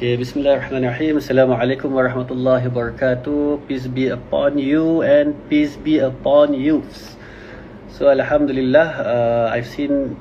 Okay, 0.00 0.16
Bismillahirrahmanirrahim. 0.16 1.20
Assalamualaikum 1.20 1.92
warahmatullahi 1.92 2.72
wabarakatuh. 2.72 3.68
Peace 3.68 3.84
be 3.84 4.08
upon 4.08 4.56
you 4.56 5.04
and 5.04 5.36
peace 5.52 5.76
be 5.76 6.00
upon 6.00 6.56
youths. 6.56 7.20
So, 7.92 8.08
Alhamdulillah, 8.08 8.88
uh, 8.96 9.46
I've 9.52 9.68
seen 9.68 10.16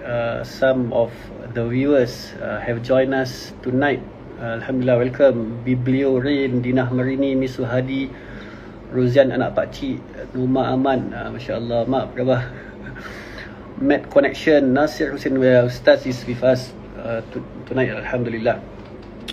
uh, 0.00 0.40
some 0.40 0.88
of 0.96 1.12
the 1.52 1.68
viewers 1.68 2.32
uh, 2.40 2.64
have 2.64 2.80
joined 2.80 3.12
us 3.12 3.52
tonight. 3.60 4.00
Uh, 4.40 4.56
Alhamdulillah, 4.56 5.04
welcome. 5.04 5.60
Biblio 5.68 6.16
Rain, 6.16 6.64
Dinah 6.64 6.88
Marini, 6.88 7.36
Miss 7.36 7.60
Suhadi, 7.60 8.08
Rozian 8.88 9.36
anak 9.36 9.52
pakcik, 9.52 10.00
Numa 10.32 10.72
Aman. 10.72 11.12
Uh, 11.12 11.28
Masya 11.28 11.60
Allah, 11.60 11.84
mak 11.84 12.16
berapa? 12.16 12.40
Met 13.84 14.08
Connection, 14.08 14.72
Nasir 14.72 15.12
Hussein, 15.12 15.36
where 15.36 15.68
Ustaz 15.68 16.08
is 16.08 16.24
with 16.24 16.40
us 16.40 16.72
uh, 16.96 17.20
tonight. 17.68 17.92
Alhamdulillah. 17.92 18.79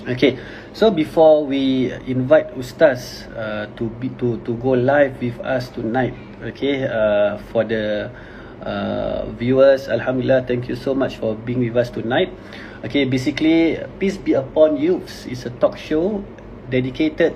Okay, 0.06 0.38
so 0.78 0.92
before 0.94 1.42
we 1.46 1.90
invite 2.06 2.54
Ustaz 2.54 3.26
uh, 3.34 3.66
to 3.80 3.90
be 3.98 4.14
to 4.22 4.38
to 4.46 4.54
go 4.62 4.78
live 4.78 5.18
with 5.18 5.40
us 5.42 5.74
tonight, 5.74 6.14
okay, 6.54 6.86
uh, 6.86 7.42
for 7.50 7.66
the 7.66 8.14
uh, 8.62 9.26
viewers, 9.40 9.90
Alhamdulillah, 9.90 10.46
thank 10.46 10.70
you 10.70 10.78
so 10.78 10.94
much 10.94 11.18
for 11.18 11.34
being 11.34 11.64
with 11.66 11.74
us 11.74 11.90
tonight. 11.90 12.30
Okay, 12.86 13.10
basically, 13.10 13.82
peace 13.98 14.22
be 14.22 14.38
upon 14.38 14.78
youths 14.78 15.26
is 15.26 15.48
a 15.48 15.52
talk 15.58 15.80
show 15.80 16.22
dedicated 16.70 17.34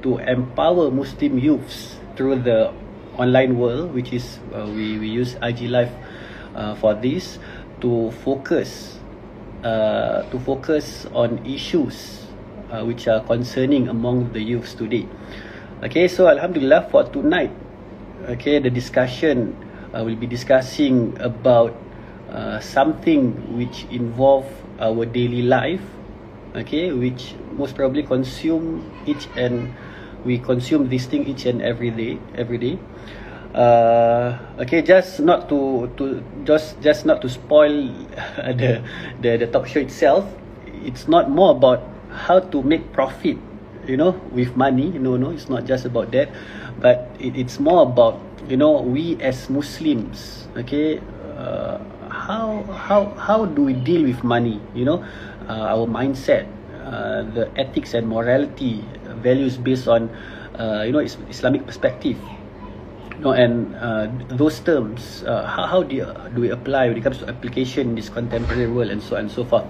to 0.00 0.16
empower 0.24 0.88
Muslim 0.88 1.36
youths 1.36 2.00
through 2.16 2.40
the 2.40 2.72
online 3.20 3.60
world, 3.60 3.92
which 3.92 4.14
is 4.16 4.40
uh, 4.56 4.64
we 4.64 4.96
we 4.96 5.08
use 5.10 5.36
IG 5.44 5.68
Live 5.68 5.92
uh, 6.56 6.72
for 6.80 6.96
this 6.96 7.36
to 7.84 8.08
focus 8.24 8.99
uh, 9.64 10.22
to 10.30 10.38
focus 10.40 11.06
on 11.12 11.44
issues 11.44 12.26
uh, 12.70 12.84
which 12.84 13.08
are 13.08 13.20
concerning 13.24 13.88
among 13.88 14.32
the 14.32 14.40
youths 14.40 14.74
today. 14.74 15.06
Okay, 15.82 16.08
so 16.08 16.28
Alhamdulillah 16.28 16.88
for 16.90 17.04
tonight, 17.08 17.52
okay, 18.28 18.58
the 18.58 18.70
discussion 18.70 19.56
uh, 19.94 20.04
will 20.04 20.16
be 20.16 20.26
discussing 20.26 21.16
about 21.20 21.74
uh, 22.30 22.60
something 22.60 23.32
which 23.56 23.84
involve 23.90 24.46
our 24.78 25.04
daily 25.04 25.42
life, 25.42 25.82
okay, 26.54 26.92
which 26.92 27.34
most 27.56 27.74
probably 27.74 28.02
consume 28.02 28.84
each 29.06 29.28
and 29.36 29.72
we 30.24 30.38
consume 30.38 30.88
this 30.88 31.06
thing 31.06 31.26
each 31.26 31.46
and 31.46 31.62
every 31.62 31.90
day, 31.90 32.18
every 32.36 32.58
day 32.58 32.78
uh, 33.54 34.38
okay 34.60 34.82
just 34.82 35.20
not 35.20 35.48
to 35.48 35.90
to 35.96 36.22
just 36.44 36.80
just 36.80 37.06
not 37.06 37.20
to 37.22 37.28
spoil 37.28 37.70
the 38.60 38.82
the 39.20 39.36
the 39.38 39.46
talk 39.46 39.66
show 39.66 39.80
itself. 39.80 40.26
It's 40.84 41.08
not 41.08 41.28
more 41.28 41.52
about 41.52 41.84
how 42.10 42.40
to 42.40 42.62
make 42.62 42.92
profit 42.92 43.36
you 43.86 43.96
know 43.96 44.16
with 44.32 44.56
money. 44.56 44.90
No 44.94 45.16
no 45.16 45.30
it's 45.30 45.48
not 45.48 45.64
just 45.66 45.84
about 45.84 46.12
that. 46.12 46.30
But 46.80 47.10
it, 47.20 47.36
it's 47.36 47.60
more 47.60 47.82
about 47.82 48.18
you 48.48 48.56
know 48.56 48.80
we 48.80 49.20
as 49.20 49.50
muslims 49.52 50.48
okay 50.56 50.98
uh, 51.38 51.78
how 52.10 52.66
how 52.74 53.12
how 53.14 53.44
do 53.46 53.62
we 53.62 53.72
deal 53.72 54.02
with 54.02 54.24
money 54.24 54.60
you 54.74 54.84
know? 54.84 55.04
Uh, 55.46 55.74
our 55.74 55.86
mindset 55.86 56.46
uh, 56.86 57.22
the 57.34 57.50
ethics 57.58 57.94
and 57.94 58.06
morality 58.06 58.84
values 59.22 59.58
based 59.58 59.86
on 59.88 60.08
uh, 60.58 60.82
you 60.86 60.92
know 60.92 61.00
islamic 61.02 61.66
perspective 61.66 62.16
no 63.20 63.32
and 63.32 63.76
uh, 63.76 64.08
those 64.32 64.60
terms 64.60 65.22
uh, 65.24 65.46
how, 65.46 65.66
how 65.66 65.80
do 65.82 65.94
you, 65.94 66.06
do 66.34 66.40
we 66.40 66.50
apply 66.50 66.88
when 66.88 66.96
it 66.96 67.04
comes 67.04 67.18
to 67.18 67.28
application 67.28 67.90
in 67.90 67.94
this 67.94 68.08
contemporary 68.08 68.66
world 68.66 68.90
and 68.90 69.02
so 69.02 69.16
on 69.16 69.28
and 69.28 69.30
so 69.30 69.44
forth? 69.44 69.64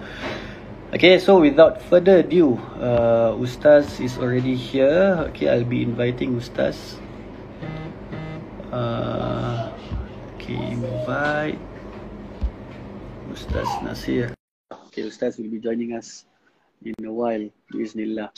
Okay 0.95 1.19
so 1.19 1.41
without 1.41 1.83
further 1.83 2.19
ado 2.19 2.59
uh, 2.79 3.35
ustaz 3.39 4.01
is 4.01 4.19
already 4.19 4.55
here. 4.55 5.27
Okay 5.31 5.49
i'll 5.51 5.67
be 5.67 5.83
inviting 5.83 6.35
ustaz. 6.39 6.99
Uh, 8.71 9.71
okay 10.35 10.59
invite 10.71 11.59
ustaz 13.35 13.67
nasir. 13.83 14.35
Okay 14.91 15.07
ustaz 15.07 15.39
will 15.39 15.51
be 15.51 15.59
joining 15.59 15.95
us 15.95 16.27
in 16.83 16.97
a 17.05 17.13
while 17.13 17.45
bismillah 17.69 18.33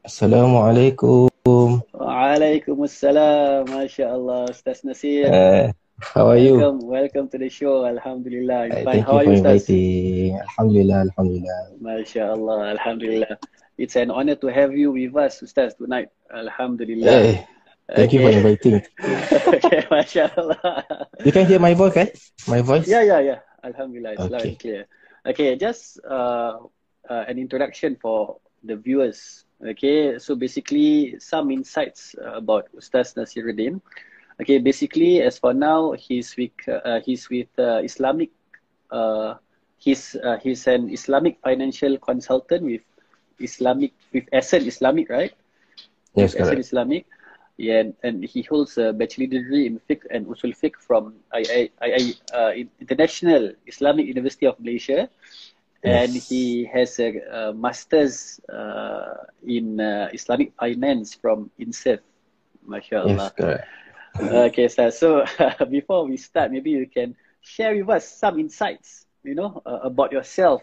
assalamualaikum 0.00 1.28
Waalaikumsalam. 1.46 3.70
Masya 3.70 4.10
Allah. 4.10 4.50
Ustaz 4.50 4.82
Nasir. 4.82 5.30
Uh, 5.30 5.70
how 6.02 6.26
are 6.26 6.42
you? 6.42 6.58
Welcome, 6.58 6.90
welcome 6.90 7.30
to 7.30 7.38
the 7.38 7.46
show. 7.46 7.86
Alhamdulillah. 7.86 8.66
Uh, 8.66 8.82
thank 8.82 9.06
how 9.06 9.22
you 9.22 9.30
for 9.30 9.46
inviting. 9.46 10.42
Alhamdulillah. 10.42 11.06
Alhamdulillah. 11.06 11.78
Masya 11.78 12.34
Allah. 12.34 12.74
Alhamdulillah. 12.74 13.38
It's 13.78 13.94
an 13.94 14.10
honor 14.10 14.34
to 14.42 14.50
have 14.50 14.74
you 14.74 14.90
with 14.90 15.14
us, 15.14 15.38
Ustaz, 15.38 15.78
tonight. 15.78 16.10
Alhamdulillah. 16.34 17.14
Hey, 17.14 17.46
thank 17.94 18.10
okay. 18.10 18.18
you 18.18 18.26
for 18.26 18.34
inviting. 18.34 18.82
okay, 19.62 19.86
Masya 19.86 20.34
Allah. 20.34 20.82
You 21.22 21.30
can 21.30 21.46
hear 21.46 21.62
my 21.62 21.78
voice, 21.78 21.94
right? 21.94 22.10
My 22.50 22.58
voice? 22.58 22.90
Yeah, 22.90 23.06
yeah, 23.06 23.22
yeah. 23.22 23.46
Alhamdulillah. 23.62 24.18
It's 24.18 24.26
okay. 24.26 24.34
loud 24.34 24.50
and 24.50 24.58
clear. 24.58 24.90
Okay, 25.22 25.54
just 25.54 26.02
uh, 26.02 26.58
uh, 27.06 27.22
an 27.30 27.38
introduction 27.38 27.94
for 28.02 28.42
the 28.66 28.74
viewers 28.74 29.45
Okay, 29.56 30.18
so 30.18 30.36
basically 30.36 31.16
some 31.18 31.50
insights 31.50 32.14
uh, 32.20 32.36
about 32.36 32.68
Ustaz 32.76 33.16
Nasiruddin. 33.16 33.80
Okay, 34.40 34.58
basically 34.58 35.22
as 35.22 35.38
for 35.38 35.54
now, 35.56 35.92
he's 35.96 36.36
with 36.36 36.52
uh, 36.68 37.00
he's 37.00 37.30
with 37.32 37.48
uh, 37.58 37.80
Islamic. 37.80 38.28
Uh, 38.92 39.40
he's 39.80 40.14
uh, 40.20 40.36
he's 40.44 40.66
an 40.68 40.92
Islamic 40.92 41.40
financial 41.40 41.96
consultant 41.96 42.68
with 42.68 42.84
Islamic 43.40 43.96
with 44.12 44.28
Ascent 44.28 44.68
Islamic, 44.68 45.08
right? 45.08 45.32
Yes, 46.14 46.34
Ascent 46.36 46.60
Islamic. 46.60 47.08
Yeah, 47.56 47.80
and, 47.80 47.94
and 48.04 48.16
he 48.20 48.42
holds 48.42 48.76
a 48.76 48.92
bachelor 48.92 49.32
degree 49.32 49.64
in 49.64 49.80
fiqh 49.80 50.04
and 50.12 50.28
usul 50.28 50.52
fiqh 50.52 50.76
from 50.76 51.16
I, 51.32 51.70
I, 51.80 51.88
I, 51.88 52.00
uh, 52.36 52.52
International 52.52 53.56
Islamic 53.64 54.04
University 54.04 54.44
of 54.44 54.60
Malaysia 54.60 55.08
and 55.86 56.10
he 56.12 56.66
has 56.66 56.98
a, 56.98 57.14
a 57.30 57.54
master's 57.54 58.40
uh, 58.50 59.30
in 59.46 59.80
uh, 59.80 60.10
Islamic 60.12 60.52
finance 60.58 61.14
from 61.14 61.50
INSEF. 61.58 62.00
MashaAllah. 62.66 63.30
Yes, 63.30 63.38
correct. 63.38 63.64
okay, 64.50 64.68
sir. 64.68 64.90
So 64.90 65.24
before 65.70 66.04
we 66.06 66.16
start, 66.16 66.50
maybe 66.50 66.70
you 66.70 66.86
can 66.90 67.14
share 67.40 67.78
with 67.78 67.88
us 67.88 68.08
some 68.10 68.38
insights, 68.42 69.06
you 69.22 69.34
know, 69.34 69.62
uh, 69.64 69.86
about 69.86 70.10
yourself 70.10 70.62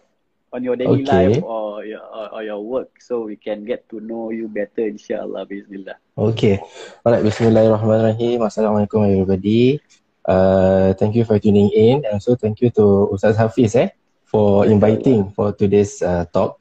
on 0.51 0.63
your 0.63 0.75
daily 0.75 1.01
okay. 1.01 1.31
life 1.31 1.41
or 1.41 1.85
your, 1.85 2.03
or, 2.03 2.25
or 2.35 2.43
your 2.43 2.61
work 2.61 3.01
so 3.01 3.25
we 3.25 3.35
can 3.35 3.65
get 3.65 3.89
to 3.89 3.99
know 3.99 4.29
you 4.29 4.47
better, 4.47 4.85
inshallah. 4.85 5.47
Bismillah. 5.47 5.95
Okay. 6.17 6.59
All 7.05 7.15
right. 7.15 7.23
Bismillahirrahmanirrahim. 7.23 8.43
Assalamualaikum, 8.43 9.07
everybody. 9.07 9.79
Uh, 10.27 10.93
thank 10.93 11.15
you 11.15 11.25
for 11.25 11.39
tuning 11.39 11.71
in. 11.71 12.05
And 12.05 12.21
so 12.21 12.35
thank 12.35 12.61
you 12.61 12.69
to 12.77 13.09
Ustaz 13.11 13.39
Hafiz, 13.39 13.75
eh? 13.75 13.89
For 14.33 14.65
inviting 14.65 15.29
for 15.37 15.53
today's 15.53 16.01
uh, 16.01 16.25
talk. 16.33 16.57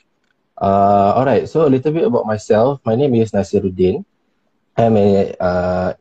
Uh, 0.61 1.17
all 1.17 1.25
right, 1.25 1.49
so 1.49 1.65
a 1.65 1.73
little 1.73 1.91
bit 1.91 2.05
about 2.05 2.29
myself. 2.29 2.85
My 2.85 2.95
name 2.95 3.17
is 3.17 3.33
Nasiruddin. 3.33 4.05
I'm 4.77 4.97
a 5.01 5.33
uh, 5.41 5.97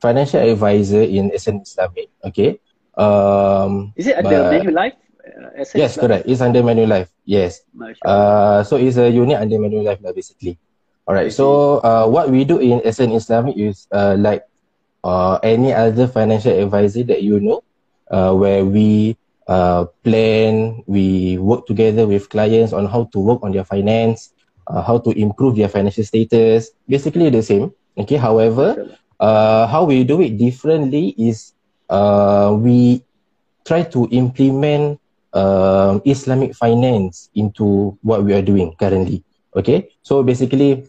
financial 0.00 0.40
advisor 0.40 1.04
in 1.04 1.28
Ascent 1.36 1.68
Islamic. 1.68 2.08
Okay. 2.24 2.56
Um, 2.96 3.92
is 3.94 4.08
it 4.08 4.16
under 4.16 4.48
Manulife? 4.48 4.96
Uh, 5.20 5.64
yes, 5.76 6.00
correct. 6.00 6.24
It's 6.24 6.40
under 6.40 6.64
Manulife. 6.64 7.12
Yes. 7.28 7.60
Uh, 8.00 8.64
so 8.64 8.80
it's 8.80 8.96
a 8.96 9.12
unit 9.12 9.36
under 9.36 9.60
Manulife, 9.60 10.00
basically. 10.16 10.56
All 11.06 11.14
right. 11.14 11.28
So 11.30 11.78
uh, 11.84 12.08
what 12.08 12.32
we 12.32 12.48
do 12.48 12.58
in 12.58 12.80
Ascent 12.84 13.12
Islamic 13.12 13.56
is 13.60 13.86
uh, 13.92 14.16
like 14.18 14.48
uh, 15.04 15.38
any 15.44 15.76
other 15.76 16.08
financial 16.08 16.56
advisor 16.56 17.04
that 17.04 17.22
you 17.22 17.38
know, 17.38 17.62
uh, 18.10 18.32
where 18.32 18.64
we 18.64 19.16
uh, 19.48 19.86
plan, 20.04 20.82
we 20.86 21.38
work 21.38 21.66
together 21.66 22.06
with 22.06 22.28
clients 22.28 22.72
on 22.72 22.86
how 22.86 23.04
to 23.12 23.18
work 23.18 23.42
on 23.42 23.52
their 23.52 23.64
finance, 23.64 24.32
uh, 24.66 24.82
how 24.82 24.98
to 24.98 25.10
improve 25.18 25.56
their 25.56 25.68
financial 25.68 26.04
status, 26.04 26.70
basically 26.88 27.30
the 27.30 27.42
same. 27.42 27.72
Okay, 27.98 28.16
however, 28.16 28.96
uh, 29.20 29.66
how 29.66 29.84
we 29.84 30.04
do 30.04 30.20
it 30.20 30.36
differently 30.38 31.14
is 31.18 31.54
uh, 31.88 32.54
we 32.58 33.02
try 33.66 33.82
to 33.82 34.08
implement 34.10 34.98
uh, 35.32 35.98
Islamic 36.04 36.54
finance 36.54 37.30
into 37.34 37.96
what 38.02 38.24
we 38.24 38.32
are 38.34 38.42
doing 38.42 38.74
currently. 38.78 39.22
Okay, 39.56 39.88
so 40.02 40.22
basically, 40.22 40.84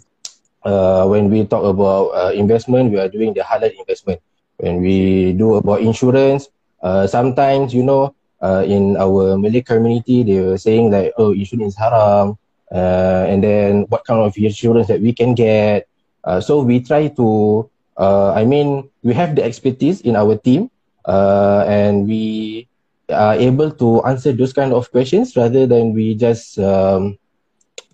uh, 0.66 1.06
when 1.08 1.30
we 1.30 1.46
talk 1.46 1.64
about 1.64 2.12
uh, 2.14 2.32
investment, 2.34 2.92
we 2.92 3.00
are 3.00 3.10
doing 3.10 3.34
the 3.34 3.42
halal 3.42 3.72
investment. 3.80 4.22
When 4.58 4.82
we 4.82 5.34
do 5.34 5.56
about 5.56 5.82
insurance, 5.82 6.50
uh, 6.82 7.08
sometimes 7.08 7.74
you 7.74 7.84
know 7.84 8.14
uh, 8.42 8.64
in 8.66 8.98
our 8.98 9.38
Malay 9.38 9.62
community, 9.62 10.24
they 10.24 10.40
were 10.40 10.58
saying 10.58 10.92
like, 10.92 11.14
oh, 11.18 11.34
insurance 11.34 11.74
is 11.74 11.80
haram. 11.80 12.38
Uh, 12.72 13.24
and 13.30 13.44
then 13.44 13.88
what 13.88 14.04
kind 14.04 14.20
of 14.20 14.36
insurance 14.38 14.88
that 14.88 15.02
we 15.02 15.14
can 15.14 15.34
get. 15.34 15.88
Uh, 16.24 16.42
so 16.42 16.62
we 16.62 16.82
try 16.82 17.08
to, 17.08 17.70
uh, 17.98 18.34
I 18.34 18.44
mean, 18.44 18.90
we 19.04 19.14
have 19.14 19.36
the 19.36 19.44
expertise 19.44 20.02
in 20.02 20.16
our 20.16 20.36
team 20.36 20.70
uh, 21.06 21.64
and 21.68 22.06
we 22.08 22.68
are 23.10 23.36
able 23.36 23.72
to 23.72 24.04
answer 24.04 24.34
those 24.34 24.52
kind 24.52 24.74
of 24.74 24.92
questions 24.92 25.36
rather 25.38 25.66
than 25.66 25.94
we 25.94 26.14
just 26.16 26.60
um, 26.60 27.18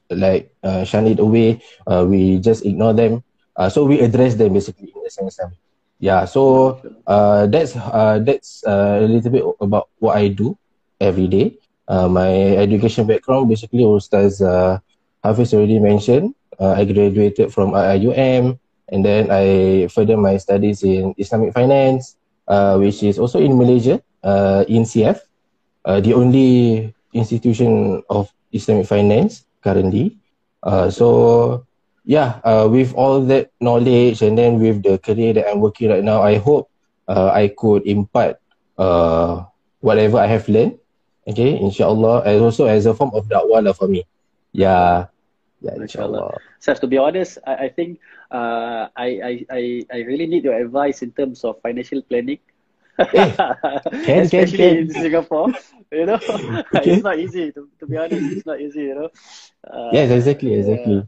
like 0.09 0.51
uh, 0.63 0.83
shun 0.83 1.05
it 1.05 1.19
away. 1.19 1.61
We 1.85 2.39
just 2.39 2.65
ignore 2.65 2.93
them. 2.93 3.23
So 3.69 3.85
we 3.85 4.01
address 4.01 4.33
them 4.33 4.53
basically 4.53 4.91
in 4.95 5.03
the 5.03 5.11
sense 5.11 5.37
of 5.37 5.53
yeah. 5.99 6.25
So 6.25 6.79
uh, 7.07 7.47
that's 7.47 7.75
uh, 7.75 8.19
that's 8.23 8.63
uh, 8.65 8.99
a 9.01 9.07
little 9.07 9.31
bit 9.31 9.43
about 9.61 9.89
what 9.99 10.17
I 10.17 10.29
do 10.29 10.57
every 10.99 11.27
day. 11.27 11.57
Uh, 11.87 12.07
my 12.07 12.55
education 12.57 13.05
background 13.05 13.49
basically 13.49 13.83
Ustaz 13.83 14.39
uh, 14.39 14.79
Hafiz 15.23 15.53
already 15.53 15.79
mentioned. 15.79 16.35
Uh, 16.59 16.77
I 16.77 16.85
graduated 16.85 17.51
from 17.51 17.73
IIUM 17.73 18.59
and 18.91 19.01
then 19.03 19.31
I 19.31 19.87
further 19.87 20.17
my 20.17 20.37
studies 20.37 20.83
in 20.83 21.15
Islamic 21.17 21.53
finance, 21.53 22.15
uh, 22.47 22.77
which 22.77 23.03
is 23.03 23.17
also 23.17 23.39
in 23.39 23.57
Malaysia, 23.57 23.99
uh, 24.23 24.63
in 24.67 24.83
CF, 24.83 25.19
uh, 25.85 25.99
the 25.99 26.13
only 26.13 26.93
institution 27.13 28.03
of 28.09 28.29
Islamic 28.51 28.87
finance 28.87 29.45
currently. 29.63 30.17
Uh, 30.61 30.89
so 30.89 31.65
yeah, 32.05 32.39
uh, 32.44 32.67
with 32.69 32.94
all 32.94 33.21
that 33.27 33.51
knowledge 33.59 34.21
and 34.21 34.38
then 34.38 34.59
with 34.59 34.83
the 34.83 34.97
career 35.00 35.33
that 35.33 35.50
I'm 35.50 35.59
working 35.59 35.89
right 35.89 36.03
now, 36.03 36.21
I 36.21 36.38
hope 36.38 36.69
uh, 37.07 37.31
I 37.33 37.53
could 37.55 37.85
impart 37.85 38.38
uh, 38.77 39.44
whatever 39.79 40.17
I 40.17 40.27
have 40.27 40.47
learned. 40.47 40.79
Okay, 41.27 41.57
inshallah, 41.59 42.23
and 42.25 42.41
also 42.41 42.65
as 42.67 42.85
a 42.85 42.94
form 42.94 43.11
of 43.13 43.27
dakwah 43.27 43.63
for 43.75 43.88
me. 43.88 44.03
Yeah, 44.51 45.07
yeah, 45.61 45.75
inshallah. 45.75 46.38
So 46.59 46.73
to 46.73 46.88
be 46.88 46.97
honest, 46.97 47.38
I, 47.45 47.67
I 47.67 47.69
think 47.69 48.00
uh, 48.31 48.88
I, 48.95 49.45
I 49.50 49.85
I 49.91 49.97
really 50.03 50.27
need 50.27 50.44
your 50.44 50.55
advice 50.55 51.01
in 51.01 51.11
terms 51.11 51.44
of 51.44 51.61
financial 51.61 52.01
planning. 52.01 52.39
Eh, 53.13 53.31
can, 54.03 54.23
Especially 54.23 54.57
can, 54.57 54.57
can. 54.57 54.77
in 54.77 54.89
Singapore, 54.89 55.50
you 55.91 56.05
know, 56.05 56.19
okay. 56.75 56.91
it's 56.91 57.03
not 57.03 57.17
easy. 57.19 57.51
To, 57.51 57.67
to 57.79 57.85
be 57.88 57.97
honest, 57.97 58.31
it's 58.31 58.45
not 58.45 58.59
easy. 58.61 58.81
You 58.91 58.95
know. 58.95 59.09
Uh, 59.65 59.91
yes, 59.91 60.11
exactly, 60.11 60.53
exactly. 60.53 61.07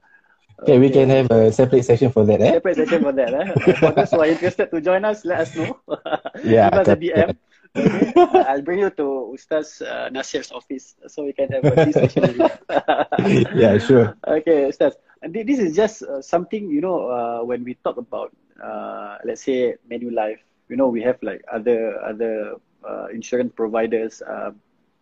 Okay, 0.62 0.80
we 0.80 0.90
can 0.90 1.10
have 1.10 1.30
a 1.32 1.52
separate 1.52 1.84
session 1.84 2.12
for 2.12 2.26
that. 2.26 2.42
Eh? 2.42 2.52
Separate 2.54 2.76
session 2.76 3.04
for 3.04 3.12
that. 3.12 3.34
Eh? 3.34 3.74
for 3.76 3.92
those 3.92 4.12
who 4.12 4.20
are 4.22 4.28
interested 4.28 4.72
to 4.72 4.80
join 4.80 5.04
us, 5.04 5.26
let 5.26 5.42
us 5.42 5.56
know. 5.56 5.80
yeah, 6.44 6.70
Give 6.70 6.80
us 6.80 6.88
a 6.88 6.96
DM. 6.96 7.38
Okay. 7.76 8.14
I'll 8.48 8.62
bring 8.62 8.80
you 8.80 8.90
to 8.90 9.36
Ustaz 9.36 9.84
uh, 9.84 10.08
Nasir's 10.10 10.52
office 10.52 10.96
so 11.08 11.26
we 11.26 11.34
can 11.34 11.52
have 11.52 11.66
a 11.66 11.92
session. 11.92 12.40
yeah, 13.54 13.78
sure. 13.78 14.16
Okay, 14.26 14.72
Ustaz. 14.72 14.96
And 15.22 15.34
this 15.34 15.60
is 15.60 15.76
just 15.76 16.04
uh, 16.04 16.22
something 16.22 16.70
you 16.70 16.80
know 16.80 17.10
uh, 17.10 17.44
when 17.44 17.64
we 17.64 17.76
talk 17.84 17.98
about 17.98 18.32
uh, 18.64 19.18
let's 19.26 19.44
say 19.44 19.76
Manulife. 19.92 20.40
You 20.70 20.78
know, 20.78 20.88
we 20.88 21.02
have 21.04 21.22
like 21.22 21.44
other 21.52 22.00
other 22.02 22.56
uh, 22.88 23.08
insurance 23.12 23.52
providers 23.56 24.22
uh, 24.22 24.52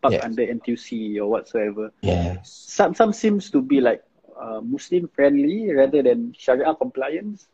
parked 0.01 0.17
yes. 0.17 0.25
under 0.25 0.41
NTUC 0.41 1.17
or 1.17 1.27
whatsoever. 1.27 1.91
Yes. 2.01 2.49
Some 2.49 2.93
some 2.95 3.13
seems 3.13 3.51
to 3.51 3.61
be 3.61 3.81
like 3.81 4.03
uh, 4.43 4.59
Muslim 4.59 5.07
friendly 5.15 5.71
rather 5.71 6.03
than 6.03 6.35
Sharia 6.37 6.75
compliance. 6.75 7.47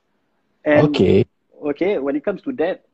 And 0.66 0.90
okay. 0.90 1.26
Okay, 1.62 2.00
when 2.00 2.16
it 2.16 2.24
comes 2.24 2.42
to 2.48 2.52
that, 2.64 2.88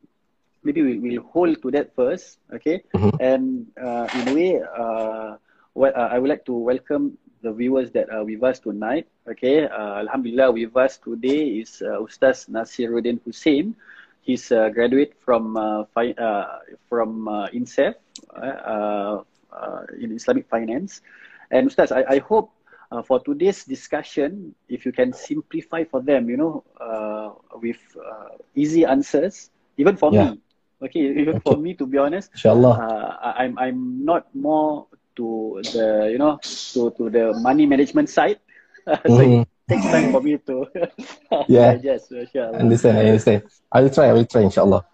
maybe 0.66 0.82
we 0.82 0.98
will 0.98 1.22
hold 1.22 1.62
to 1.62 1.70
that 1.70 1.94
first. 1.94 2.38
Okay, 2.52 2.82
mm-hmm. 2.94 3.14
and 3.22 3.66
uh, 3.78 4.10
in 4.18 4.22
a 4.28 4.34
way, 4.34 4.52
uh, 4.58 5.38
well, 5.74 5.92
uh, 5.94 6.08
I 6.10 6.18
would 6.18 6.28
like 6.28 6.44
to 6.46 6.54
welcome 6.54 7.16
the 7.42 7.52
viewers 7.52 7.94
that 7.94 8.10
are 8.10 8.24
with 8.26 8.42
us 8.42 8.58
tonight. 8.58 9.06
Okay, 9.28 9.70
uh, 9.70 10.02
Alhamdulillah, 10.02 10.50
with 10.50 10.74
us 10.74 10.98
today 10.98 11.62
is 11.62 11.78
uh, 11.78 12.02
Ustaz 12.02 12.50
Nasiruddin 12.50 13.22
Hussein. 13.22 13.78
He's 14.26 14.50
a 14.50 14.70
graduate 14.74 15.14
from 15.22 15.54
uh, 15.54 15.86
fi- 15.94 16.18
uh, 16.18 16.66
from 16.90 17.30
uh, 17.30 17.46
INSEF 17.54 17.94
uh, 18.34 19.22
uh, 19.54 19.82
in 19.94 20.10
Islamic 20.10 20.50
finance. 20.50 21.06
And 21.54 21.70
Ustaz, 21.70 21.94
I, 21.94 22.02
I 22.14 22.18
hope 22.18 22.50
uh, 22.90 23.02
for 23.02 23.20
today's 23.20 23.64
discussion, 23.64 24.54
if 24.68 24.86
you 24.86 24.92
can 24.92 25.12
simplify 25.12 25.84
for 25.84 26.00
them, 26.02 26.28
you 26.28 26.36
know, 26.36 26.64
uh, 26.80 27.30
with 27.58 27.80
uh, 27.96 28.36
easy 28.54 28.84
answers, 28.84 29.50
even 29.76 29.96
for 29.96 30.12
yeah. 30.12 30.30
me, 30.30 30.40
okay, 30.82 31.00
even 31.00 31.36
okay. 31.36 31.42
for 31.44 31.56
me, 31.56 31.74
to 31.74 31.86
be 31.86 31.98
honest, 31.98 32.30
Inshallah. 32.32 32.74
Uh, 32.78 33.32
I'm 33.36 33.58
I'm 33.58 34.04
not 34.04 34.32
more 34.34 34.86
to 35.16 35.60
the 35.72 36.08
you 36.10 36.18
know 36.18 36.38
to 36.72 36.90
to 36.96 37.10
the 37.10 37.32
money 37.40 37.66
management 37.66 38.08
side, 38.08 38.38
so 38.86 38.92
mm-hmm. 39.18 39.42
it 39.42 39.48
takes 39.68 39.86
time 39.86 40.12
for 40.12 40.22
me 40.22 40.38
to 40.38 40.66
yeah, 41.48 41.78
yes, 41.82 42.10
inshallah. 42.10 42.58
Understand, 42.58 42.98
I 42.98 43.04
understand. 43.10 43.42
I 43.72 43.80
will 43.82 43.90
try. 43.90 44.06
I 44.06 44.12
will 44.12 44.26
try, 44.26 44.42
inshallah. 44.42 44.86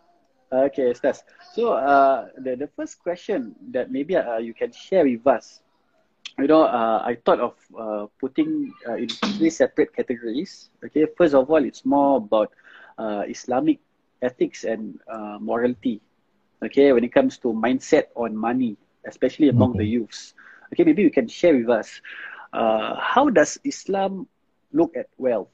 Okay, 0.52 0.92
Stas. 0.92 1.24
So, 1.56 1.72
uh, 1.72 2.28
the 2.36 2.56
the 2.56 2.68
first 2.76 3.00
question 3.00 3.56
that 3.72 3.90
maybe 3.90 4.16
uh, 4.16 4.36
you 4.36 4.52
can 4.52 4.72
share 4.72 5.04
with 5.04 5.24
us 5.26 5.60
you 6.38 6.46
know, 6.46 6.62
uh, 6.62 7.02
I 7.04 7.16
thought 7.24 7.40
of 7.40 7.54
uh, 7.78 8.06
putting 8.18 8.72
uh, 8.88 8.94
in 8.94 9.08
three 9.08 9.50
separate 9.50 9.94
categories. 9.94 10.70
Okay, 10.84 11.06
first 11.16 11.34
of 11.34 11.50
all, 11.50 11.62
it's 11.64 11.84
more 11.84 12.16
about 12.16 12.52
uh, 12.98 13.24
Islamic 13.28 13.80
ethics 14.22 14.64
and 14.64 14.98
uh, 15.10 15.38
morality. 15.40 16.00
Okay, 16.64 16.92
when 16.92 17.04
it 17.04 17.12
comes 17.12 17.38
to 17.38 17.48
mindset 17.48 18.04
on 18.14 18.36
money, 18.36 18.76
especially 19.06 19.48
among 19.48 19.70
mm-hmm. 19.70 19.78
the 19.78 19.86
youths. 19.86 20.34
Okay, 20.72 20.84
maybe 20.84 21.02
you 21.02 21.10
can 21.10 21.28
share 21.28 21.56
with 21.56 21.68
us 21.68 22.00
uh, 22.52 22.96
how 22.96 23.28
does 23.28 23.58
Islam 23.64 24.26
look 24.72 24.96
at 24.96 25.08
wealth, 25.18 25.52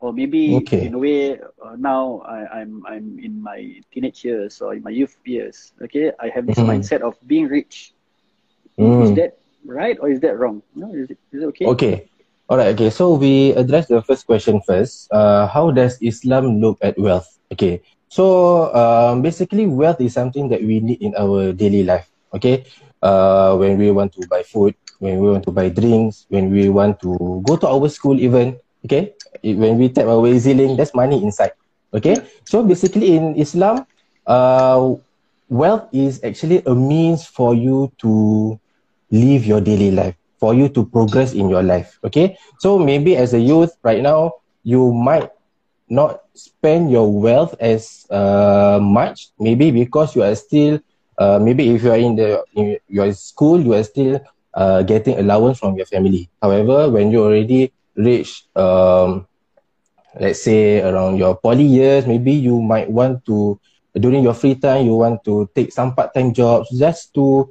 or 0.00 0.12
maybe 0.12 0.56
okay. 0.56 0.86
in 0.86 0.94
a 0.94 0.98
way 0.98 1.38
now 1.76 2.22
I, 2.24 2.62
am 2.62 2.82
I'm, 2.86 2.86
I'm 2.86 3.18
in 3.18 3.42
my 3.42 3.82
teenage 3.92 4.24
years 4.24 4.62
or 4.62 4.74
in 4.74 4.82
my 4.82 4.90
youth 4.90 5.18
years. 5.24 5.72
Okay, 5.82 6.12
I 6.18 6.28
have 6.30 6.46
this 6.46 6.56
mm-hmm. 6.56 6.70
mindset 6.70 7.02
of 7.02 7.18
being 7.26 7.48
rich. 7.48 7.92
Mm. 8.78 9.04
Is 9.04 9.14
that 9.14 9.38
right 9.64 9.96
or 10.00 10.08
is 10.08 10.20
that 10.20 10.38
wrong? 10.38 10.62
No, 10.74 10.92
is 10.94 11.10
it, 11.10 11.18
is 11.32 11.42
it 11.42 11.46
okay? 11.56 11.66
Okay. 11.66 11.94
All 12.48 12.56
right. 12.56 12.76
Okay. 12.76 12.90
So 12.90 13.14
we 13.14 13.52
address 13.56 13.88
the 13.88 14.02
first 14.02 14.26
question 14.26 14.60
first. 14.66 15.08
Uh, 15.10 15.48
how 15.48 15.70
does 15.70 15.96
Islam 16.00 16.60
look 16.60 16.78
at 16.82 16.98
wealth? 16.98 17.38
Okay. 17.52 17.80
So 18.08 18.68
um, 18.76 19.22
basically, 19.22 19.66
wealth 19.66 20.00
is 20.00 20.12
something 20.12 20.48
that 20.50 20.62
we 20.62 20.80
need 20.80 21.00
in 21.00 21.16
our 21.16 21.52
daily 21.52 21.82
life. 21.82 22.08
Okay. 22.36 22.64
Uh, 23.02 23.56
when 23.56 23.76
we 23.76 23.90
want 23.90 24.12
to 24.14 24.22
buy 24.28 24.42
food, 24.44 24.74
when 25.00 25.18
we 25.20 25.30
want 25.30 25.44
to 25.44 25.52
buy 25.52 25.68
drinks, 25.68 26.26
when 26.28 26.52
we 26.52 26.68
want 26.68 27.00
to 27.00 27.42
go 27.44 27.56
to 27.56 27.66
our 27.66 27.88
school, 27.88 28.20
even 28.20 28.56
okay, 28.84 29.16
when 29.42 29.76
we 29.80 29.88
tap 29.88 30.06
our 30.06 30.24
EZ-Link, 30.28 30.76
that's 30.76 30.94
money 30.94 31.20
inside. 31.24 31.52
Okay. 31.92 32.16
So 32.44 32.62
basically, 32.62 33.16
in 33.16 33.36
Islam, 33.36 33.88
uh, 34.26 34.94
wealth 35.48 35.88
is 35.92 36.20
actually 36.24 36.62
a 36.66 36.74
means 36.74 37.24
for 37.26 37.54
you 37.54 37.92
to 38.04 38.60
live 39.10 39.44
your 39.46 39.60
daily 39.60 39.90
life 39.90 40.14
for 40.38 40.54
you 40.54 40.68
to 40.68 40.84
progress 40.86 41.32
in 41.34 41.48
your 41.48 41.62
life 41.62 41.98
okay? 42.04 42.36
So 42.58 42.78
maybe 42.78 43.16
as 43.16 43.34
a 43.34 43.40
youth 43.40 43.72
right 43.82 44.02
now 44.02 44.32
you 44.62 44.92
might 44.92 45.30
not 45.88 46.20
spend 46.34 46.90
your 46.90 47.10
wealth 47.10 47.54
as 47.60 48.06
uh, 48.10 48.78
much 48.80 49.28
maybe 49.38 49.70
because 49.70 50.14
you 50.16 50.22
are 50.22 50.34
still 50.34 50.78
uh, 51.18 51.38
maybe 51.40 51.68
if 51.74 51.82
you 51.82 51.90
are 51.90 51.98
in 52.00 52.16
the 52.16 52.42
in 52.54 52.76
your 52.88 53.12
school 53.12 53.60
you 53.60 53.74
are 53.74 53.82
still 53.84 54.20
uh, 54.54 54.82
getting 54.82 55.18
allowance 55.18 55.58
from 55.58 55.76
your 55.76 55.86
family. 55.86 56.28
However 56.42 56.90
when 56.90 57.10
you 57.10 57.22
already 57.24 57.72
reach 57.96 58.44
um, 58.56 59.26
let's 60.20 60.42
say 60.42 60.80
around 60.82 61.16
your 61.16 61.36
poly 61.36 61.64
years 61.64 62.06
maybe 62.06 62.32
you 62.32 62.60
might 62.62 62.90
want 62.90 63.24
to 63.26 63.58
during 63.98 64.22
your 64.22 64.34
free 64.34 64.54
time 64.54 64.86
you 64.86 64.94
want 64.94 65.22
to 65.24 65.48
take 65.54 65.72
some 65.72 65.94
part-time 65.94 66.32
jobs 66.32 66.68
just 66.78 67.14
to 67.14 67.48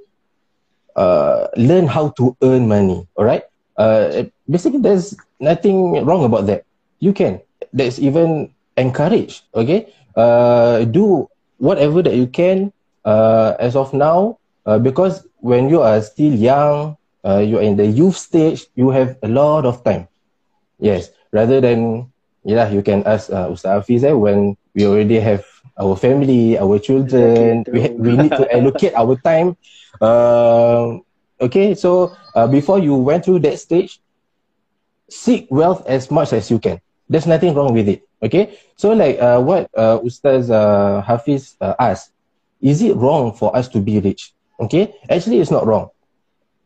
uh, 0.95 1.47
learn 1.57 1.87
how 1.87 2.09
to 2.17 2.35
earn 2.41 2.67
money. 2.67 3.07
All 3.15 3.25
right. 3.25 3.43
Uh, 3.77 4.23
basically, 4.49 4.79
there's 4.79 5.15
nothing 5.39 6.03
wrong 6.05 6.23
about 6.23 6.45
that. 6.47 6.63
You 6.99 7.13
can. 7.13 7.41
That's 7.73 7.99
even 7.99 8.53
encouraged. 8.77 9.43
Okay. 9.55 9.93
Uh, 10.15 10.85
do 10.85 11.27
whatever 11.57 12.01
that 12.01 12.15
you 12.15 12.27
can. 12.27 12.71
Uh, 13.05 13.55
as 13.59 13.75
of 13.75 13.93
now, 13.93 14.37
uh, 14.65 14.79
because 14.79 15.27
when 15.39 15.69
you 15.69 15.81
are 15.81 16.01
still 16.01 16.33
young, 16.33 16.95
uh, 17.25 17.39
you're 17.39 17.61
in 17.61 17.75
the 17.75 17.85
youth 17.85 18.15
stage, 18.15 18.65
you 18.75 18.89
have 18.89 19.17
a 19.23 19.27
lot 19.27 19.65
of 19.65 19.83
time. 19.83 20.07
Yes. 20.79 21.09
Rather 21.31 21.59
than 21.61 22.11
yeah, 22.43 22.69
you 22.69 22.81
can 22.81 23.03
ask 23.05 23.29
uh, 23.31 23.47
Ustaz 23.49 23.83
Hafiz 23.83 24.03
eh, 24.03 24.11
when 24.11 24.55
we 24.75 24.85
already 24.85 25.19
have 25.19 25.43
our 25.77 25.95
family, 25.95 26.57
our 26.57 26.79
children. 26.79 27.63
we, 27.71 27.89
we 27.89 28.17
need 28.17 28.31
to 28.31 28.45
allocate 28.53 28.93
our 28.95 29.15
time. 29.17 29.57
Uh, 30.01 30.97
okay, 31.41 31.75
so 31.75 32.15
uh, 32.35 32.47
before 32.47 32.79
you 32.79 32.95
went 32.95 33.25
through 33.25 33.39
that 33.39 33.59
stage, 33.59 33.99
seek 35.09 35.47
wealth 35.49 35.85
as 35.87 36.09
much 36.11 36.33
as 36.33 36.49
you 36.49 36.59
can. 36.59 36.79
There's 37.09 37.27
nothing 37.27 37.53
wrong 37.53 37.73
with 37.73 37.87
it. 37.87 38.07
Okay, 38.23 38.57
so 38.77 38.93
like 38.93 39.19
uh, 39.19 39.41
what 39.41 39.69
uh, 39.75 39.99
Ustaz 39.99 40.49
uh, 40.49 41.01
Hafiz 41.01 41.57
uh, 41.59 41.75
asked, 41.79 42.11
is 42.61 42.81
it 42.81 42.95
wrong 42.95 43.33
for 43.33 43.55
us 43.55 43.67
to 43.69 43.79
be 43.81 43.99
rich? 43.99 44.33
Okay, 44.59 44.95
actually, 45.09 45.39
it's 45.39 45.51
not 45.51 45.67
wrong. 45.67 45.89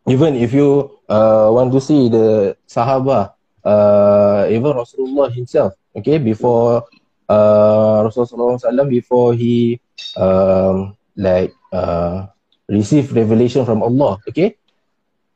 Even 0.07 0.35
if 0.35 0.53
you 0.53 0.99
uh, 1.09 1.49
want 1.51 1.73
to 1.73 1.81
see 1.81 2.07
the 2.09 2.55
Sahaba, 2.69 3.33
uh, 3.65 4.47
even 4.49 4.71
Rasulullah 4.71 5.33
himself, 5.33 5.73
okay, 5.95 6.17
before 6.17 6.85
uh, 7.29 8.03
Rasulullah 8.07 8.59
SAW 8.59 8.87
before 8.89 9.33
he 9.33 9.79
um, 10.15 10.95
like 11.15 11.53
uh, 11.71 12.27
received 12.67 13.11
revelation 13.11 13.65
from 13.65 13.83
Allah. 13.83 14.19
Okay, 14.27 14.57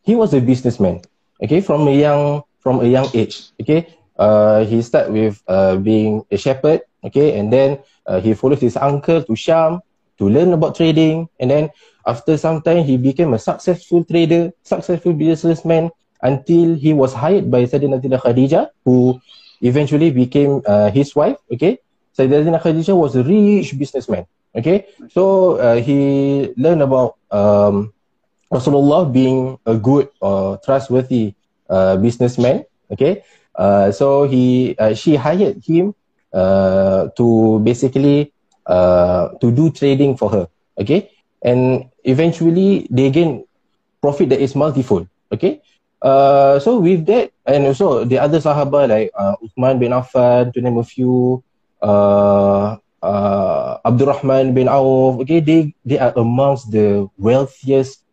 he 0.04 0.16
was 0.16 0.34
a 0.34 0.42
businessman. 0.42 1.02
Okay, 1.42 1.62
from 1.62 1.88
a 1.88 1.96
young 1.96 2.44
from 2.60 2.82
a 2.82 2.88
young 2.88 3.08
age. 3.14 3.52
Okay, 3.62 3.88
uh, 4.18 4.64
he 4.66 4.82
start 4.82 5.12
with 5.12 5.42
uh, 5.48 5.78
being 5.78 6.24
a 6.32 6.38
shepherd. 6.38 6.82
Okay, 7.04 7.38
and 7.38 7.52
then 7.52 7.80
uh, 8.06 8.22
he 8.22 8.34
follows 8.34 8.62
his 8.62 8.78
uncle 8.78 9.24
to 9.24 9.34
Sham 9.36 9.82
to 10.22 10.30
learn 10.30 10.54
about 10.54 10.78
trading, 10.78 11.26
and 11.42 11.50
then 11.50 11.70
after 12.06 12.38
some 12.38 12.62
time 12.62 12.86
he 12.86 12.98
became 12.98 13.34
a 13.34 13.42
successful 13.42 14.06
trader, 14.06 14.54
successful 14.62 15.14
businessman 15.14 15.90
until 16.22 16.76
he 16.78 16.94
was 16.94 17.14
hired 17.14 17.50
by 17.50 17.66
Sayyidatina 17.66 18.22
Khadijah, 18.22 18.70
who 18.86 19.18
eventually 19.62 20.12
became 20.12 20.62
uh, 20.66 20.90
his 20.92 21.16
wife. 21.16 21.38
Okay, 21.54 21.80
Sayyidatina 22.18 22.62
Khadijah 22.62 22.96
was 22.96 23.16
a 23.16 23.24
rich 23.24 23.78
businessman. 23.78 24.26
Okay, 24.52 24.86
so 25.10 25.56
uh, 25.56 25.80
he 25.80 26.52
learned 26.58 26.82
about 26.82 27.16
um, 27.32 27.94
Rasulullah 28.52 29.08
being 29.08 29.58
a 29.66 29.78
good 29.78 30.10
or 30.20 30.60
trustworthy 30.60 31.36
uh, 31.70 31.96
businessman. 31.96 32.68
Okay, 32.92 33.24
uh, 33.56 33.92
so 33.96 34.28
he 34.28 34.76
uh, 34.76 34.94
she 34.94 35.16
hired 35.16 35.64
him 35.64 35.96
to 37.16 37.60
basically 37.64 38.34
to 38.68 39.48
do 39.48 39.72
trading 39.72 40.18
for 40.18 40.30
her. 40.30 40.46
Okay, 40.76 41.12
and 41.40 41.88
eventually 42.04 42.88
they 42.92 43.10
gain 43.10 43.48
profit 44.02 44.30
that 44.36 44.42
is 44.42 44.56
multifold. 44.56 45.08
Okay, 45.32 45.64
uh, 46.02 46.60
so 46.60 46.80
with 46.80 47.06
that 47.08 47.32
and 47.46 47.66
also 47.66 48.04
the 48.06 48.18
other 48.20 48.40
Sahaba 48.40 48.88
like 48.90 49.12
uh, 49.18 49.36
Uthman 49.44 49.80
bin 49.80 49.92
Affan 49.92 50.54
to 50.54 50.62
name 50.62 50.78
a 50.78 50.84
few, 50.84 51.44
uh, 51.82 52.78
uh, 53.02 53.78
Abdurrahman 53.86 54.54
bin 54.54 54.68
Auf. 54.68 55.22
Okay, 55.22 55.40
they 55.40 55.74
they 55.86 56.00
are 56.00 56.14
amongst 56.16 56.72
the 56.72 57.08
wealthiest 57.18 58.04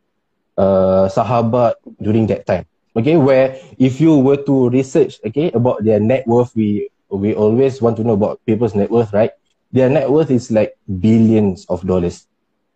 uh, 0.57 1.09
sahabat 1.09 1.75
during 2.03 2.27
that 2.29 2.47
time. 2.47 2.65
Okay, 2.97 3.17
where 3.17 3.57
if 3.79 4.01
you 4.01 4.19
were 4.19 4.41
to 4.49 4.69
research, 4.71 5.19
okay, 5.27 5.51
about 5.53 5.85
their 5.85 6.01
net 6.01 6.27
worth, 6.27 6.51
we 6.57 6.89
we 7.11 7.35
always 7.35 7.81
want 7.81 7.97
to 7.97 8.05
know 8.05 8.15
about 8.19 8.41
people's 8.47 8.75
net 8.75 8.91
worth, 8.91 9.13
right? 9.13 9.31
Their 9.73 9.89
net 9.89 10.11
worth 10.11 10.31
is 10.31 10.51
like 10.51 10.75
billions 10.89 11.65
of 11.69 11.87
dollars. 11.87 12.27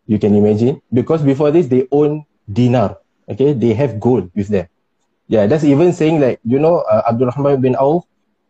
You 0.06 0.18
can 0.18 0.34
imagine 0.34 0.80
because 0.92 1.22
before 1.22 1.50
this 1.50 1.66
they 1.68 1.86
own 1.90 2.24
dinar. 2.50 2.98
Okay, 3.28 3.52
they 3.54 3.72
have 3.74 3.98
gold 4.00 4.30
with 4.34 4.48
them. 4.48 4.66
Yeah, 5.28 5.46
that's 5.46 5.64
even 5.64 5.92
saying 5.92 6.20
like 6.20 6.40
you 6.42 6.58
know 6.58 6.82
uh, 6.86 7.02
Abdul 7.08 7.30
Rahman 7.34 7.60
bin 7.60 7.76
Auf. 7.76 8.04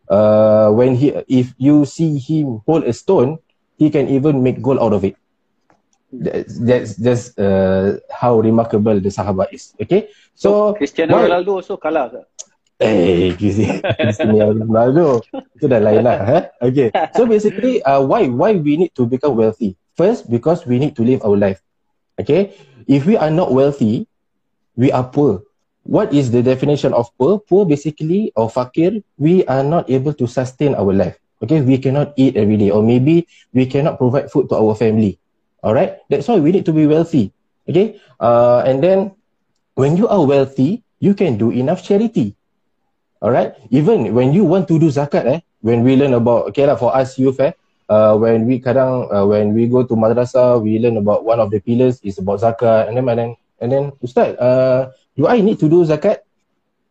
Uh, 0.09 0.67
when 0.75 0.99
he 0.99 1.15
if 1.31 1.55
you 1.57 1.85
see 1.87 2.19
him 2.19 2.59
hold 2.67 2.83
a 2.83 2.93
stone, 2.93 3.39
he 3.79 3.89
can 3.89 4.11
even 4.11 4.43
make 4.43 4.61
gold 4.61 4.79
out 4.79 4.91
of 4.91 5.03
it 5.07 5.15
that's 6.13 6.95
just 6.97 7.37
uh, 7.39 7.97
how 8.13 8.39
remarkable 8.39 8.99
the 8.99 9.09
sahabat 9.09 9.49
is. 9.51 9.73
Okay, 9.81 10.09
so, 10.35 10.73
so 10.73 10.77
Cristiano 10.77 11.17
why? 11.17 11.25
Ronaldo 11.29 11.51
also 11.57 11.75
kalah? 11.77 12.13
Eh, 12.77 13.33
Cristiano 13.37 14.53
Ronaldo 14.53 15.25
itu 15.57 15.65
dah 15.65 15.81
lain 15.81 16.05
lah. 16.05 16.17
Huh? 16.21 16.43
Okay, 16.69 16.93
so 17.17 17.25
basically, 17.25 17.81
uh, 17.81 18.01
why 18.05 18.29
why 18.29 18.53
we 18.53 18.77
need 18.77 18.93
to 18.93 19.09
become 19.09 19.33
wealthy? 19.33 19.73
First, 19.97 20.29
because 20.29 20.65
we 20.65 20.77
need 20.77 20.93
to 20.97 21.03
live 21.05 21.21
our 21.25 21.37
life. 21.37 21.61
Okay, 22.21 22.53
if 22.85 23.09
we 23.09 23.17
are 23.17 23.33
not 23.33 23.49
wealthy, 23.49 24.05
we 24.77 24.93
are 24.93 25.05
poor. 25.05 25.41
What 25.83 26.15
is 26.15 26.31
the 26.31 26.39
definition 26.39 26.95
of 26.95 27.11
poor? 27.19 27.43
Poor 27.43 27.67
basically 27.67 28.31
or 28.39 28.47
fakir, 28.47 29.03
we 29.19 29.43
are 29.51 29.63
not 29.63 29.91
able 29.91 30.15
to 30.15 30.25
sustain 30.27 30.75
our 30.79 30.95
life. 30.95 31.19
Okay, 31.43 31.59
we 31.59 31.75
cannot 31.75 32.15
eat 32.15 32.39
every 32.39 32.55
day, 32.55 32.71
or 32.71 32.79
maybe 32.79 33.27
we 33.51 33.67
cannot 33.67 33.99
provide 33.99 34.31
food 34.31 34.47
to 34.47 34.55
our 34.55 34.71
family. 34.79 35.19
Alright, 35.59 35.99
that's 36.07 36.31
why 36.31 36.39
we 36.39 36.55
need 36.55 36.63
to 36.63 36.71
be 36.71 36.87
wealthy. 36.87 37.35
Okay, 37.67 37.99
uh, 38.23 38.63
and 38.63 38.79
then 38.79 39.11
when 39.75 39.99
you 39.99 40.07
are 40.07 40.23
wealthy, 40.23 40.87
you 41.03 41.11
can 41.11 41.35
do 41.35 41.51
enough 41.51 41.83
charity. 41.83 42.39
Alright, 43.19 43.59
even 43.75 44.15
when 44.15 44.31
you 44.31 44.47
want 44.47 44.71
to 44.71 44.79
do 44.79 44.87
zakat, 44.87 45.27
eh, 45.27 45.39
when 45.59 45.83
we 45.83 45.99
learn 45.99 46.15
about 46.15 46.47
okay 46.55 46.63
lah 46.63 46.79
for 46.79 46.95
us 46.95 47.19
youth, 47.19 47.43
eh, 47.43 47.51
uh, 47.91 48.15
when 48.15 48.47
we 48.47 48.63
kadang 48.63 49.11
uh, 49.11 49.27
when 49.27 49.51
we 49.51 49.67
go 49.67 49.83
to 49.83 49.99
madrasah, 49.99 50.63
we 50.63 50.79
learn 50.79 50.95
about 50.95 51.27
one 51.27 51.43
of 51.43 51.51
the 51.51 51.59
pillars 51.59 51.99
is 52.07 52.15
about 52.23 52.39
zakat, 52.39 52.87
and 52.87 52.95
then 52.95 53.07
and 53.07 53.19
then 53.19 53.31
and 53.59 53.69
then 53.71 53.83
Ustaz, 53.99 54.35
uh, 54.39 54.91
do 55.17 55.27
I 55.27 55.41
need 55.41 55.59
to 55.59 55.69
do 55.69 55.85
zakat? 55.85 56.25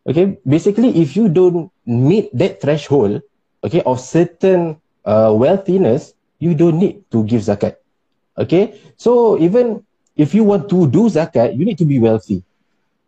Okay, 0.03 0.39
basically 0.43 0.99
if 0.99 1.15
you 1.15 1.29
don't 1.29 1.71
meet 1.87 2.31
that 2.35 2.61
threshold, 2.61 3.23
okay, 3.63 3.83
of 3.87 4.01
certain 4.01 4.83
uh, 5.05 5.31
wealthiness, 5.31 6.15
you 6.39 6.55
don't 6.55 6.79
need 6.79 7.07
to 7.15 7.23
give 7.23 7.43
zakat. 7.43 7.79
Okay, 8.39 8.81
so 8.99 9.39
even 9.39 9.87
if 10.17 10.35
you 10.35 10.43
want 10.43 10.69
to 10.71 10.91
do 10.91 11.07
zakat, 11.07 11.55
you 11.55 11.65
need 11.65 11.79
to 11.79 11.87
be 11.87 12.03
wealthy. 12.03 12.43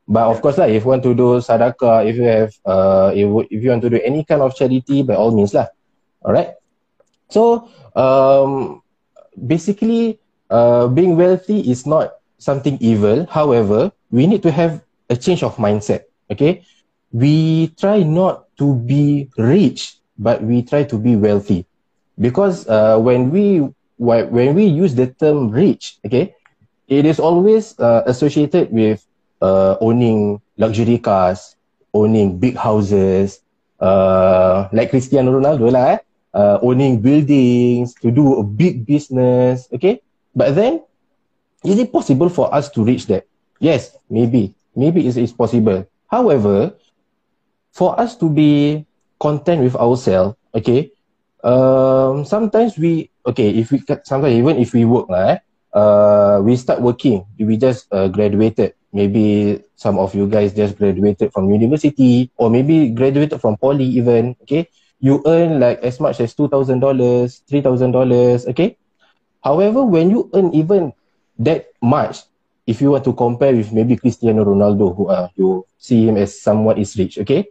But 0.04 0.28
of 0.28 0.44
course 0.44 0.60
lah, 0.60 0.68
if 0.68 0.84
you 0.84 0.90
want 0.92 1.02
to 1.08 1.16
do 1.16 1.40
sadaqah, 1.40 2.04
if 2.04 2.14
you 2.20 2.28
have, 2.28 2.52
uh, 2.68 3.08
if, 3.16 3.24
if 3.48 3.58
you 3.64 3.72
want 3.72 3.82
to 3.88 3.90
do 3.90 3.98
any 4.04 4.22
kind 4.22 4.44
of 4.44 4.52
charity, 4.52 5.00
by 5.02 5.16
all 5.16 5.32
means 5.32 5.56
lah. 5.56 5.72
Alright. 6.20 6.60
So 7.32 7.72
um, 7.96 8.84
basically, 9.34 10.20
uh, 10.52 10.92
being 10.92 11.16
wealthy 11.16 11.64
is 11.72 11.88
not 11.88 12.20
something 12.36 12.76
evil. 12.84 13.24
However, 13.32 13.92
we 14.12 14.28
need 14.28 14.44
to 14.44 14.52
have 14.52 14.83
a 15.10 15.16
change 15.16 15.42
of 15.42 15.56
mindset. 15.56 16.08
Okay, 16.30 16.64
we 17.12 17.68
try 17.76 18.02
not 18.02 18.48
to 18.56 18.74
be 18.74 19.28
rich, 19.36 19.98
but 20.18 20.42
we 20.42 20.62
try 20.62 20.84
to 20.84 20.96
be 20.98 21.16
wealthy, 21.16 21.66
because 22.20 22.66
uh, 22.68 22.98
when 22.98 23.30
we 23.30 23.66
when 23.98 24.54
we 24.54 24.64
use 24.66 24.94
the 24.94 25.06
term 25.06 25.50
rich, 25.50 25.98
okay, 26.06 26.34
it 26.88 27.06
is 27.06 27.20
always 27.20 27.78
uh, 27.78 28.02
associated 28.06 28.72
with 28.72 29.04
uh, 29.40 29.76
owning 29.80 30.40
luxury 30.56 30.98
cars, 30.98 31.56
owning 31.92 32.38
big 32.38 32.56
houses, 32.56 33.40
uh, 33.80 34.68
like 34.72 34.90
Cristiano 34.90 35.30
Ronaldo 35.30 35.70
lah, 35.70 35.84
eh? 35.94 35.98
uh, 36.34 36.58
owning 36.62 37.00
buildings, 37.00 37.94
to 38.02 38.10
do 38.10 38.40
a 38.40 38.42
big 38.42 38.86
business, 38.86 39.68
okay. 39.72 40.02
But 40.34 40.58
then, 40.58 40.82
is 41.62 41.78
it 41.78 41.92
possible 41.92 42.28
for 42.28 42.52
us 42.52 42.68
to 42.74 42.82
reach 42.82 43.06
that? 43.06 43.26
Yes, 43.60 43.96
maybe, 44.10 44.54
maybe 44.76 45.06
it 45.06 45.16
is 45.16 45.32
possible. 45.32 45.86
However, 46.10 46.74
for 47.72 47.98
us 47.98 48.16
to 48.18 48.30
be 48.30 48.84
content 49.18 49.62
with 49.62 49.76
ourselves, 49.76 50.36
okay, 50.54 50.90
um, 51.42 52.24
sometimes 52.24 52.78
we 52.78 53.10
okay 53.26 53.50
if 53.50 53.70
we 53.70 53.82
sometimes 54.04 54.34
even 54.34 54.56
if 54.58 54.72
we 54.74 54.84
work 54.84 55.08
lah, 55.10 55.34
eh, 55.34 55.38
uh, 55.74 56.36
we 56.42 56.56
start 56.56 56.80
working. 56.80 57.26
We 57.38 57.56
just 57.56 57.90
uh, 57.92 58.08
graduated. 58.08 58.74
Maybe 58.94 59.58
some 59.74 59.98
of 59.98 60.14
you 60.14 60.30
guys 60.30 60.54
just 60.54 60.78
graduated 60.78 61.34
from 61.34 61.50
university 61.50 62.30
or 62.38 62.48
maybe 62.48 62.94
graduated 62.94 63.42
from 63.42 63.58
poly 63.58 63.84
even 63.98 64.38
okay? 64.46 64.70
You 65.02 65.20
earn 65.26 65.58
like 65.58 65.82
as 65.82 65.98
much 65.98 66.22
as 66.22 66.32
two 66.32 66.46
thousand 66.46 66.78
dollars 66.78 67.42
three 67.50 67.60
thousand 67.60 67.90
dollars 67.90 68.46
okay? 68.46 68.78
However 69.42 69.82
when 69.82 70.14
you 70.14 70.30
earn 70.32 70.54
even 70.54 70.94
that 71.42 71.74
much 71.82 72.22
if 72.66 72.80
you 72.80 72.90
want 72.90 73.04
to 73.04 73.12
compare 73.12 73.54
with 73.54 73.72
maybe 73.72 73.96
Cristiano 73.96 74.44
Ronaldo 74.44 74.94
who 74.96 75.08
uh, 75.08 75.28
you 75.36 75.64
see 75.78 76.06
him 76.06 76.16
as 76.16 76.40
someone 76.40 76.78
is 76.78 76.96
rich 76.96 77.18
okay 77.18 77.46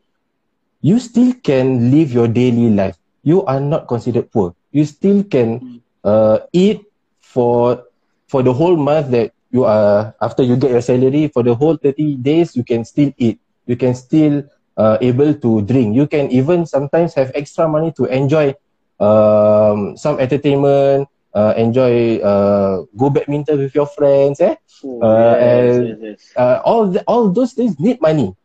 you 0.81 0.99
still 0.99 1.33
can 1.43 1.91
live 1.91 2.11
your 2.13 2.27
daily 2.27 2.69
life 2.69 2.97
you 3.23 3.43
are 3.45 3.59
not 3.59 3.87
considered 3.87 4.29
poor. 4.31 4.53
You 4.71 4.85
still 4.85 5.23
can 5.23 5.81
uh, 6.03 6.39
eat 6.51 6.83
for 7.21 7.83
for 8.27 8.43
the 8.43 8.53
whole 8.53 8.75
month 8.75 9.09
that 9.11 9.31
you 9.49 9.63
are 9.63 10.13
after 10.21 10.43
you 10.43 10.55
get 10.57 10.71
your 10.71 10.81
salary 10.83 11.27
for 11.31 11.41
the 11.43 11.55
whole 11.55 11.77
30 11.77 12.15
days 12.19 12.55
you 12.55 12.63
can 12.63 12.83
still 12.83 13.11
eat. 13.17 13.39
You 13.65 13.75
can 13.75 13.95
still 13.95 14.43
uh, 14.77 14.97
able 15.01 15.33
to 15.33 15.61
drink. 15.63 15.95
You 15.95 16.07
can 16.07 16.29
even 16.31 16.65
sometimes 16.65 17.13
have 17.15 17.31
extra 17.33 17.67
money 17.67 17.91
to 17.97 18.05
enjoy 18.05 18.53
um, 18.99 19.95
some 19.95 20.19
entertainment, 20.19 21.07
uh, 21.33 21.53
enjoy 21.57 22.17
uh, 22.19 22.83
go 22.97 23.09
badminton 23.09 23.57
with 23.59 23.75
your 23.75 23.87
friends, 23.87 24.39
eh? 24.41 24.55
Oh, 24.83 25.01
uh, 25.01 25.35
yes, 25.37 25.39
and 25.39 25.67
yes, 25.79 25.97
yes. 26.01 26.33
Uh, 26.35 26.61
all 26.65 26.87
the, 26.87 27.01
all 27.07 27.29
those 27.29 27.53
things 27.53 27.79
need 27.79 28.01
money, 28.01 28.35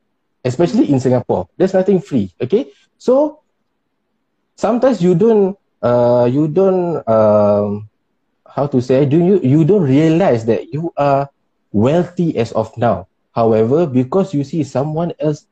especially 0.45 0.91
in 0.91 1.01
Singapore. 1.01 1.49
There's 1.57 1.75
nothing 1.75 2.01
free. 2.01 2.33
Okay, 2.41 2.71
so 2.99 3.41
sometimes 4.57 5.03
you 5.03 5.15
don't 5.15 5.57
uh, 5.83 6.29
you 6.31 6.49
don't 6.49 7.03
um, 7.09 7.89
how 8.47 8.67
to 8.67 8.81
say 8.81 9.05
do 9.07 9.19
you 9.19 9.41
you 9.43 9.65
don't 9.65 9.85
realize 9.85 10.45
that 10.47 10.73
you 10.73 10.93
are 10.97 11.29
wealthy 11.73 12.37
as 12.39 12.53
of 12.53 12.73
now 12.77 13.07
however 13.35 13.87
because 13.87 14.35
you 14.35 14.45
see 14.45 14.65
someone 14.65 15.13
else 15.21 15.47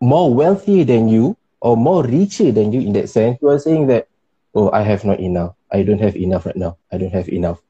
more 0.00 0.32
wealthy 0.32 0.82
than 0.84 1.08
you 1.08 1.36
or 1.60 1.76
more 1.76 2.04
richer 2.04 2.50
than 2.52 2.72
you 2.72 2.80
in 2.80 2.92
that 2.92 3.08
sense 3.08 3.38
you 3.42 3.48
are 3.48 3.58
saying 3.58 3.86
that 3.86 4.06
oh 4.54 4.70
i 4.72 4.82
have 4.82 5.04
not 5.04 5.20
enough 5.20 5.54
i 5.70 5.82
don't 5.82 6.00
have 6.00 6.16
enough 6.16 6.46
right 6.46 6.56
now 6.56 6.76
i 6.92 6.98
don't 6.98 7.12
have 7.12 7.28
enough 7.28 7.60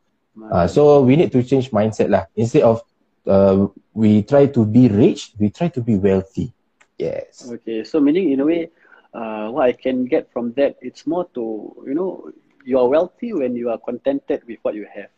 uh, 0.52 0.66
so 0.66 1.02
we 1.02 1.16
need 1.16 1.30
to 1.30 1.42
change 1.42 1.70
mindset 1.70 2.08
lah 2.08 2.24
instead 2.36 2.62
of 2.62 2.80
uh, 3.26 3.66
we 3.92 4.22
try 4.22 4.46
to 4.46 4.64
be 4.64 4.88
rich 4.88 5.32
we 5.38 5.50
try 5.50 5.68
to 5.68 5.82
be 5.82 5.96
wealthy 5.96 6.52
yes 6.96 7.48
okay 7.50 7.84
so 7.84 8.00
meaning 8.00 8.32
in 8.32 8.40
a 8.40 8.46
way 8.46 8.70
uh, 9.12 9.48
what 9.48 9.66
I 9.66 9.72
can 9.72 10.04
get 10.04 10.32
from 10.32 10.52
that, 10.52 10.76
it's 10.80 11.06
more 11.06 11.26
to, 11.34 11.74
you 11.86 11.94
know, 11.94 12.30
you 12.64 12.78
are 12.78 12.88
wealthy 12.88 13.32
when 13.32 13.56
you 13.56 13.70
are 13.70 13.78
contented 13.78 14.42
with 14.46 14.58
what 14.62 14.74
you 14.74 14.86
have. 14.94 15.10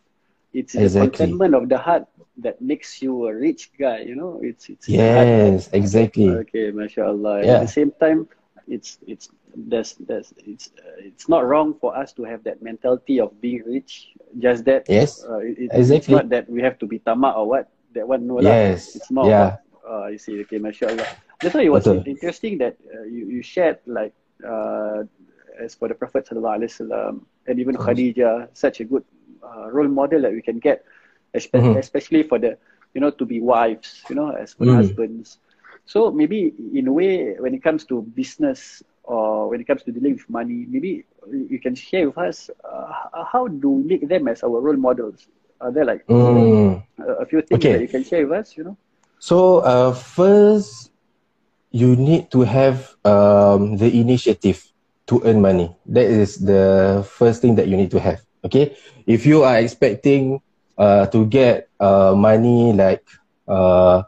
it's 0.53 0.75
exactly. 0.75 1.09
the 1.09 1.17
contentment 1.17 1.55
of 1.55 1.69
the 1.69 1.77
heart 1.77 2.05
that 2.37 2.61
makes 2.61 3.01
you 3.01 3.25
a 3.25 3.33
rich 3.33 3.71
guy. 3.77 3.99
You 4.01 4.15
know, 4.15 4.39
it's 4.43 4.69
it's 4.69 4.87
yes, 4.87 5.69
exactly. 5.73 6.29
Okay, 6.29 6.69
mashallah. 6.69 7.41
Yeah. 7.41 7.53
At 7.57 7.61
the 7.61 7.73
same 7.73 7.91
time, 7.99 8.29
it's 8.67 8.99
it's 9.07 9.29
there's 9.55 9.95
there's 9.99 10.33
it's 10.37 10.69
uh, 10.77 10.97
it's 10.97 11.29
not 11.29 11.45
wrong 11.45 11.73
for 11.79 11.95
us 11.95 12.13
to 12.13 12.23
have 12.23 12.43
that 12.43 12.61
mentality 12.61 13.19
of 13.19 13.39
being 13.41 13.63
rich. 13.65 14.13
Just 14.39 14.65
that. 14.65 14.85
Yes. 14.89 15.23
Uh, 15.23 15.37
it, 15.39 15.69
exactly. 15.71 15.97
It's 15.97 16.09
not 16.09 16.29
that 16.29 16.49
we 16.49 16.61
have 16.61 16.77
to 16.79 16.85
be 16.85 16.99
tamak 16.99 17.37
or 17.37 17.47
what. 17.47 17.69
That 17.93 18.07
one 18.07 18.25
no 18.25 18.41
yes. 18.41 18.49
Lah. 18.49 18.97
It's 18.97 19.11
more. 19.11 19.29
Yeah. 19.29 19.45
About, 19.45 19.59
uh, 19.83 20.07
you 20.07 20.17
see, 20.17 20.41
okay, 20.41 20.57
mashallah. 20.57 21.05
That's 21.41 21.53
why 21.53 21.61
it 21.61 21.69
was 21.69 21.85
Betul. 21.85 22.07
interesting 22.07 22.57
that 22.57 22.77
uh, 22.89 23.03
you 23.03 23.29
you 23.29 23.41
shared 23.43 23.77
like 23.85 24.15
uh, 24.41 25.03
as 25.59 25.75
for 25.75 25.87
the 25.87 25.93
Prophet 25.93 26.25
sallallahu 26.25 26.65
alaihi 26.65 26.71
wasallam 26.73 27.21
and 27.45 27.59
even 27.59 27.77
Khadijah, 27.77 28.49
such 28.53 28.79
a 28.79 28.85
good 28.85 29.03
uh, 29.43 29.69
role 29.69 29.87
model 29.87 30.21
that 30.21 30.31
we 30.31 30.41
can 30.41 30.59
get, 30.59 30.85
especially, 31.33 31.69
mm-hmm. 31.69 31.79
especially 31.79 32.23
for 32.23 32.39
the, 32.39 32.57
you 32.93 33.01
know, 33.01 33.11
to 33.11 33.25
be 33.25 33.41
wives, 33.41 34.01
you 34.09 34.15
know, 34.15 34.31
as 34.31 34.53
for 34.53 34.65
mm-hmm. 34.65 34.77
husbands. 34.77 35.37
So 35.85 36.11
maybe 36.11 36.53
in 36.73 36.87
a 36.87 36.93
way, 36.93 37.35
when 37.37 37.53
it 37.53 37.61
comes 37.61 37.83
to 37.91 38.01
business 38.01 38.81
when 39.53 39.61
it 39.61 39.69
comes 39.69 39.83
to 39.83 39.91
dealing 39.93 40.13
with 40.17 40.27
money, 40.33 40.65
maybe 40.67 41.05
you 41.29 41.59
can 41.61 41.75
share 41.77 42.09
with 42.09 42.17
us 42.17 42.49
uh, 42.65 42.89
how 43.21 43.45
do 43.45 43.69
we 43.69 43.83
make 43.83 44.09
them 44.09 44.27
as 44.27 44.41
our 44.41 44.57
role 44.57 44.75
models? 44.75 45.29
Are 45.61 45.71
there 45.71 45.85
like 45.85 46.01
mm. 46.07 46.81
a, 46.97 47.25
few 47.29 47.45
things 47.45 47.61
okay. 47.61 47.73
that 47.73 47.81
you 47.85 47.87
can 47.87 48.03
share 48.03 48.25
with 48.25 48.33
us? 48.33 48.57
You 48.57 48.63
know. 48.63 48.77
So 49.19 49.59
uh, 49.59 49.93
first, 49.93 50.89
you 51.69 51.95
need 51.95 52.31
to 52.31 52.41
have 52.41 52.97
um, 53.05 53.77
the 53.77 53.93
initiative 53.93 54.57
to 55.13 55.21
earn 55.23 55.39
money. 55.39 55.69
That 55.85 56.09
is 56.09 56.41
the 56.41 57.05
first 57.05 57.45
thing 57.45 57.53
that 57.61 57.67
you 57.69 57.77
need 57.77 57.91
to 57.91 57.99
have. 58.01 58.25
Okay, 58.43 58.75
if 59.05 59.23
you 59.23 59.43
are 59.43 59.61
expecting 59.61 60.41
uh, 60.81 61.05
to 61.13 61.29
get 61.29 61.69
uh, 61.79 62.17
money 62.17 62.73
like 62.73 63.05
uh, 63.47 64.01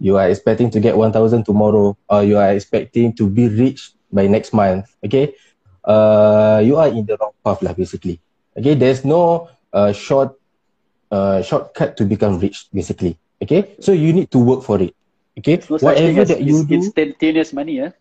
you 0.00 0.16
are 0.16 0.28
expecting 0.28 0.70
to 0.70 0.80
get 0.80 0.96
1000 0.96 1.44
tomorrow 1.44 1.96
or 2.08 2.24
you 2.24 2.40
are 2.40 2.52
expecting 2.56 3.12
to 3.12 3.28
be 3.28 3.48
rich 3.48 3.92
by 4.12 4.26
next 4.26 4.52
month 4.52 4.86
okay 5.04 5.34
uh, 5.84 6.60
you 6.62 6.76
are 6.76 6.88
in 6.88 7.06
the 7.06 7.16
wrong 7.20 7.34
path 7.44 7.62
lah 7.62 7.72
basically 7.72 8.20
okay 8.56 8.74
there's 8.74 9.04
no 9.04 9.48
uh, 9.72 9.92
short 9.92 10.34
uh, 11.10 11.42
shortcut 11.42 11.96
to 11.96 12.04
become 12.04 12.38
rich 12.38 12.66
basically 12.72 13.18
okay 13.42 13.76
so 13.80 13.92
you 13.92 14.12
need 14.12 14.30
to 14.30 14.38
work 14.38 14.62
for 14.62 14.80
it 14.80 14.94
okay 15.38 15.60
no 15.70 15.78
whatever 15.80 16.24
that 16.24 16.42
you 16.42 16.64
do 16.64 16.74
instantaneous 16.74 17.52
money 17.52 17.78
yeah. 17.82 17.92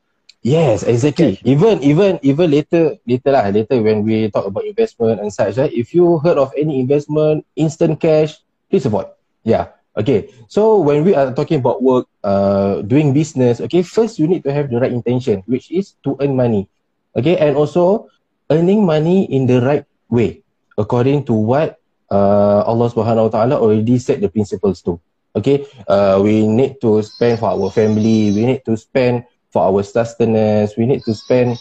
Yes, 0.45 0.85
exactly. 0.85 1.41
Cash. 1.41 1.49
Even 1.49 1.81
even 1.81 2.21
even 2.21 2.53
later 2.53 3.01
later 3.09 3.33
lah 3.33 3.49
later 3.49 3.81
when 3.81 4.05
we 4.05 4.29
talk 4.29 4.45
about 4.45 4.61
investment 4.61 5.17
and 5.17 5.33
such, 5.33 5.57
right? 5.57 5.73
If 5.73 5.89
you 5.89 6.21
heard 6.21 6.37
of 6.37 6.53
any 6.53 6.77
investment, 6.77 7.49
instant 7.57 7.97
cash, 7.97 8.37
please 8.69 8.85
avoid. 8.85 9.09
Yeah. 9.41 9.73
Okay. 9.97 10.29
So 10.45 10.77
when 10.85 11.01
we 11.01 11.17
are 11.17 11.33
talking 11.33 11.65
about 11.65 11.81
work, 11.81 12.05
uh, 12.25 12.81
doing 12.81 13.13
business, 13.13 13.61
okay, 13.61 13.83
first 13.85 14.17
you 14.19 14.27
need 14.27 14.43
to 14.43 14.51
have 14.51 14.69
the 14.69 14.81
right 14.81 14.91
intention, 14.91 15.43
which 15.45 15.69
is 15.71 15.95
to 16.03 16.17
earn 16.21 16.35
money. 16.35 16.67
Okay, 17.15 17.37
and 17.37 17.55
also 17.55 18.09
earning 18.49 18.85
money 18.85 19.25
in 19.31 19.45
the 19.47 19.61
right 19.61 19.85
way, 20.09 20.43
according 20.77 21.25
to 21.25 21.33
what 21.33 21.77
uh, 22.11 22.65
Allah 22.65 22.89
Subhanahu 22.89 23.29
Wa 23.29 23.33
Taala 23.33 23.55
already 23.61 23.97
set 23.99 24.19
the 24.21 24.29
principles 24.29 24.81
to. 24.83 24.99
Okay, 25.35 25.67
uh, 25.87 26.19
we 26.23 26.47
need 26.47 26.81
to 26.81 27.03
spend 27.03 27.39
for 27.39 27.53
our 27.53 27.69
family. 27.71 28.33
We 28.33 28.45
need 28.45 28.65
to 28.65 28.75
spend 28.75 29.25
for 29.53 29.63
our 29.69 29.83
sustenance. 29.83 30.75
We 30.77 30.85
need 30.87 31.03
to 31.05 31.13
spend 31.13 31.57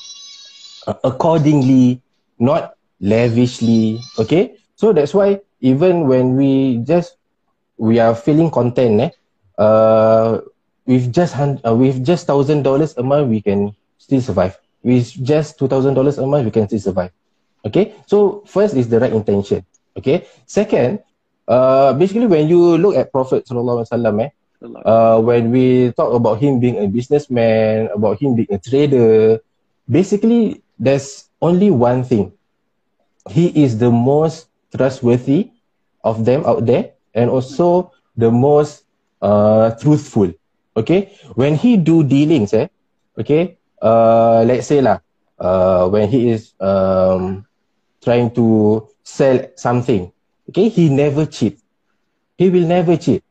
uh, 0.87 0.94
accordingly, 1.04 2.02
not 2.38 2.75
lavishly. 3.00 4.00
Okay, 4.18 4.56
so 4.75 4.92
that's 4.92 5.14
why 5.14 5.40
even 5.61 6.06
when 6.09 6.37
we 6.37 6.78
just 6.85 7.16
we 7.78 7.99
are 7.99 8.14
feeling 8.14 8.50
content, 8.50 9.00
eh, 9.00 9.11
uh, 9.59 10.40
with 10.86 11.12
just 11.12 11.36
uh, 11.36 11.74
with 11.74 12.04
just 12.04 12.26
thousand 12.26 12.62
dollars 12.62 12.96
a 12.96 13.02
month, 13.02 13.28
we 13.28 13.40
can 13.40 13.74
still 13.98 14.20
survive. 14.20 14.58
With 14.82 15.08
just 15.24 15.58
two 15.58 15.68
thousand 15.68 15.94
dollars 15.94 16.18
a 16.18 16.26
month, 16.26 16.44
we 16.44 16.50
can 16.52 16.68
still 16.68 16.80
survive. 16.80 17.12
Okay, 17.64 17.96
so 18.06 18.44
first 18.46 18.76
is 18.76 18.88
the 18.88 19.00
right 19.00 19.12
intention. 19.12 19.64
Okay, 19.96 20.28
second, 20.44 21.00
uh, 21.48 21.92
basically 21.94 22.26
when 22.26 22.48
you 22.48 22.76
look 22.76 22.94
at 22.96 23.11
Prophet 23.12 23.46
Sallallahu 23.48 23.85
Alaihi 23.85 23.90
Wasallam, 23.92 24.14
eh, 24.20 24.30
uh, 24.85 25.16
when 25.20 25.50
we 25.50 25.92
talk 25.96 26.12
about 26.12 26.40
him 26.40 26.61
being 26.61 26.76
a 26.76 26.88
businessman, 26.88 27.88
about 27.94 28.20
him 28.20 28.37
being 28.37 28.50
a 28.52 28.59
trader, 28.59 29.40
basically 29.88 30.61
there's 30.78 31.28
only 31.40 31.70
one 31.70 32.04
thing. 32.04 32.32
He 33.30 33.48
is 33.64 33.78
the 33.78 33.90
most 33.90 34.48
trustworthy 34.76 35.50
of 36.04 36.24
them 36.24 36.44
out 36.44 36.66
there 36.66 36.92
and 37.14 37.30
also 37.30 37.92
the 38.16 38.30
most 38.30 38.85
uh, 39.22 39.72
truthful. 39.80 40.32
Okay, 40.76 41.14
when 41.34 41.54
he 41.54 41.76
do 41.76 42.02
dealings, 42.02 42.52
eh, 42.52 42.66
okay, 43.18 43.58
uh, 43.80 44.42
let's 44.42 44.66
say 44.66 44.82
lah, 44.82 44.98
uh, 45.38 45.87
when 45.88 46.08
he 46.10 46.30
is 46.34 46.50
um, 46.58 47.46
trying 48.02 48.30
to 48.34 48.82
sell 49.06 49.38
something, 49.54 50.10
okay, 50.50 50.68
he 50.68 50.90
never 50.90 51.26
cheat. 51.26 51.62
He 52.37 52.50
will 52.50 52.66
never 52.66 52.96
cheat. 52.96 53.22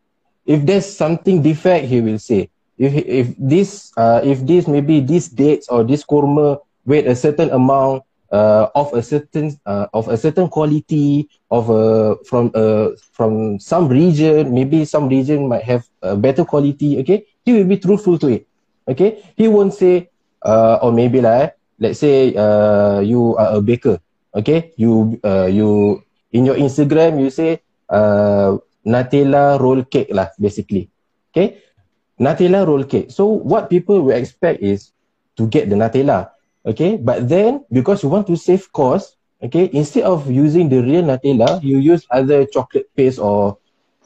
If 0.46 0.66
there's 0.66 0.88
something 0.88 1.42
defect 1.42 1.88
he 1.88 2.00
will 2.00 2.20
say. 2.20 2.50
If 2.80 2.96
if 2.96 3.28
this 3.38 3.92
uh, 3.96 4.22
if 4.24 4.44
this 4.48 4.68
maybe 4.68 5.00
this 5.00 5.28
dates 5.30 5.68
or 5.70 5.84
this 5.84 6.04
kurma 6.04 6.58
weight 6.88 7.08
a 7.08 7.16
certain 7.16 7.52
amount 7.52 8.04
uh, 8.32 8.68
of 8.74 8.92
a 8.94 9.04
certain 9.04 9.54
uh, 9.66 9.88
of 9.94 10.08
a 10.10 10.18
certain 10.18 10.50
quality 10.50 11.30
of 11.52 11.70
a 11.70 12.18
from 12.26 12.50
uh, 12.56 12.98
from 13.14 13.60
some 13.60 13.88
region 13.88 14.52
maybe 14.54 14.84
some 14.86 15.08
region 15.08 15.48
might 15.48 15.64
have 15.64 15.86
a 16.02 16.18
better 16.18 16.44
quality 16.44 16.98
okay 17.00 17.24
he 17.46 17.54
will 17.54 17.68
be 17.68 17.78
truthful 17.78 18.18
to 18.18 18.28
it 18.28 18.48
okay 18.88 19.24
he 19.36 19.48
won't 19.48 19.74
say 19.74 20.10
uh, 20.44 20.80
or 20.82 20.92
maybe 20.92 21.22
like 21.22 21.56
let's 21.80 22.00
say 22.00 22.36
uh, 22.36 23.00
you 23.00 23.36
are 23.38 23.56
a 23.56 23.62
baker 23.62 24.00
okay 24.36 24.72
you 24.76 25.20
uh, 25.24 25.46
you 25.46 26.02
in 26.32 26.46
your 26.46 26.56
instagram 26.56 27.20
you 27.20 27.30
say 27.30 27.62
uh, 27.90 28.58
Nutella 28.84 29.60
roll 29.60 29.84
cake 29.88 30.12
lah 30.12 30.30
basically. 30.36 30.92
Okay. 31.32 31.64
Nutella 32.20 32.68
roll 32.68 32.84
cake. 32.84 33.10
So 33.10 33.26
what 33.26 33.72
people 33.72 34.04
will 34.04 34.16
expect 34.16 34.62
is 34.62 34.92
to 35.40 35.48
get 35.48 35.70
the 35.70 35.76
Nutella. 35.76 36.36
Okay. 36.66 37.00
But 37.00 37.28
then 37.28 37.64
because 37.72 38.04
you 38.04 38.10
want 38.10 38.28
to 38.28 38.36
save 38.36 38.72
cost, 38.72 39.16
okay, 39.42 39.70
instead 39.74 40.04
of 40.04 40.30
using 40.30 40.68
the 40.68 40.84
real 40.84 41.04
Nutella, 41.04 41.64
you 41.64 41.80
use 41.80 42.06
other 42.12 42.46
chocolate 42.46 42.92
paste 42.96 43.20
or 43.20 43.58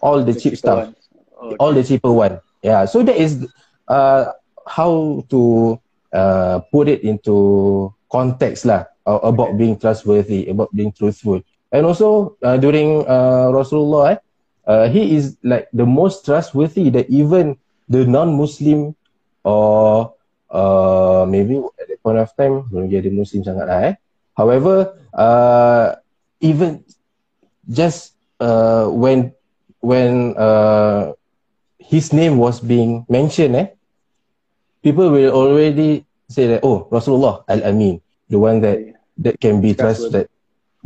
all 0.01 0.23
the, 0.23 0.31
the 0.31 0.39
cheap 0.39 0.57
stuff. 0.57 0.93
Okay. 1.37 1.55
All 1.59 1.73
the 1.73 1.83
cheaper 1.83 2.11
one. 2.11 2.39
Yeah. 2.61 2.85
So 2.85 3.03
that 3.03 3.15
is 3.15 3.45
uh, 3.87 4.33
how 4.67 5.23
to 5.29 5.79
uh, 6.13 6.59
put 6.71 6.87
it 6.87 7.03
into 7.03 7.93
context 8.11 8.65
lah 8.65 8.85
about 9.05 9.55
okay. 9.55 9.57
being 9.57 9.75
trustworthy, 9.79 10.47
about 10.47 10.71
being 10.75 10.91
truthful. 10.91 11.41
And 11.71 11.85
also 11.85 12.35
uh, 12.43 12.57
during 12.57 13.03
uh, 13.07 13.51
Rasulullah, 13.51 14.15
eh, 14.15 14.17
uh, 14.67 14.85
he 14.89 15.15
is 15.15 15.37
like 15.43 15.67
the 15.71 15.85
most 15.85 16.25
trustworthy 16.25 16.89
that 16.91 17.09
even 17.09 17.55
the 17.87 18.05
non-Muslim 18.07 18.95
or 19.43 20.13
uh, 20.51 21.25
maybe 21.27 21.59
at 21.79 21.87
that 21.87 21.99
point 22.03 22.19
of 22.19 22.31
time 22.35 22.67
belum 22.71 22.91
jadi 22.91 23.11
Muslim 23.11 23.43
sangat 23.43 23.65
lah 23.67 23.79
eh. 23.91 23.95
However, 24.35 24.95
uh, 25.15 25.97
even 26.39 26.83
just 27.67 28.15
uh, 28.39 28.87
when 28.87 29.33
when 29.81 30.37
uh, 30.37 31.16
his 31.87 32.11
name 32.11 32.37
was 32.37 32.59
being 32.59 33.05
mentioned, 33.07 33.55
eh, 33.55 33.67
people 34.83 35.09
will 35.09 35.31
already 35.31 36.05
say 36.29 36.47
that 36.47 36.61
oh 36.63 36.87
Rasulullah 36.91 37.43
Al 37.47 37.63
Amin, 37.63 38.01
the 38.29 38.37
one 38.37 38.59
that 38.61 38.83
that 39.17 39.39
can 39.39 39.61
be 39.63 39.73
trusted 39.73 40.27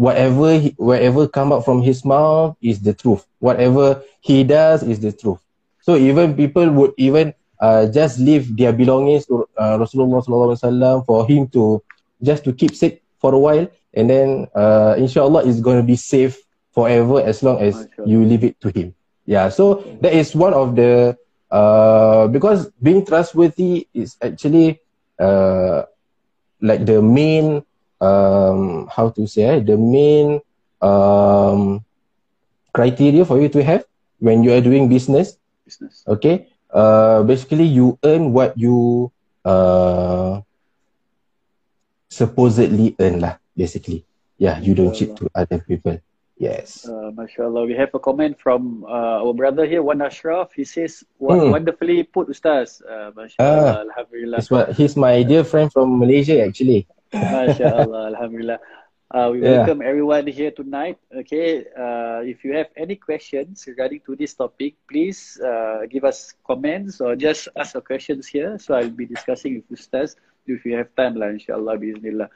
whatever 0.01 0.57
he, 0.57 0.73
whatever 0.77 1.27
come 1.27 1.53
out 1.53 1.63
from 1.63 1.81
his 1.81 2.03
mouth 2.03 2.57
is 2.61 2.81
the 2.81 2.93
truth. 2.93 3.25
Whatever 3.39 4.01
he 4.21 4.43
does 4.43 4.81
is 4.83 4.99
the 4.99 5.11
truth. 5.11 5.39
So 5.81 5.95
even 5.95 6.35
people 6.35 6.69
would 6.71 6.93
even 6.97 7.33
uh, 7.59 7.85
just 7.87 8.19
leave 8.19 8.57
their 8.57 8.73
belongings 8.73 9.25
to 9.27 9.47
uh, 9.57 9.77
Rasulullah 9.77 10.25
sallallahu 10.25 10.57
alaihi 10.57 10.61
wasallam 10.65 11.05
for 11.05 11.27
him 11.27 11.47
to 11.49 11.83
just 12.23 12.43
to 12.45 12.53
keep 12.53 12.75
safe 12.75 12.97
for 13.19 13.33
a 13.33 13.39
while, 13.39 13.69
and 13.93 14.09
then 14.09 14.47
uh, 14.55 14.95
inshallah 14.97 15.45
is 15.45 15.61
going 15.61 15.77
to 15.77 15.85
be 15.85 15.95
safe 15.95 16.37
forever 16.73 17.21
as 17.21 17.43
long 17.43 17.61
as 17.61 17.87
you 18.05 18.25
leave 18.25 18.43
it 18.43 18.59
to 18.61 18.69
him. 18.73 18.93
Yeah. 19.25 19.49
So 19.49 19.83
that 20.01 20.13
is 20.13 20.35
one 20.35 20.53
of 20.53 20.75
the 20.75 21.17
uh, 21.51 22.27
because 22.27 22.71
being 22.81 23.05
trustworthy 23.05 23.87
is 23.93 24.17
actually 24.21 24.81
uh, 25.19 25.83
like 26.61 26.85
the 26.85 27.01
main 27.01 27.63
um, 28.01 28.87
how 28.89 29.09
to 29.13 29.27
say 29.27 29.43
eh, 29.43 29.59
the 29.59 29.77
main 29.77 30.41
um, 30.81 31.85
criteria 32.73 33.23
for 33.25 33.39
you 33.39 33.49
to 33.49 33.63
have 33.63 33.85
when 34.19 34.43
you 34.43 34.51
are 34.53 34.61
doing 34.61 34.89
business. 34.89 35.37
Business. 35.65 36.03
Okay. 36.07 36.47
Uh, 36.71 37.21
basically, 37.23 37.67
you 37.67 37.99
earn 38.03 38.31
what 38.31 38.57
you 38.57 39.11
uh, 39.43 40.39
supposedly 42.07 42.95
earn 42.99 43.19
lah. 43.19 43.37
Basically, 43.55 44.07
yeah, 44.39 44.57
you 44.63 44.73
don't 44.73 44.95
cheat 44.95 45.11
to 45.19 45.27
other 45.35 45.59
people. 45.59 45.99
Yes. 46.41 46.89
Uh, 46.89 47.13
mashallah. 47.13 47.69
We 47.69 47.77
have 47.77 47.93
a 47.93 48.01
comment 48.01 48.33
from 48.41 48.83
uh, 48.89 49.21
our 49.21 49.33
brother 49.33 49.69
here, 49.69 49.85
Wan 49.85 50.01
Ashraf. 50.01 50.49
He 50.57 50.65
says, 50.65 51.05
hmm. 51.21 51.53
wonderfully 51.53 52.01
put, 52.01 52.33
Ustaz. 52.33 52.81
Uh, 52.81 53.13
mashallah. 53.13 53.77
Ah, 53.77 53.85
Alhamdulillah. 53.85 54.37
He's, 54.41 54.49
what, 54.49 54.73
he's 54.73 54.95
my 54.97 55.21
dear 55.21 55.43
friend 55.45 55.71
from 55.71 56.01
Malaysia, 56.01 56.41
actually. 56.41 56.87
mashallah. 57.13 58.07
Alhamdulillah. 58.17 58.57
Uh, 59.13 59.29
we 59.33 59.43
yeah. 59.43 59.61
welcome 59.61 59.85
everyone 59.85 60.25
here 60.25 60.49
tonight. 60.49 60.97
Okay, 61.13 61.67
uh, 61.77 62.23
if 62.23 62.41
you 62.47 62.55
have 62.55 62.71
any 62.77 62.95
questions 62.95 63.67
regarding 63.67 63.99
to 64.07 64.15
this 64.15 64.33
topic, 64.33 64.73
please 64.89 65.37
uh, 65.45 65.85
give 65.91 66.05
us 66.05 66.33
comments 66.47 67.01
or 67.01 67.13
just 67.13 67.49
ask 67.53 67.75
your 67.75 67.83
questions 67.83 68.25
here. 68.25 68.57
So 68.57 68.73
I'll 68.73 68.89
be 68.89 69.05
discussing 69.05 69.61
with 69.61 69.67
Ustaz 69.77 70.15
if 70.47 70.65
you 70.65 70.73
have 70.77 70.89
time, 70.95 71.15
lah, 71.21 71.27
inshallah, 71.27 71.77
bismillah. 71.77 72.29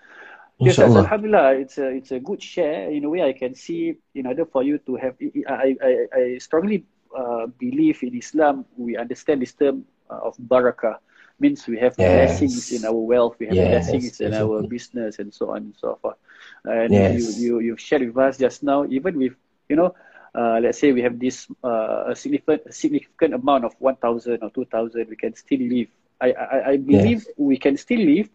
Yes, 0.59 0.79
Alhamdulillah, 0.79 1.59
it's 1.59 1.77
a 1.77 1.87
it's 1.91 2.11
a 2.11 2.19
good 2.19 2.41
share. 2.41 2.89
In 2.89 3.03
a 3.03 3.09
way, 3.09 3.21
I 3.23 3.33
can 3.33 3.55
see 3.55 3.97
in 4.15 4.25
order 4.25 4.45
for 4.45 4.63
you 4.63 4.79
to 4.87 4.95
have, 4.95 5.15
I 5.47 5.75
I 5.83 5.91
I 6.15 6.23
strongly 6.39 6.85
uh, 7.11 7.47
believe 7.59 7.99
in 8.03 8.15
Islam. 8.15 8.63
We 8.77 8.95
understand 8.95 9.41
this 9.41 9.51
term 9.51 9.83
uh, 10.09 10.31
of 10.31 10.37
barakah 10.39 11.03
means 11.39 11.67
we 11.67 11.77
have 11.79 11.95
yes. 11.99 12.39
blessings 12.39 12.71
in 12.71 12.87
our 12.87 12.95
wealth, 12.95 13.35
we 13.39 13.47
have 13.47 13.55
yes, 13.55 13.91
blessings 13.91 14.21
in 14.21 14.33
our 14.33 14.63
business, 14.63 15.19
and 15.19 15.33
so 15.33 15.51
on 15.51 15.57
and 15.57 15.75
so 15.75 15.99
forth. 16.01 16.15
And 16.63 16.93
yes. 16.93 17.19
you 17.19 17.27
you 17.35 17.59
you've 17.59 17.81
shared 17.81 18.07
with 18.07 18.17
us 18.17 18.37
just 18.37 18.63
now, 18.63 18.85
even 18.87 19.17
with 19.17 19.35
you 19.67 19.75
know. 19.75 19.93
Uh, 20.35 20.59
let's 20.59 20.79
say 20.79 20.91
we 20.91 21.01
have 21.01 21.17
this 21.17 21.47
uh, 21.63 22.11
a 22.11 22.15
significant 22.15 22.61
a 22.67 22.71
significant 22.71 23.33
amount 23.33 23.63
of 23.63 23.71
1000 23.79 24.43
or 24.43 24.49
2000 24.51 25.07
we 25.07 25.15
can 25.15 25.33
still 25.33 25.63
live 25.63 25.87
i 26.19 26.27
i, 26.33 26.71
I 26.71 26.75
believe 26.75 27.25
we 27.37 27.55
can 27.55 27.77
still 27.77 28.03
live 28.03 28.27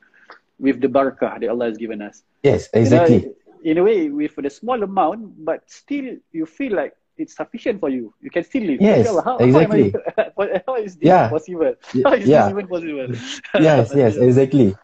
with 0.61 0.81
the 0.81 0.89
barakah 0.89 1.41
that 1.41 1.49
Allah 1.49 1.67
has 1.67 1.79
given 1.79 2.03
us. 2.03 2.23
Yes, 2.43 2.69
exactly. 2.73 3.17
You 3.17 3.27
know, 3.27 3.35
in 3.63 3.79
a 3.79 3.83
way, 3.83 4.09
with 4.09 4.37
the 4.37 4.51
small 4.51 4.83
amount, 4.83 5.45
but 5.45 5.69
still 5.71 6.17
you 6.33 6.47
feel 6.47 6.77
like 6.77 6.95
it's 7.17 7.37
sufficient 7.37 7.81
for 7.81 7.89
you. 7.89 8.15
You 8.21 8.31
can 8.31 8.45
still 8.45 8.63
live. 8.65 8.81
Yes, 8.81 9.09
how, 9.25 9.37
exactly. 9.39 9.93
How, 10.17 10.33
I, 10.39 10.63
how 10.67 10.77
is 10.77 10.97
this 10.97 11.07
yeah. 11.07 11.29
possible? 11.29 11.75
How 12.05 12.15
is 12.15 12.27
yeah. 12.27 12.45
this 12.45 12.51
even 12.53 12.67
possible? 12.69 13.09
yes, 13.61 13.93
yes, 13.95 14.17
exactly. 14.17 14.75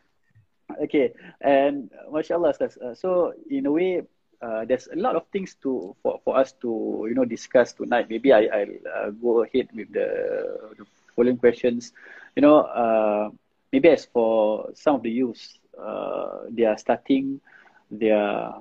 Okay, 0.83 1.13
and 1.41 1.91
mashallah, 2.11 2.53
uh, 2.61 2.95
so 2.95 3.33
in 3.49 3.65
a 3.65 3.73
way, 3.73 4.03
uh, 4.43 4.65
there's 4.67 4.89
a 4.93 4.97
lot 4.97 5.17
of 5.17 5.25
things 5.33 5.57
to 5.63 5.97
for, 6.03 6.21
for 6.25 6.37
us 6.37 6.53
to 6.61 7.07
you 7.09 7.15
know 7.15 7.25
discuss 7.25 7.73
tonight. 7.73 8.11
Maybe 8.11 8.33
I 8.33 8.45
I'll 8.53 8.77
uh, 8.93 9.11
go 9.11 9.43
ahead 9.45 9.69
with 9.73 9.93
the, 9.93 10.09
the 10.77 10.85
following 11.15 11.39
questions. 11.39 11.93
You 12.35 12.43
know, 12.43 12.61
uh, 12.61 13.31
maybe 13.73 13.89
as 13.89 14.05
for 14.05 14.71
some 14.75 14.97
of 14.97 15.03
the 15.03 15.11
youths, 15.11 15.59
uh, 15.81 16.49
they 16.51 16.65
are 16.65 16.79
starting 16.79 17.41
their 17.91 18.55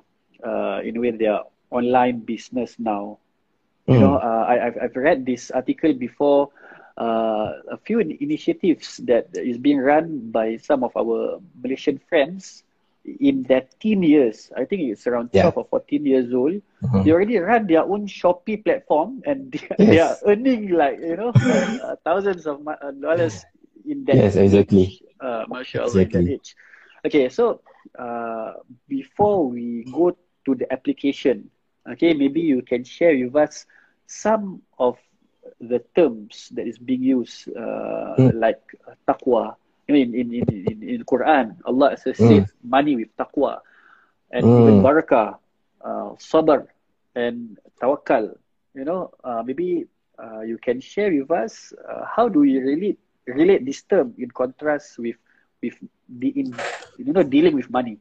uh, 0.44 0.80
in 0.84 0.96
a 0.96 1.00
way 1.00 1.10
their 1.10 1.40
online 1.70 2.20
business 2.20 2.76
now. 2.78 3.18
Mm. 3.88 3.94
You 3.94 4.00
know, 4.00 4.14
uh, 4.16 4.44
I, 4.48 4.66
I've 4.66 4.78
I've 4.82 4.96
read 4.96 5.26
this 5.26 5.50
article 5.50 5.92
before. 5.92 6.50
Uh, 6.96 7.60
a 7.70 7.76
few 7.76 8.00
initiatives 8.00 8.96
that 9.04 9.28
is 9.36 9.58
being 9.58 9.76
run 9.76 10.32
by 10.32 10.56
some 10.56 10.82
of 10.82 10.96
our 10.96 11.36
Malaysian 11.60 12.00
friends 12.08 12.64
in 13.20 13.42
their 13.44 13.62
teen 13.80 14.02
years. 14.02 14.50
I 14.56 14.64
think 14.64 14.82
it's 14.82 15.06
around 15.06 15.30
yeah. 15.32 15.50
12 15.50 15.58
or 15.58 15.64
14 15.70 16.06
years 16.06 16.32
old. 16.34 16.54
Mm-hmm. 16.82 17.02
They 17.02 17.10
already 17.12 17.38
run 17.38 17.66
their 17.66 17.82
own 17.82 18.06
Shopee 18.06 18.64
platform 18.64 19.22
and 19.26 19.52
they, 19.52 19.60
yes. 19.78 19.78
they 19.78 19.98
are 20.00 20.16
earning 20.26 20.70
like, 20.70 20.98
you 20.98 21.16
know, 21.16 21.32
uh, 21.34 21.96
thousands 22.04 22.46
of 22.46 22.66
uh, 22.66 22.90
dollars 22.92 23.44
in 23.86 24.04
that 24.06 24.16
yes, 24.16 24.36
exactly. 24.36 24.82
age. 24.82 25.02
Uh, 25.20 25.44
exactly. 25.50 26.02
in 26.02 26.10
that 26.10 26.32
age. 26.32 26.56
Okay, 27.06 27.30
so 27.30 27.62
uh, 27.94 28.58
before 28.90 29.46
we 29.46 29.86
go 29.94 30.10
to 30.42 30.58
the 30.58 30.66
application, 30.74 31.46
okay, 31.86 32.14
maybe 32.18 32.42
you 32.42 32.66
can 32.66 32.82
share 32.82 33.14
with 33.14 33.38
us 33.38 33.62
some 34.10 34.58
of 34.82 34.98
the 35.62 35.78
terms 35.94 36.50
that 36.58 36.66
is 36.66 36.82
being 36.82 37.06
used, 37.06 37.46
uh, 37.54 38.18
mm. 38.18 38.34
like 38.34 38.58
taqwa. 39.06 39.54
In 39.86 40.18
in 40.18 40.34
in 40.34 40.46
in, 40.66 40.78
in 40.82 41.00
Quran, 41.06 41.62
Allah 41.62 41.94
says 41.94 42.18
mm. 42.18 42.42
money 42.66 42.98
with 42.98 43.14
taqwa, 43.14 43.62
and 44.34 44.42
mm. 44.42 44.66
even 44.66 44.82
barakah, 44.82 45.38
uh, 45.86 46.18
sabr, 46.18 46.66
and 47.14 47.54
tawakkal. 47.78 48.34
You 48.74 48.82
know, 48.82 49.14
uh, 49.22 49.46
maybe 49.46 49.86
uh, 50.18 50.42
you 50.42 50.58
can 50.58 50.82
share 50.82 51.14
with 51.14 51.30
us 51.30 51.70
uh, 51.86 52.02
how 52.02 52.26
do 52.26 52.42
you 52.42 52.66
relate 52.66 52.98
relate 53.30 53.62
this 53.62 53.86
term 53.86 54.10
in 54.18 54.26
contrast 54.34 54.98
with 54.98 55.22
with 55.62 55.78
the 56.08 56.28
in 56.34 56.54
you 56.98 57.12
know 57.12 57.22
dealing 57.22 57.54
with 57.54 57.70
money. 57.70 57.98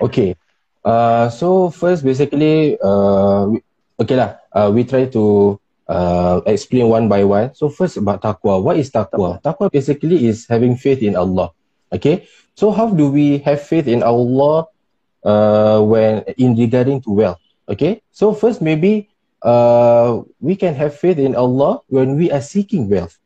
Okay. 0.00 0.36
Uh 0.84 1.28
so 1.28 1.68
first 1.70 2.04
basically 2.04 2.80
uh 2.80 3.46
we, 3.46 3.62
okay 4.00 4.16
lah. 4.16 4.40
Uh, 4.50 4.72
we 4.72 4.82
try 4.82 5.04
to 5.06 5.56
uh 5.88 6.40
explain 6.46 6.88
one 6.88 7.06
by 7.08 7.22
one. 7.24 7.52
So 7.54 7.68
first 7.68 7.96
about 7.96 8.22
taqwa. 8.22 8.62
What 8.62 8.80
is 8.80 8.90
taqwa? 8.90 9.42
Taqwa 9.44 9.70
basically 9.70 10.26
is 10.26 10.48
having 10.48 10.76
faith 10.76 11.04
in 11.04 11.16
allah. 11.16 11.52
Okay? 11.92 12.26
So 12.56 12.72
how 12.72 12.90
do 12.90 13.10
we 13.10 13.38
have 13.44 13.60
faith 13.60 13.86
in 13.88 14.02
allah 14.02 14.66
uh 15.24 15.84
when 15.84 16.24
in 16.40 16.56
regarding 16.56 17.04
to 17.04 17.10
wealth? 17.12 17.40
Okay? 17.68 18.00
So 18.10 18.32
first 18.32 18.64
maybe 18.64 19.12
uh 19.44 20.24
we 20.40 20.56
can 20.56 20.72
have 20.74 20.96
faith 20.96 21.20
in 21.20 21.36
allah 21.36 21.84
when 21.92 22.16
we 22.16 22.32
are 22.32 22.42
seeking 22.42 22.88
wealth. 22.88 23.20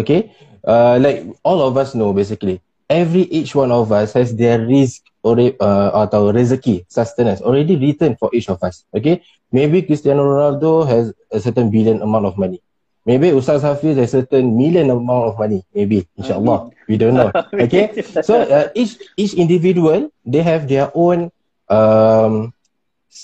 Okay? 0.00 0.32
Uh 0.64 0.96
like 0.96 1.28
all 1.44 1.60
of 1.60 1.76
us 1.76 1.92
know 1.92 2.16
basically 2.16 2.64
every 2.90 3.22
each 3.30 3.54
one 3.54 3.70
of 3.70 3.94
us 3.94 4.12
has 4.12 4.34
their 4.34 4.58
risk 4.66 5.06
or 5.22 5.38
uh, 5.38 5.90
atau 5.94 6.34
rezeki 6.34 6.82
sustenance 6.90 7.38
already 7.38 7.78
written 7.78 8.18
for 8.18 8.28
each 8.34 8.50
of 8.50 8.58
us. 8.66 8.82
Okay? 8.90 9.22
Maybe 9.54 9.86
cristiano 9.86 10.26
ronaldo 10.26 10.82
has 10.90 11.14
a 11.30 11.38
certain 11.38 11.70
billion 11.70 12.02
amount 12.02 12.26
of 12.26 12.34
money. 12.34 12.58
Maybe 13.06 13.30
ustaz 13.30 13.62
hafiz 13.62 13.96
has 13.96 14.12
a 14.12 14.26
certain 14.26 14.58
million 14.58 14.90
amount 14.90 15.32
of 15.32 15.34
money. 15.38 15.62
Maybe 15.72 16.04
insyaallah. 16.18 16.74
We 16.90 16.98
don't 16.98 17.14
know. 17.14 17.30
Okay? 17.64 17.94
So 18.26 18.42
uh, 18.42 18.74
each 18.74 18.98
each 19.14 19.38
individual 19.38 20.10
they 20.26 20.42
have 20.42 20.66
their 20.66 20.90
own 20.92 21.30
um 21.70 22.50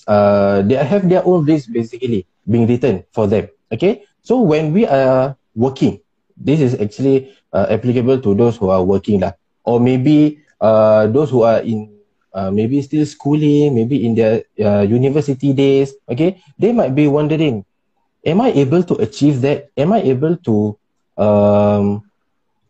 uh 0.06 0.62
they 0.62 0.78
have 0.78 1.10
their 1.10 1.26
own 1.26 1.42
risk 1.42 1.74
basically 1.74 2.24
being 2.46 2.70
written 2.70 3.02
for 3.10 3.26
them. 3.26 3.50
Okay? 3.74 4.06
So 4.22 4.38
when 4.40 4.70
we 4.70 4.86
are 4.86 5.34
working 5.58 5.98
this 6.36 6.60
is 6.60 6.76
actually 6.76 7.32
uh, 7.56 7.66
applicable 7.72 8.20
to 8.20 8.36
those 8.36 8.60
who 8.60 8.68
are 8.68 8.84
working 8.84 9.24
lah 9.24 9.32
or 9.66 9.82
maybe 9.82 10.38
uh, 10.62 11.06
those 11.10 11.30
who 11.30 11.42
are 11.42 11.60
in 11.60 11.90
uh, 12.32 12.50
maybe 12.50 12.80
still 12.82 13.04
schooling, 13.04 13.74
maybe 13.74 14.06
in 14.06 14.14
their 14.14 14.44
uh, 14.62 14.82
university 14.86 15.52
days, 15.52 15.94
okay, 16.08 16.40
they 16.58 16.72
might 16.72 16.94
be 16.94 17.08
wondering, 17.08 17.64
am 18.24 18.40
I 18.40 18.52
able 18.52 18.82
to 18.84 18.94
achieve 19.02 19.40
that? 19.42 19.68
Am 19.76 19.92
I 19.92 20.02
able 20.02 20.36
to 20.46 20.78
um, 21.18 22.02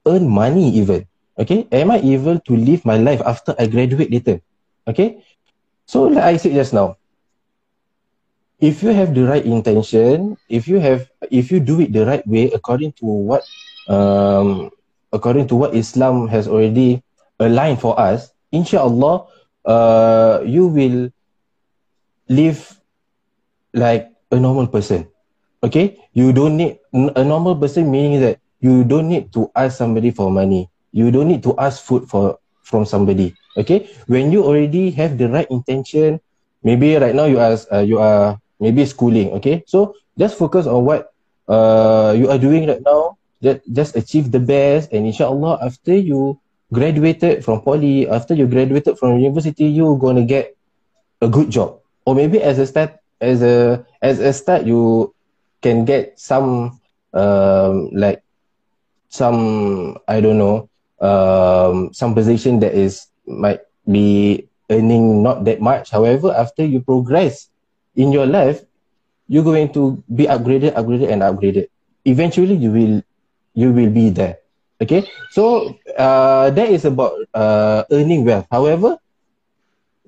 earn 0.07 0.29
money 0.29 0.71
even? 0.79 1.07
Okay, 1.39 1.69
am 1.73 1.91
I 1.91 1.99
able 2.01 2.41
to 2.41 2.53
live 2.57 2.85
my 2.87 2.97
life 2.97 3.21
after 3.27 3.55
I 3.59 3.67
graduate 3.67 4.11
later? 4.11 4.41
Okay, 4.89 5.23
so 5.87 6.05
like 6.09 6.25
I 6.25 6.37
said 6.39 6.55
just 6.55 6.73
now, 6.73 6.97
if 8.61 8.83
you 8.83 8.91
have 8.91 9.15
the 9.15 9.25
right 9.25 9.45
intention, 9.45 10.37
if 10.49 10.69
you 10.69 10.79
have, 10.81 11.11
if 11.31 11.51
you 11.51 11.61
do 11.61 11.81
it 11.81 11.93
the 11.93 12.07
right 12.07 12.27
way 12.27 12.51
according 12.53 12.93
to 13.01 13.07
what 13.07 13.43
um, 13.89 14.71
according 15.17 15.49
to 15.49 15.57
what 15.57 15.73
Islam 15.75 16.29
has 16.29 16.47
already 16.47 17.01
aligned 17.41 17.81
for 17.81 17.97
us, 17.99 18.31
inshallah, 18.53 19.27
uh, 19.65 20.41
you 20.45 20.69
will 20.69 21.11
live 22.29 22.61
like 23.75 24.11
a 24.31 24.39
normal 24.39 24.67
person. 24.67 25.09
Okay, 25.65 25.99
you 26.13 26.33
don't 26.33 26.57
need 26.57 26.79
a 26.95 27.25
normal 27.25 27.57
person 27.57 27.91
meaning 27.91 28.21
that 28.21 28.39
you 28.61 28.85
don't 28.85 29.09
need 29.09 29.33
to 29.33 29.51
ask 29.57 29.79
somebody 29.79 30.11
for 30.11 30.31
money. 30.31 30.69
You 30.93 31.11
don't 31.11 31.29
need 31.29 31.43
to 31.45 31.57
ask 31.59 31.83
food 31.83 32.07
for 32.09 32.39
from 32.63 32.85
somebody. 32.85 33.35
Okay, 33.57 33.89
when 34.07 34.31
you 34.31 34.45
already 34.45 34.91
have 34.95 35.17
the 35.19 35.29
right 35.29 35.49
intention, 35.51 36.21
maybe 36.63 36.95
right 36.97 37.15
now 37.17 37.25
you 37.27 37.41
are 37.41 37.57
uh, 37.73 37.83
you 37.83 37.99
are 37.99 38.39
maybe 38.61 38.85
schooling. 38.87 39.33
Okay, 39.41 39.65
so 39.67 39.95
just 40.19 40.39
focus 40.39 40.67
on 40.67 40.85
what 40.85 41.11
uh, 41.49 42.15
you 42.17 42.29
are 42.31 42.39
doing 42.39 42.69
right 42.69 42.83
now 42.85 43.17
just 43.73 43.97
achieve 43.97 44.31
the 44.31 44.41
best 44.41 44.93
and 44.93 45.07
inshallah 45.07 45.59
after 45.63 45.95
you 45.95 46.39
graduated 46.73 47.45
from 47.45 47.63
poly 47.63 48.09
after 48.09 48.35
you 48.35 48.47
graduated 48.47 48.99
from 48.99 49.19
university 49.19 49.67
you're 49.67 49.99
to 49.99 50.25
get 50.25 50.57
a 51.21 51.29
good 51.29 51.51
job. 51.51 51.79
Or 52.05 52.15
maybe 52.15 52.41
as 52.43 52.59
a 52.59 52.67
start 52.67 52.99
as 53.21 53.43
a 53.43 53.85
as 54.03 54.19
a 54.19 54.33
start 54.33 54.65
you 54.67 55.13
can 55.63 55.85
get 55.85 56.19
some 56.19 56.79
um 57.15 57.89
like 57.93 58.23
some 59.09 59.97
i 60.09 60.21
don't 60.21 60.39
know 60.39 60.69
um 61.01 61.93
some 61.93 62.15
position 62.15 62.61
that 62.61 62.75
is 62.75 63.07
might 63.27 63.61
be 63.89 64.47
earning 64.71 65.23
not 65.23 65.45
that 65.45 65.61
much. 65.61 65.91
However 65.91 66.35
after 66.35 66.65
you 66.65 66.81
progress 66.81 67.49
in 67.95 68.13
your 68.13 68.27
life 68.27 68.63
you're 69.29 69.45
going 69.47 69.73
to 69.75 70.03
be 70.15 70.27
upgraded 70.27 70.75
upgraded 70.75 71.11
and 71.11 71.23
upgraded. 71.23 71.67
Eventually 72.05 72.55
you 72.55 72.71
will 72.71 73.03
you 73.57 73.73
will 73.73 73.91
be 73.91 74.13
there. 74.13 74.39
Okay, 74.77 75.09
so 75.33 75.73
uh, 75.97 76.53
that 76.53 76.69
is 76.69 76.85
about 76.85 77.17
uh, 77.33 77.89
earning 77.89 78.29
wealth. 78.29 78.45
However, 78.53 79.01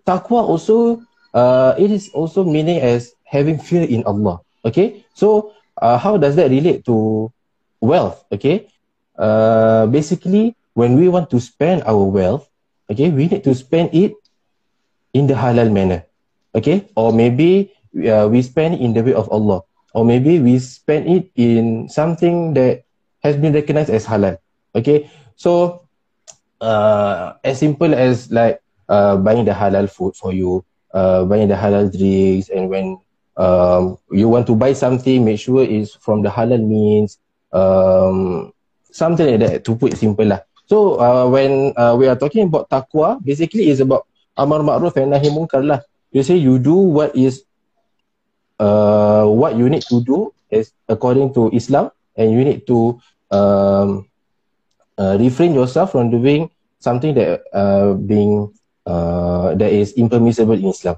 taqwa 0.05 0.45
also 0.45 1.01
uh, 1.33 1.73
it 1.81 1.89
is 1.89 2.13
also 2.13 2.45
meaning 2.45 2.77
as 2.85 3.17
having 3.25 3.57
fear 3.57 3.89
in 3.89 4.05
Allah. 4.05 4.45
Okay, 4.69 5.09
so 5.17 5.57
uh, 5.81 5.97
how 5.97 6.21
does 6.21 6.37
that 6.37 6.53
relate 6.53 6.85
to 6.85 7.33
wealth? 7.81 8.29
Okay, 8.29 8.69
uh, 9.17 9.89
basically 9.89 10.53
when 10.77 11.01
we 11.01 11.09
want 11.09 11.33
to 11.33 11.41
spend 11.41 11.81
our 11.89 12.05
wealth, 12.05 12.45
okay, 12.93 13.09
we 13.09 13.27
need 13.33 13.43
to 13.49 13.57
spend 13.57 13.89
it 13.97 14.13
in 15.17 15.25
the 15.27 15.35
halal 15.35 15.73
manner. 15.73 16.05
Okay, 16.53 16.93
or 16.93 17.17
maybe 17.17 17.73
uh, 18.05 18.29
we 18.29 18.45
spend 18.45 18.85
in 18.85 18.93
the 18.93 19.01
way 19.01 19.17
of 19.17 19.33
Allah, 19.33 19.65
or 19.97 20.05
maybe 20.05 20.37
we 20.45 20.61
spend 20.61 21.09
it 21.09 21.33
in 21.41 21.89
something 21.89 22.53
that 22.53 22.85
has 23.29 23.37
been 23.37 23.53
recognized 23.53 23.93
as 23.93 24.09
halal. 24.09 24.41
Okay, 24.73 25.13
so 25.37 25.85
uh, 26.65 27.37
as 27.45 27.61
simple 27.61 27.93
as 27.93 28.33
like 28.33 28.65
uh, 28.89 29.21
buying 29.21 29.45
the 29.45 29.53
halal 29.53 29.85
food 29.89 30.17
for 30.17 30.33
you, 30.33 30.65
uh, 30.97 31.29
buying 31.29 31.49
the 31.49 31.57
halal 31.57 31.93
drinks, 31.93 32.49
and 32.49 32.73
when 32.73 32.97
um, 33.37 34.01
you 34.11 34.29
want 34.29 34.49
to 34.49 34.57
buy 34.57 34.73
something, 34.73 35.25
make 35.25 35.39
sure 35.39 35.63
it's 35.63 35.95
from 36.01 36.25
the 36.25 36.33
halal 36.33 36.59
means, 36.65 37.21
um, 37.53 38.51
something 38.91 39.29
like 39.29 39.41
that. 39.41 39.65
To 39.69 39.77
put 39.77 39.97
simple 39.97 40.27
lah. 40.27 40.41
So 40.69 41.01
uh, 41.01 41.29
when 41.29 41.73
uh, 41.77 41.97
we 41.97 42.09
are 42.09 42.17
talking 42.17 42.49
about 42.49 42.69
takwa, 42.69 43.21
basically 43.25 43.73
is 43.73 43.81
about 43.81 44.05
amar 44.37 44.61
ma'ruf 44.61 44.97
and 45.01 45.13
nahi 45.13 45.33
munkar 45.33 45.65
lah. 45.65 45.81
You 46.13 46.25
say 46.25 46.37
you 46.37 46.59
do 46.61 46.77
what 46.77 47.17
is 47.17 47.45
uh, 48.61 49.25
what 49.25 49.57
you 49.57 49.69
need 49.69 49.85
to 49.89 50.05
do 50.05 50.33
is 50.53 50.73
according 50.89 51.33
to 51.37 51.49
Islam, 51.57 51.89
and 52.17 52.33
you 52.33 52.45
need 52.45 52.67
to 52.69 53.01
um, 53.31 54.07
uh, 54.99 55.17
refrain 55.19 55.55
yourself 55.55 55.93
from 55.93 56.11
doing 56.11 56.51
something 56.79 57.15
that 57.15 57.43
uh, 57.53 57.95
being 57.95 58.53
uh, 58.87 59.55
that 59.55 59.73
is 59.73 59.93
impermissible 59.95 60.55
in 60.55 60.71
Islam. 60.71 60.97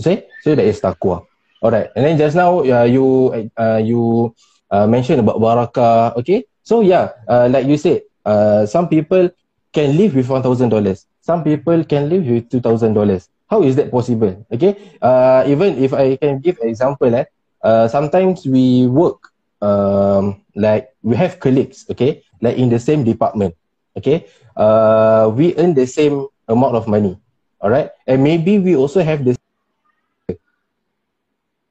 See? 0.00 0.22
So 0.42 0.54
that 0.54 0.64
is 0.64 0.80
taqwa. 0.80 1.26
Alright. 1.62 1.90
And 1.96 2.04
then 2.06 2.18
just 2.18 2.36
now 2.36 2.60
uh, 2.62 2.84
you 2.86 3.34
uh, 3.58 3.80
you 3.82 4.34
uh, 4.70 4.86
mentioned 4.86 5.20
about 5.20 5.42
barakah. 5.42 6.14
Okay. 6.22 6.46
So 6.62 6.80
yeah, 6.80 7.16
uh, 7.26 7.48
like 7.50 7.66
you 7.66 7.76
said, 7.76 8.02
uh, 8.24 8.66
some 8.66 8.88
people 8.88 9.30
can 9.72 9.96
live 9.96 10.14
with 10.14 10.28
one 10.28 10.42
thousand 10.42 10.68
dollars. 10.70 11.06
Some 11.20 11.42
people 11.42 11.82
can 11.84 12.08
live 12.08 12.24
with 12.26 12.48
two 12.50 12.60
thousand 12.60 12.94
dollars. 12.94 13.28
How 13.50 13.62
is 13.64 13.74
that 13.76 13.90
possible? 13.90 14.46
Okay. 14.52 14.76
Uh, 15.02 15.42
even 15.48 15.82
if 15.82 15.92
I 15.92 16.16
can 16.16 16.38
give 16.38 16.58
an 16.60 16.68
example, 16.68 17.10
eh, 17.10 17.24
uh, 17.64 17.88
sometimes 17.88 18.46
we 18.46 18.86
work 18.86 19.27
um, 19.60 20.42
like 20.54 20.94
we 21.02 21.16
have 21.16 21.40
colleagues. 21.40 21.86
Okay, 21.90 22.22
like 22.40 22.56
in 22.56 22.68
the 22.68 22.78
same 22.78 23.04
department. 23.04 23.54
Okay, 23.96 24.26
uh, 24.56 25.30
we 25.34 25.56
earn 25.56 25.74
the 25.74 25.86
same 25.86 26.26
amount 26.46 26.76
of 26.76 26.86
money. 26.86 27.18
All 27.60 27.70
right, 27.70 27.90
and 28.06 28.22
maybe 28.22 28.58
we 28.58 28.76
also 28.76 29.02
have 29.02 29.24
this. 29.24 29.36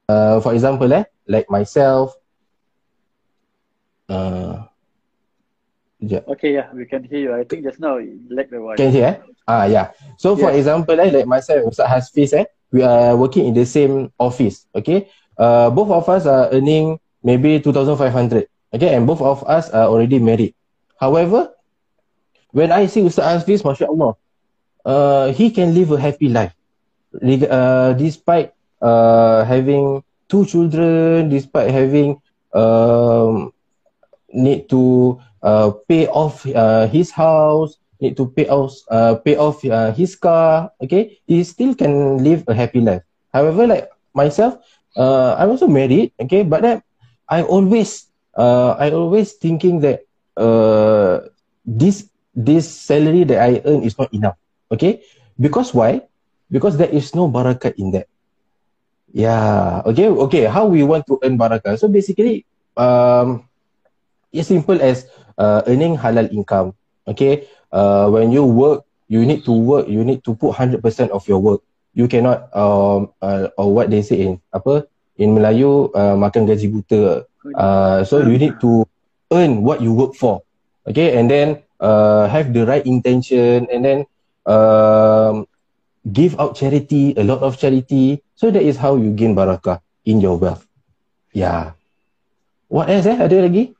Uh, 0.08 0.40
for 0.40 0.52
example, 0.54 0.88
eh, 0.92 1.04
like 1.28 1.48
myself. 1.50 2.16
Uh, 4.08 4.64
yeah. 6.00 6.24
Okay, 6.28 6.54
yeah, 6.54 6.72
we 6.72 6.86
can 6.86 7.04
hear 7.04 7.18
you. 7.18 7.32
I 7.34 7.44
think 7.44 7.64
just 7.64 7.80
now 7.80 7.98
like 8.30 8.50
the 8.50 8.58
voice. 8.58 8.76
Can 8.76 8.92
hear? 8.92 9.20
Eh? 9.20 9.32
Ah, 9.48 9.64
yeah. 9.64 9.92
So 10.16 10.36
for 10.36 10.52
yeah. 10.52 10.58
example, 10.60 10.96
eh, 11.00 11.10
like 11.10 11.26
myself, 11.26 11.64
Ustaz 11.68 11.88
Hasfiz, 11.88 12.32
eh, 12.32 12.46
we 12.72 12.82
are 12.82 13.16
working 13.16 13.48
in 13.48 13.54
the 13.54 13.66
same 13.66 14.12
office. 14.20 14.68
Okay, 14.74 15.08
uh, 15.36 15.68
both 15.70 15.90
of 15.90 16.08
us 16.08 16.24
are 16.24 16.48
earning 16.52 17.00
maybe 17.22 17.60
two 17.60 17.72
thousand 17.72 17.96
five 17.96 18.12
hundred. 18.12 18.48
Okay, 18.74 18.94
and 18.94 19.06
both 19.06 19.20
of 19.24 19.44
us 19.48 19.70
are 19.70 19.88
already 19.88 20.18
married. 20.18 20.54
However, 21.00 21.54
when 22.52 22.72
I 22.72 22.86
see 22.86 23.00
Ustaz 23.00 23.40
Hasfiz, 23.44 23.64
masya 23.64 23.88
Allah, 23.88 24.12
uh, 24.84 25.32
he 25.32 25.50
can 25.50 25.72
live 25.72 25.92
a 25.92 26.00
happy 26.00 26.28
life 26.28 26.52
uh, 27.16 27.92
despite 27.94 28.52
uh, 28.82 29.44
having 29.44 30.02
two 30.28 30.44
children, 30.44 31.28
despite 31.28 31.70
having 31.70 32.20
um, 32.52 33.52
need 34.32 34.68
to 34.68 35.16
uh, 35.42 35.72
pay 35.88 36.06
off 36.08 36.44
uh, 36.52 36.86
his 36.88 37.10
house, 37.10 37.78
need 38.00 38.16
to 38.16 38.28
pay 38.28 38.48
off 38.48 38.76
uh, 38.90 39.16
pay 39.16 39.36
off 39.36 39.64
uh, 39.64 39.92
his 39.92 40.16
car. 40.16 40.72
Okay, 40.82 41.20
he 41.26 41.44
still 41.44 41.74
can 41.74 42.20
live 42.20 42.44
a 42.48 42.54
happy 42.54 42.80
life. 42.80 43.02
However, 43.32 43.66
like 43.66 43.88
myself, 44.12 44.60
uh, 44.96 45.36
I'm 45.38 45.50
also 45.50 45.68
married. 45.68 46.12
Okay, 46.20 46.42
but 46.44 46.62
then 46.62 46.82
I 47.28 47.44
always 47.44 48.08
uh, 48.36 48.74
I 48.80 48.90
always 48.90 49.36
thinking 49.36 49.80
that 49.84 50.04
uh, 50.36 51.28
this 51.64 52.08
this 52.34 52.68
salary 52.68 53.24
that 53.28 53.40
I 53.40 53.60
earn 53.64 53.84
is 53.84 53.96
not 53.98 54.12
enough. 54.12 54.36
Okay, 54.72 55.04
because 55.38 55.72
why? 55.72 56.04
Because 56.50 56.76
there 56.80 56.90
is 56.90 57.14
no 57.14 57.28
barakat 57.28 57.76
in 57.76 57.92
that. 57.92 58.08
Yeah. 59.12 59.80
Okay. 59.84 60.08
Okay. 60.08 60.44
How 60.48 60.66
we 60.66 60.84
want 60.84 61.06
to 61.08 61.20
earn 61.24 61.36
barakah? 61.36 61.76
So 61.80 61.88
basically, 61.88 62.44
um, 62.76 63.48
it's 64.32 64.48
simple 64.48 64.80
as 64.80 65.08
uh, 65.36 65.62
earning 65.68 65.96
halal 65.96 66.28
income. 66.32 66.76
Okay. 67.08 67.48
Uh, 67.72 68.08
when 68.08 68.32
you 68.32 68.44
work, 68.44 68.84
you 69.08 69.24
need 69.24 69.44
to 69.44 69.52
work. 69.52 69.88
You 69.88 70.04
need 70.04 70.24
to 70.24 70.36
put 70.36 70.56
hundred 70.56 70.80
percent 70.84 71.12
of 71.12 71.24
your 71.28 71.40
work. 71.40 71.60
You 71.96 72.08
cannot 72.08 72.52
um 72.54 73.12
uh, 73.20 73.48
or 73.56 73.72
what 73.74 73.90
they 73.90 74.04
say 74.04 74.24
in 74.24 74.40
apa 74.52 74.86
in 75.18 75.34
Melayu 75.34 75.90
uh, 75.92 76.14
makan 76.14 76.46
gaji 76.46 76.70
buta. 76.70 77.26
Uh, 77.54 78.02
so 78.06 78.22
you 78.22 78.38
need 78.38 78.56
to 78.62 78.86
earn 79.34 79.62
what 79.66 79.82
you 79.82 79.92
work 79.92 80.14
for. 80.14 80.42
Okay. 80.88 81.18
And 81.18 81.28
then 81.28 81.62
uh, 81.82 82.30
have 82.30 82.54
the 82.54 82.64
right 82.64 82.86
intention. 82.86 83.66
And 83.68 83.84
then 83.84 83.98
um, 84.46 85.44
give 86.06 86.38
out 86.40 86.56
charity, 86.56 87.12
a 87.18 87.24
lot 87.26 87.42
of 87.42 87.58
charity. 87.58 88.22
So 88.38 88.50
that 88.50 88.62
is 88.62 88.78
how 88.78 88.96
you 88.96 89.12
gain 89.12 89.34
barakah 89.34 89.82
in 90.06 90.22
your 90.22 90.38
wealth. 90.38 90.64
Yeah. 91.34 91.74
What 92.70 92.88
else 92.88 93.08
eh? 93.08 93.18
Ada 93.18 93.48
lagi? 93.48 93.74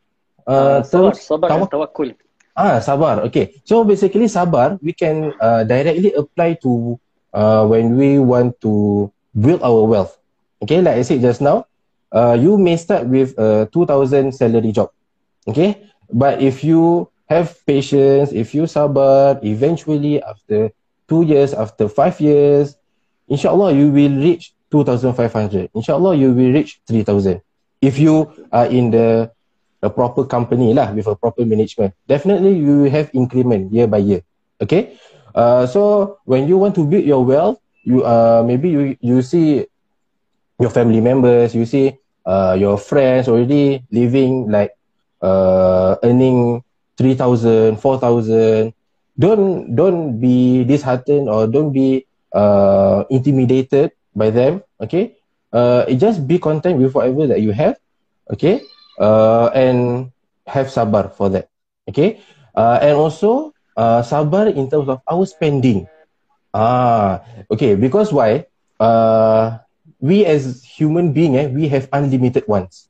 Uh, 0.48 0.50
uh, 0.50 0.78
sabar, 0.82 1.12
sabar 1.14 1.48
tawa- 1.48 1.70
tawakul. 1.70 2.16
Ah, 2.58 2.80
sabar. 2.82 3.22
Okay. 3.28 3.60
So 3.62 3.84
basically 3.84 4.26
sabar, 4.26 4.80
we 4.82 4.90
can 4.96 5.30
uh, 5.38 5.62
directly 5.62 6.10
apply 6.16 6.58
to 6.64 6.98
uh, 7.36 7.62
when 7.68 7.94
we 7.94 8.18
want 8.18 8.58
to 8.64 9.06
build 9.36 9.62
our 9.62 9.84
wealth. 9.86 10.18
Okay, 10.62 10.82
like 10.82 10.98
I 10.98 11.02
said 11.02 11.20
just 11.20 11.40
now, 11.40 11.66
uh, 12.12 12.36
you 12.38 12.58
may 12.58 12.76
start 12.76 13.06
with 13.06 13.38
a 13.38 13.68
2000 13.72 14.32
salary 14.32 14.72
job. 14.72 14.90
Okay. 15.46 15.82
But 16.12 16.40
if 16.40 16.64
you 16.64 17.08
have 17.28 17.54
patience, 17.66 18.32
if 18.32 18.54
you 18.54 18.64
sabar, 18.64 19.38
eventually 19.44 20.22
after 20.22 20.72
two 21.08 21.22
years, 21.22 21.52
after 21.52 21.88
five 21.88 22.20
years, 22.20 22.76
inshallah 23.28 23.72
you 23.76 23.92
will 23.92 24.16
reach 24.16 24.52
2,500. 24.72 25.70
Inshallah 25.74 26.16
you 26.16 26.32
will 26.32 26.52
reach 26.52 26.80
3,000. 26.88 27.40
If 27.80 27.98
you 27.98 28.32
are 28.52 28.66
in 28.66 28.90
the 28.90 29.30
a 29.78 29.88
proper 29.88 30.26
company 30.26 30.74
lah 30.74 30.90
with 30.90 31.06
a 31.06 31.14
proper 31.14 31.46
management, 31.46 31.94
definitely 32.08 32.58
you 32.58 32.82
will 32.82 32.90
have 32.90 33.10
increment 33.14 33.70
year 33.70 33.86
by 33.86 34.02
year. 34.02 34.22
Okay. 34.60 34.98
Uh, 35.34 35.66
so 35.68 36.18
when 36.24 36.48
you 36.48 36.58
want 36.58 36.74
to 36.74 36.82
build 36.82 37.04
your 37.04 37.22
wealth, 37.22 37.62
you 37.84 38.02
uh 38.02 38.42
maybe 38.42 38.68
you 38.68 38.96
you 39.00 39.22
see 39.22 39.64
your 40.58 40.70
family 40.70 41.00
members, 41.00 41.54
you 41.54 41.64
see 41.66 41.96
uh 42.26 42.56
your 42.58 42.76
friends 42.78 43.28
already 43.28 43.82
living 43.90 44.50
like 44.50 44.72
uh 45.22 45.96
earning 46.02 46.62
3,000, 46.96 47.76
4,000, 47.80 48.74
don't 49.18 49.74
don't 49.74 50.18
be 50.20 50.64
disheartened 50.64 51.28
or 51.28 51.46
don't 51.46 51.72
be 51.72 52.06
uh, 52.34 53.04
intimidated 53.10 53.92
by 54.14 54.30
them 54.30 54.62
okay? 54.80 55.14
Uh, 55.52 55.86
just 55.96 56.26
be 56.26 56.38
content 56.38 56.78
with 56.78 56.94
whatever 56.94 57.26
that 57.26 57.40
you 57.40 57.52
have 57.52 57.76
okay? 58.32 58.62
Uh, 58.98 59.48
and 59.54 60.10
have 60.46 60.66
sabar 60.70 61.14
for 61.14 61.28
that 61.30 61.48
okay? 61.88 62.20
Uh, 62.54 62.78
and 62.82 62.96
also 62.96 63.52
uh, 63.76 64.02
sabar 64.02 64.48
in 64.50 64.68
terms 64.70 64.88
of 64.88 65.00
our 65.10 65.24
spending. 65.26 65.86
Ah 66.54 67.20
okay 67.50 67.74
because 67.74 68.12
why? 68.12 68.46
Uh, 68.80 69.58
we 70.00 70.24
as 70.24 70.62
human 70.64 71.12
being 71.12 71.36
eh, 71.36 71.48
we 71.48 71.68
have 71.68 71.88
unlimited 71.92 72.46
ones 72.46 72.88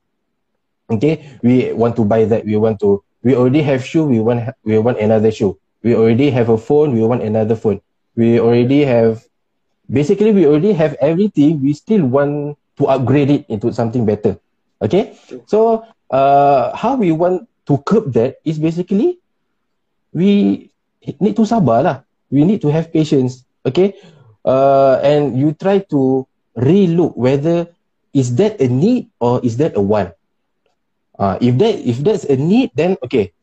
okay? 0.89 1.37
We 1.41 1.71
want 1.73 1.95
to 1.97 2.03
buy 2.03 2.25
that. 2.25 2.45
We 2.45 2.57
want 2.57 2.81
to 2.81 3.03
we 3.21 3.35
already 3.35 3.61
have 3.61 3.85
shoe 3.85 4.05
we 4.05 4.19
want 4.19 4.49
we 4.65 4.77
want 4.81 4.99
another 4.99 5.31
shoe. 5.31 5.57
We 5.83 5.95
already 5.95 6.29
have 6.33 6.49
a 6.49 6.57
phone 6.57 6.93
we 6.93 7.05
want 7.05 7.21
another 7.21 7.55
phone. 7.55 7.81
We 8.17 8.41
already 8.41 8.83
have 8.83 9.23
basically 9.89 10.33
we 10.33 10.45
already 10.45 10.73
have 10.73 10.97
everything. 10.99 11.61
We 11.61 11.73
still 11.73 12.05
want 12.05 12.57
to 12.77 12.83
upgrade 12.87 13.29
it 13.29 13.45
into 13.47 13.71
something 13.71 14.05
better. 14.05 14.37
Okay? 14.81 15.15
So 15.45 15.85
uh 16.09 16.75
how 16.75 16.97
we 16.97 17.13
want 17.13 17.47
to 17.69 17.77
curb 17.85 18.13
that 18.17 18.41
is 18.43 18.57
basically 18.57 19.21
we 20.11 20.73
need 21.21 21.37
to 21.37 21.45
sabar 21.45 21.85
lah 21.85 21.97
we 22.33 22.43
need 22.43 22.61
to 22.65 22.73
have 22.73 22.91
patience. 22.91 23.45
Okay? 23.63 23.93
Uh 24.43 24.97
and 25.05 25.37
you 25.37 25.53
try 25.53 25.79
to 25.93 26.25
relook 26.57 27.15
whether 27.17 27.67
is 28.13 28.35
that 28.35 28.59
a 28.61 28.67
need 28.67 29.09
or 29.19 29.39
is 29.43 29.57
that 29.57 29.75
a 29.77 29.81
want 29.81 30.13
uh, 31.17 31.37
if 31.41 31.57
that 31.57 31.75
if 31.81 31.97
that's 32.01 32.25
a 32.25 32.35
need 32.35 32.71
then 32.73 32.97
okay 33.03 33.33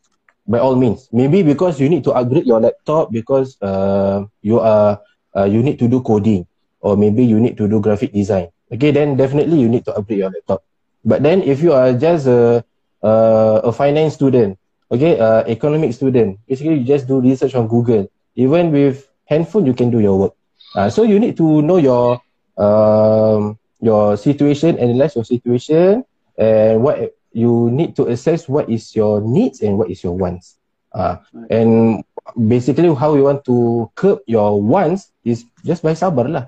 by 0.47 0.59
all 0.59 0.77
means 0.77 1.09
maybe 1.13 1.43
because 1.43 1.81
you 1.81 1.89
need 1.89 2.05
to 2.05 2.13
upgrade 2.13 2.47
your 2.47 2.61
laptop 2.61 3.11
because 3.11 3.61
uh, 3.63 4.25
you 4.43 4.59
are 4.59 5.01
uh, 5.35 5.47
you 5.47 5.63
need 5.63 5.79
to 5.79 5.89
do 5.89 6.01
coding 6.03 6.47
or 6.81 6.97
maybe 6.97 7.25
you 7.25 7.39
need 7.39 7.57
to 7.57 7.67
do 7.67 7.81
graphic 7.81 8.13
design 8.13 8.49
okay, 8.73 8.91
then 8.91 9.17
definitely 9.17 9.61
you 9.61 9.69
need 9.69 9.85
to 9.85 9.95
upgrade 9.95 10.19
your 10.21 10.31
laptop. 10.31 10.63
But 11.05 11.23
then 11.23 11.43
if 11.43 11.63
you 11.63 11.73
are 11.73 11.93
just 11.93 12.27
a 12.27 12.65
uh, 13.03 13.61
a 13.63 13.73
finance 13.73 14.15
student, 14.15 14.59
okay, 14.91 15.19
uh, 15.19 15.47
economic 15.47 15.95
student, 15.95 16.39
basically 16.49 16.83
you 16.83 16.87
just 16.87 17.07
do 17.07 17.21
research 17.21 17.55
on 17.55 17.69
Google. 17.69 18.11
Even 18.35 18.71
with 18.73 19.07
handphone, 19.27 19.67
you 19.67 19.75
can 19.75 19.91
do 19.91 20.01
your 20.01 20.19
work. 20.19 20.35
Uh, 20.75 20.91
so 20.91 21.05
you 21.05 21.19
need 21.19 21.37
to 21.39 21.63
know 21.63 21.79
your 21.79 22.21
um, 22.57 23.59
your 23.81 24.17
situation, 24.17 24.79
analyze 24.79 25.15
your 25.15 25.25
situation, 25.25 26.05
and 26.37 26.83
what 26.83 27.13
you 27.33 27.69
need 27.71 27.97
to 27.97 28.09
assess 28.09 28.49
what 28.49 28.69
is 28.69 28.97
your 28.97 29.21
needs 29.21 29.61
and 29.61 29.77
what 29.77 29.93
is 29.93 30.03
your 30.03 30.17
wants. 30.17 30.57
Uh, 30.93 31.21
and 31.53 32.01
basically 32.35 32.89
how 32.95 33.15
you 33.15 33.29
want 33.29 33.45
to 33.45 33.89
curb 33.95 34.25
your 34.27 34.57
wants 34.61 35.13
is 35.25 35.45
just 35.65 35.85
by 35.85 35.93
sabar 35.93 36.29
lah. 36.29 36.45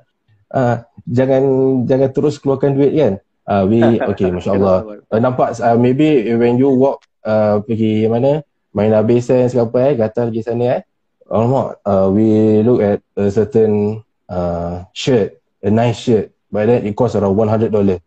Uh, 0.48 0.80
jangan 1.04 1.44
jangan 1.84 2.08
terus 2.16 2.40
keluarkan 2.40 2.72
duit 2.72 2.96
kan. 2.96 3.14
Uh, 3.44 3.68
we 3.68 3.84
okay 4.10 4.32
masya-Allah. 4.32 5.04
Uh, 5.12 5.20
nampak 5.20 5.60
uh, 5.60 5.76
maybe 5.76 6.24
when 6.36 6.56
you 6.56 6.72
walk 6.72 7.04
uh, 7.28 7.60
pergi 7.60 8.08
mana 8.08 8.40
main 8.72 8.92
habis 8.96 9.28
sense 9.28 9.52
ke 9.52 9.60
apa 9.60 9.92
eh 9.92 9.94
gatal 9.96 10.32
pergi 10.32 10.44
sana 10.44 10.80
eh. 10.80 10.82
Alamak, 11.28 11.84
uh, 11.84 12.08
we 12.08 12.64
look 12.64 12.80
at 12.80 13.04
a 13.12 13.28
certain 13.28 14.00
uh, 14.32 14.88
shirt, 14.96 15.36
a 15.62 15.70
nice 15.70 15.98
shirt, 15.98 16.32
but 16.50 16.66
then 16.66 16.86
it 16.86 16.96
costs 16.96 17.16
around 17.16 17.36
$100. 17.36 18.00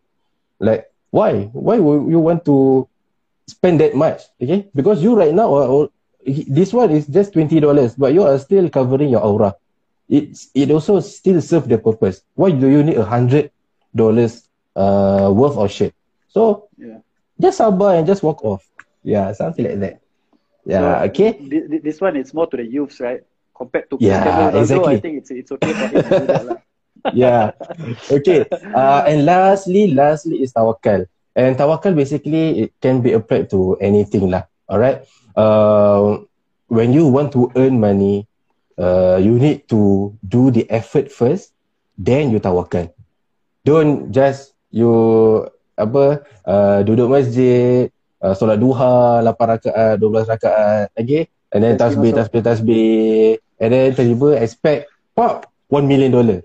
Like, 0.58 0.90
why? 1.10 1.50
Why 1.52 1.78
would 1.78 2.10
you 2.10 2.20
want 2.20 2.44
to 2.46 2.88
spend 3.46 3.80
that 3.80 3.94
much? 3.94 4.22
Okay, 4.40 4.68
because 4.74 5.02
you 5.02 5.14
right 5.14 5.34
now, 5.34 5.54
uh, 5.54 5.86
this 6.24 6.72
one 6.72 6.90
is 6.90 7.06
just 7.06 7.34
$20, 7.34 7.94
but 7.98 8.14
you 8.14 8.22
are 8.22 8.38
still 8.38 8.68
covering 8.70 9.10
your 9.10 9.22
aura 9.22 9.54
it 10.12 10.36
it 10.54 10.70
also 10.70 11.00
still 11.00 11.40
serve 11.40 11.68
the 11.68 11.78
purpose. 11.78 12.20
Why 12.34 12.50
do 12.50 12.68
you 12.68 12.84
need 12.84 13.00
a 13.00 13.04
hundred 13.04 13.50
dollars 13.96 14.44
uh 14.76 15.32
worth 15.32 15.56
of 15.56 15.72
shit? 15.72 15.94
So 16.28 16.68
yeah. 16.76 17.00
just 17.40 17.58
sabar 17.58 17.96
and 17.96 18.06
just 18.06 18.22
walk 18.22 18.44
off. 18.44 18.60
Yeah, 19.02 19.32
something 19.32 19.64
like 19.64 19.80
that. 19.80 20.00
Yeah, 20.64 21.00
so, 21.00 21.04
okay. 21.08 21.32
Th- 21.32 21.82
this 21.82 22.00
one 22.00 22.16
is 22.16 22.32
more 22.34 22.46
to 22.46 22.56
the 22.56 22.64
youths, 22.64 23.00
right? 23.00 23.24
Compared 23.56 23.88
to 23.90 23.96
yeah, 24.00 24.52
exactly. 24.54 24.94
I 24.94 25.00
think 25.00 25.18
it's 25.24 25.30
it's 25.30 25.50
okay 25.52 25.72
for 25.72 25.88
him 25.88 26.02
to 26.02 26.08
do 26.08 26.26
that. 26.28 26.62
Yeah. 27.10 27.52
Okay. 28.10 28.46
Uh, 28.70 29.02
and 29.06 29.26
lastly, 29.26 29.90
lastly 29.90 30.42
is 30.42 30.54
tawakal. 30.54 31.06
And 31.34 31.56
tawakal 31.58 31.96
basically 31.96 32.68
it 32.68 32.70
can 32.78 33.02
be 33.02 33.12
applied 33.12 33.50
to 33.50 33.74
anything 33.82 34.30
lah. 34.30 34.46
Alright. 34.70 35.02
Uh, 35.34 36.22
when 36.70 36.92
you 36.94 37.08
want 37.08 37.32
to 37.34 37.50
earn 37.56 37.80
money, 37.80 38.30
uh, 38.78 39.18
you 39.20 39.36
need 39.38 39.68
to 39.68 40.12
do 40.26 40.50
the 40.50 40.68
effort 40.70 41.12
first 41.12 41.52
then 41.98 42.32
you 42.32 42.40
tawakal 42.40 42.88
don't 43.64 44.10
just 44.10 44.56
you 44.72 44.90
apa 45.76 46.24
uh, 46.44 46.80
duduk 46.84 47.08
masjid 47.12 47.88
uh, 48.20 48.32
solat 48.36 48.60
duha 48.60 49.20
8 49.24 49.36
rakaat 49.36 49.94
12 50.00 50.32
rakaat 50.32 50.88
okay 50.96 51.28
and 51.52 51.60
then 51.64 51.74
tasbih 51.76 52.12
tasbih 52.16 52.42
tasbih 52.42 53.36
and 53.60 53.70
then 53.72 53.92
tiba 53.92 54.40
expect 54.40 54.88
pop 55.12 55.48
1 55.72 55.88
million 55.88 56.12
dollar 56.12 56.38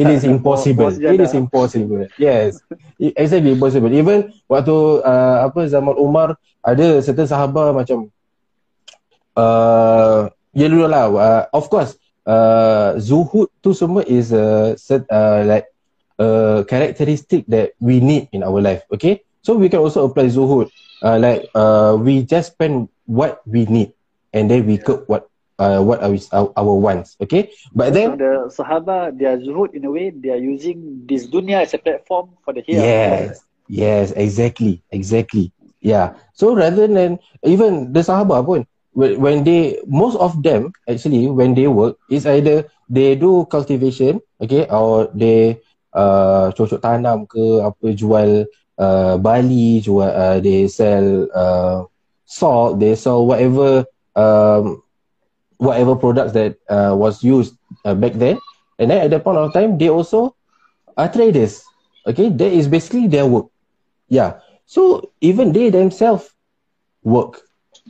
it 0.00 0.08
is 0.08 0.24
impossible 0.34 0.88
it 1.04 1.20
is 1.20 1.36
impossible 1.36 2.08
yes 2.16 2.64
exactly 2.96 3.52
impossible 3.52 3.92
even 3.92 4.32
waktu 4.48 4.74
uh, 5.04 5.44
apa 5.44 5.68
zaman 5.68 5.92
Umar 6.00 6.40
ada 6.64 7.04
certain 7.04 7.28
sahabat 7.28 7.76
macam 7.76 8.08
uh, 9.36 10.32
Ya 10.50 10.66
dulu 10.66 10.90
lah. 10.90 11.06
Uh, 11.10 11.42
of 11.54 11.70
course, 11.70 11.94
uh, 12.26 12.98
zuhud 12.98 13.46
tu 13.62 13.70
semua 13.70 14.02
is 14.02 14.34
a 14.34 14.74
set, 14.74 15.06
uh, 15.06 15.46
like 15.46 15.70
a 16.18 16.62
characteristic 16.66 17.46
that 17.46 17.70
we 17.78 18.02
need 18.02 18.26
in 18.34 18.42
our 18.42 18.58
life. 18.58 18.82
Okay, 18.90 19.22
so 19.46 19.54
we 19.54 19.70
can 19.70 19.78
also 19.78 20.02
apply 20.10 20.26
zuhud. 20.26 20.66
Uh, 21.00 21.16
like 21.22 21.46
uh, 21.54 21.94
we 21.94 22.26
just 22.26 22.58
spend 22.58 22.90
what 23.06 23.40
we 23.46 23.62
need, 23.70 23.94
and 24.34 24.50
then 24.50 24.66
we 24.66 24.74
cook 24.76 25.06
what 25.06 25.29
uh, 25.60 25.80
what 25.84 26.00
our, 26.02 26.16
our 26.32 26.48
our 26.56 26.74
wants. 26.80 27.16
Okay, 27.20 27.52
but 27.76 27.92
then 27.92 28.16
the 28.16 28.48
Sahaba, 28.56 29.16
they 29.16 29.26
are 29.26 29.38
zuhud 29.38 29.74
in 29.74 29.84
a 29.84 29.90
way. 29.90 30.10
They 30.10 30.30
are 30.30 30.42
using 30.52 31.06
this 31.06 31.28
dunya 31.28 31.62
as 31.62 31.74
a 31.74 31.78
platform 31.78 32.30
for 32.44 32.52
the 32.54 32.62
here. 32.62 32.88
Yes, 33.00 33.44
yes, 33.68 34.12
exactly, 34.16 34.82
exactly. 34.90 35.52
Yeah. 35.80 36.14
So 36.34 36.54
rather 36.54 36.86
than 36.86 37.18
even 37.44 37.92
the 37.92 38.00
Sahaba 38.00 38.44
pun, 38.44 38.66
when 38.94 39.44
they 39.44 39.78
most 39.86 40.16
of 40.18 40.42
them 40.42 40.72
actually 40.88 41.26
when 41.30 41.54
they 41.54 41.66
work 41.68 41.96
is 42.10 42.26
either 42.26 42.66
they 42.88 43.14
do 43.14 43.46
cultivation 43.50 44.20
okay 44.42 44.66
or 44.68 45.06
they 45.14 45.60
uh 45.94 46.50
cocok 46.58 46.82
tanam 46.82 47.24
ke 47.30 47.62
apa 47.62 47.94
jual 47.94 48.44
uh, 48.82 49.14
bali 49.22 49.78
jual 49.78 50.10
uh, 50.10 50.38
they 50.42 50.66
sell 50.66 51.24
uh, 51.32 51.86
salt 52.26 52.82
they 52.82 52.94
sell 52.98 53.24
whatever 53.26 53.86
um 54.18 54.82
whatever 55.60 55.94
products 55.94 56.32
that 56.32 56.56
uh, 56.72 56.96
was 56.96 57.22
used 57.22 57.54
uh, 57.84 57.94
back 57.94 58.16
then. 58.16 58.40
And 58.80 58.90
then 58.90 59.04
at 59.04 59.10
that 59.12 59.22
point 59.22 59.36
of 59.36 59.52
time 59.52 59.76
they 59.76 59.92
also 59.92 60.34
are 60.96 61.12
traders. 61.12 61.60
Okay? 62.08 62.32
That 62.32 62.50
is 62.50 62.66
basically 62.66 63.06
their 63.06 63.26
work. 63.28 63.52
Yeah. 64.08 64.40
So 64.64 65.12
even 65.20 65.52
they 65.52 65.68
themselves 65.68 66.32
work. 67.04 67.44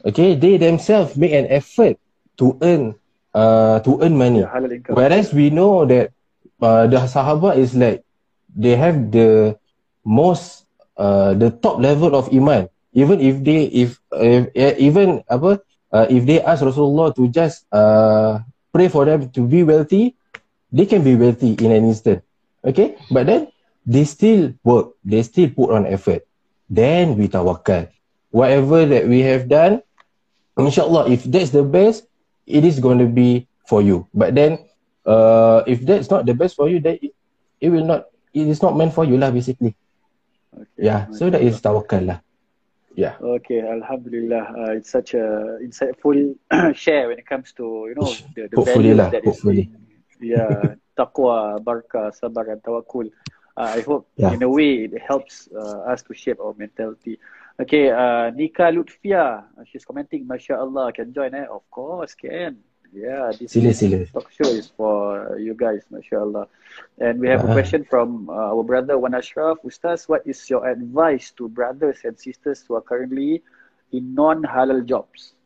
Okay? 0.05 0.35
They 0.35 0.59
themselves 0.59 1.17
make 1.17 1.33
an 1.33 1.47
effort 1.47 1.97
to 2.43 2.59
earn 2.61 2.99
uh 3.35 3.79
to 3.87 4.03
earn 4.03 4.19
money. 4.19 4.43
Whereas 4.91 5.31
we 5.33 5.51
know 5.55 5.87
that 5.87 6.11
uh, 6.61 6.91
the 6.91 6.99
Sahaba 7.07 7.55
is 7.57 7.75
like 7.79 8.03
they 8.51 8.75
have 8.75 9.15
the 9.15 9.55
most 10.03 10.67
uh 10.99 11.35
the 11.39 11.55
top 11.55 11.79
level 11.79 12.19
of 12.19 12.27
iman. 12.35 12.67
Even 12.93 13.23
if 13.23 13.39
they 13.47 13.71
if, 13.71 14.03
if 14.11 14.51
even 14.83 15.23
apa 15.31 15.63
uh, 15.92 16.07
if 16.11 16.26
they 16.26 16.40
ask 16.42 16.62
rasulullah 16.62 17.14
to 17.14 17.29
just 17.29 17.66
uh 17.74 18.38
pray 18.72 18.88
for 18.88 19.05
them 19.05 19.29
to 19.31 19.46
be 19.46 19.62
wealthy 19.62 20.14
they 20.72 20.87
can 20.87 21.03
be 21.03 21.14
wealthy 21.18 21.59
in 21.59 21.70
an 21.70 21.85
instant. 21.85 22.22
Okay? 22.64 22.96
But 23.11 23.26
then 23.26 23.50
they 23.87 24.05
still 24.07 24.55
work. 24.62 24.94
They 25.05 25.22
still 25.22 25.50
put 25.50 25.74
on 25.74 25.87
effort. 25.87 26.26
Then 26.70 27.18
we 27.18 27.26
tawakal 27.26 27.90
whatever 28.31 28.87
that 28.87 29.11
we 29.11 29.26
have 29.26 29.50
done 29.50 29.83
inshallah 30.55 31.11
if 31.11 31.26
that's 31.26 31.50
the 31.50 31.66
best 31.66 32.07
it 32.46 32.62
is 32.62 32.79
going 32.79 33.03
to 33.03 33.11
be 33.11 33.50
for 33.66 33.83
you. 33.83 34.07
But 34.14 34.38
then 34.38 34.62
uh 35.03 35.66
if 35.66 35.83
that's 35.83 36.11
not 36.14 36.26
the 36.26 36.35
best 36.35 36.55
for 36.55 36.70
you 36.70 36.79
then 36.79 37.03
it, 37.03 37.11
it 37.59 37.68
will 37.74 37.83
not 37.83 38.07
it 38.31 38.46
is 38.46 38.62
not 38.62 38.79
meant 38.79 38.94
for 38.94 39.03
you 39.03 39.18
lah 39.18 39.35
basically. 39.35 39.74
Okay. 40.55 40.87
yeah 40.94 41.11
so 41.11 41.26
that 41.31 41.42
is 41.42 41.59
tawakkal 41.59 42.14
lah 42.14 42.18
yeah 42.94 43.14
okay 43.22 43.61
alhamdulillah 43.61 44.44
uh, 44.59 44.72
it's 44.72 44.90
such 44.90 45.14
a 45.14 45.59
insightful 45.62 46.35
share 46.74 47.09
when 47.09 47.18
it 47.18 47.26
comes 47.26 47.53
to 47.53 47.87
you 47.88 47.94
know 47.94 48.11
the, 48.35 48.48
the 48.48 48.57
hopefully 48.57 48.94
lah 48.94 49.09
that 49.11 49.24
hopefully 49.24 49.70
is, 49.70 50.16
yeah 50.20 50.74
taqwa 50.98 51.62
barakah 51.62 52.11
sabar 52.11 52.50
and 52.50 52.62
tawakkul 52.62 53.07
uh, 53.57 53.70
i 53.79 53.81
hope 53.83 54.11
yeah. 54.16 54.35
in 54.35 54.42
a 54.42 54.50
way 54.50 54.90
it 54.90 54.94
helps 54.98 55.48
uh, 55.55 55.87
us 55.87 56.03
to 56.03 56.14
shape 56.14 56.40
our 56.42 56.55
mentality 56.59 57.18
Okay, 57.61 57.90
uh, 57.92 58.31
Nika 58.31 58.72
Lutfia, 58.72 59.44
uh, 59.44 59.64
she's 59.68 59.85
commenting, 59.85 60.24
Masya 60.24 60.57
Allah, 60.57 60.92
can 60.96 61.12
join 61.12 61.35
eh? 61.35 61.44
Of 61.44 61.68
course, 61.68 62.14
can. 62.14 62.57
Yeah, 62.90 63.31
this 63.38 63.55
sila, 63.55 63.70
sila. 63.70 64.03
talk 64.11 64.31
show 64.35 64.50
is 64.50 64.66
for 64.74 65.38
you 65.38 65.55
guys, 65.55 65.87
mashallah. 65.90 66.50
And 66.98 67.22
we 67.22 67.31
have 67.31 67.46
uh-huh. 67.46 67.55
a 67.55 67.55
question 67.55 67.87
from 67.87 68.29
uh, 68.29 68.50
our 68.50 68.66
brother 68.66 68.98
Wan 68.98 69.14
Ashraf. 69.14 69.62
Ustaz, 69.62 70.09
what 70.09 70.26
is 70.26 70.42
your 70.50 70.66
advice 70.66 71.31
to 71.38 71.46
brothers 71.48 72.03
and 72.03 72.18
sisters 72.18 72.64
who 72.66 72.74
are 72.74 72.83
currently 72.83 73.42
in 73.92 74.14
non-halal 74.14 74.85
jobs? 74.85 75.38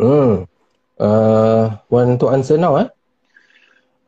Hmm. 0.00 0.48
Uh, 0.96 1.76
want 1.92 2.20
to 2.20 2.28
answer 2.32 2.56
now, 2.56 2.76
eh? 2.76 2.88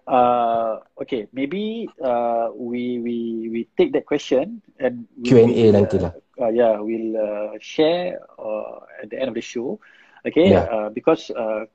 Uh, 0.08 0.80
okay, 1.00 1.28
maybe 1.32 1.88
uh, 2.02 2.48
we 2.56 2.98
we 2.98 3.16
we 3.52 3.60
take 3.76 3.92
that 3.92 4.04
question 4.04 4.60
and 4.80 5.06
Q 5.24 5.36
and 5.36 5.52
A 5.52 5.64
nanti 5.72 5.96
lah. 6.00 6.12
uh, 6.40 6.48
yeah, 6.48 6.80
we'll 6.80 7.16
uh, 7.16 7.54
share 7.60 8.18
uh, 8.38 8.80
at 9.02 9.10
the 9.10 9.18
end 9.18 9.28
of 9.28 9.34
the 9.34 9.44
show. 9.44 9.78
Okay, 10.26 10.50
yeah. 10.50 10.66
uh, 10.70 10.88
because 10.88 11.30
uh, 11.30 11.66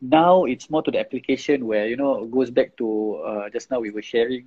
now 0.00 0.44
it's 0.44 0.70
more 0.70 0.82
to 0.82 0.90
the 0.90 0.98
application 0.98 1.66
where 1.66 1.86
you 1.86 1.96
know 1.96 2.24
goes 2.26 2.50
back 2.50 2.76
to 2.76 3.16
uh, 3.26 3.50
just 3.50 3.70
now 3.70 3.80
we 3.80 3.90
were 3.90 4.02
sharing 4.02 4.46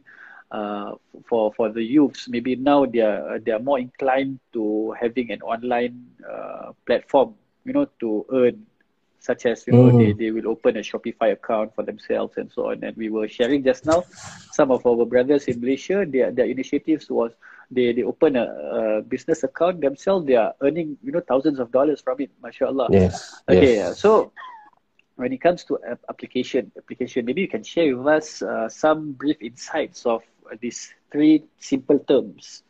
uh, 0.52 0.95
for 1.28 1.54
for 1.54 1.70
the 1.70 1.84
youths. 1.84 2.28
Maybe 2.28 2.56
now 2.56 2.86
they 2.86 2.99
are 2.99 3.39
they 3.39 3.52
are 3.52 3.60
more 3.60 3.80
inclined 3.80 4.39
to 4.54 4.93
having 4.99 5.32
an 5.32 5.41
online 5.41 6.06
uh, 6.24 6.74
platform, 6.86 7.36
you 7.66 7.74
know, 7.74 7.88
to 7.99 8.26
earn 8.32 8.66
such 9.20 9.45
as 9.45 9.64
you 9.68 9.74
know 9.74 9.91
mm. 9.91 9.97
they, 9.99 10.12
they 10.14 10.32
will 10.32 10.47
open 10.49 10.78
a 10.78 10.80
Shopify 10.80 11.32
account 11.32 11.76
for 11.76 11.84
themselves 11.84 12.38
and 12.38 12.52
so 12.52 12.72
on. 12.72 12.84
And 12.84 12.97
we 12.97 13.10
were 13.10 13.28
sharing 13.28 13.64
just 13.64 13.86
now 13.86 14.04
some 14.52 14.72
of 14.72 14.86
our 14.86 15.06
brothers 15.06 15.45
in 15.45 15.62
Malaysia. 15.62 16.06
Their 16.06 16.32
their 16.32 16.47
initiatives 16.47 17.10
was 17.10 17.32
they 17.70 17.93
they 17.93 18.04
open 18.04 18.36
a, 18.36 18.45
a 18.45 19.02
business 19.04 19.43
account 19.43 19.82
themselves. 19.82 20.26
They 20.26 20.36
are 20.36 20.54
earning 20.62 20.97
you 21.04 21.12
know 21.12 21.22
thousands 21.22 21.60
of 21.60 21.72
dollars 21.72 22.02
from 22.02 22.20
it. 22.20 22.32
Mashallah. 22.41 22.89
Yes. 22.91 23.41
Okay. 23.47 23.76
Yes. 23.76 23.99
So 23.99 24.34
when 25.22 25.32
it 25.32 25.38
comes 25.39 25.63
to 25.65 25.78
application 26.09 26.72
application, 26.78 27.26
maybe 27.26 27.41
you 27.41 27.47
can 27.47 27.61
share 27.63 27.95
with 27.95 28.07
us 28.07 28.41
uh, 28.41 28.67
some 28.67 29.13
brief 29.13 29.38
insights 29.39 30.05
of 30.05 30.24
these 30.59 30.93
three 31.11 31.45
simple 31.59 31.99
terms. 31.99 32.63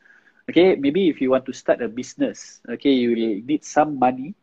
Okay, 0.50 0.76
maybe 0.76 1.08
if 1.08 1.22
you 1.22 1.32
want 1.32 1.46
to 1.46 1.54
start 1.54 1.82
a 1.82 1.88
business, 1.88 2.60
okay, 2.68 2.92
you 2.92 3.16
will 3.16 3.48
need 3.48 3.64
some 3.64 3.98
money 3.98 4.36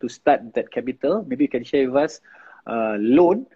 to 0.00 0.08
start 0.08 0.40
that 0.54 0.72
capital. 0.72 1.24
Maybe 1.28 1.44
you 1.44 1.52
can 1.52 1.64
share 1.64 1.84
with 1.90 2.00
us 2.00 2.20
uh, 2.66 2.96
loan. 2.96 3.46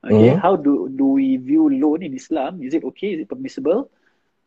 Okay, 0.00 0.32
mm-hmm. 0.32 0.40
how 0.40 0.56
do 0.56 0.88
do 0.88 1.20
we 1.20 1.36
view 1.36 1.68
loan 1.68 2.02
in 2.02 2.16
Islam? 2.16 2.64
Is 2.64 2.72
it 2.72 2.88
okay? 2.88 3.12
Is 3.12 3.20
it 3.20 3.28
permissible? 3.28 3.92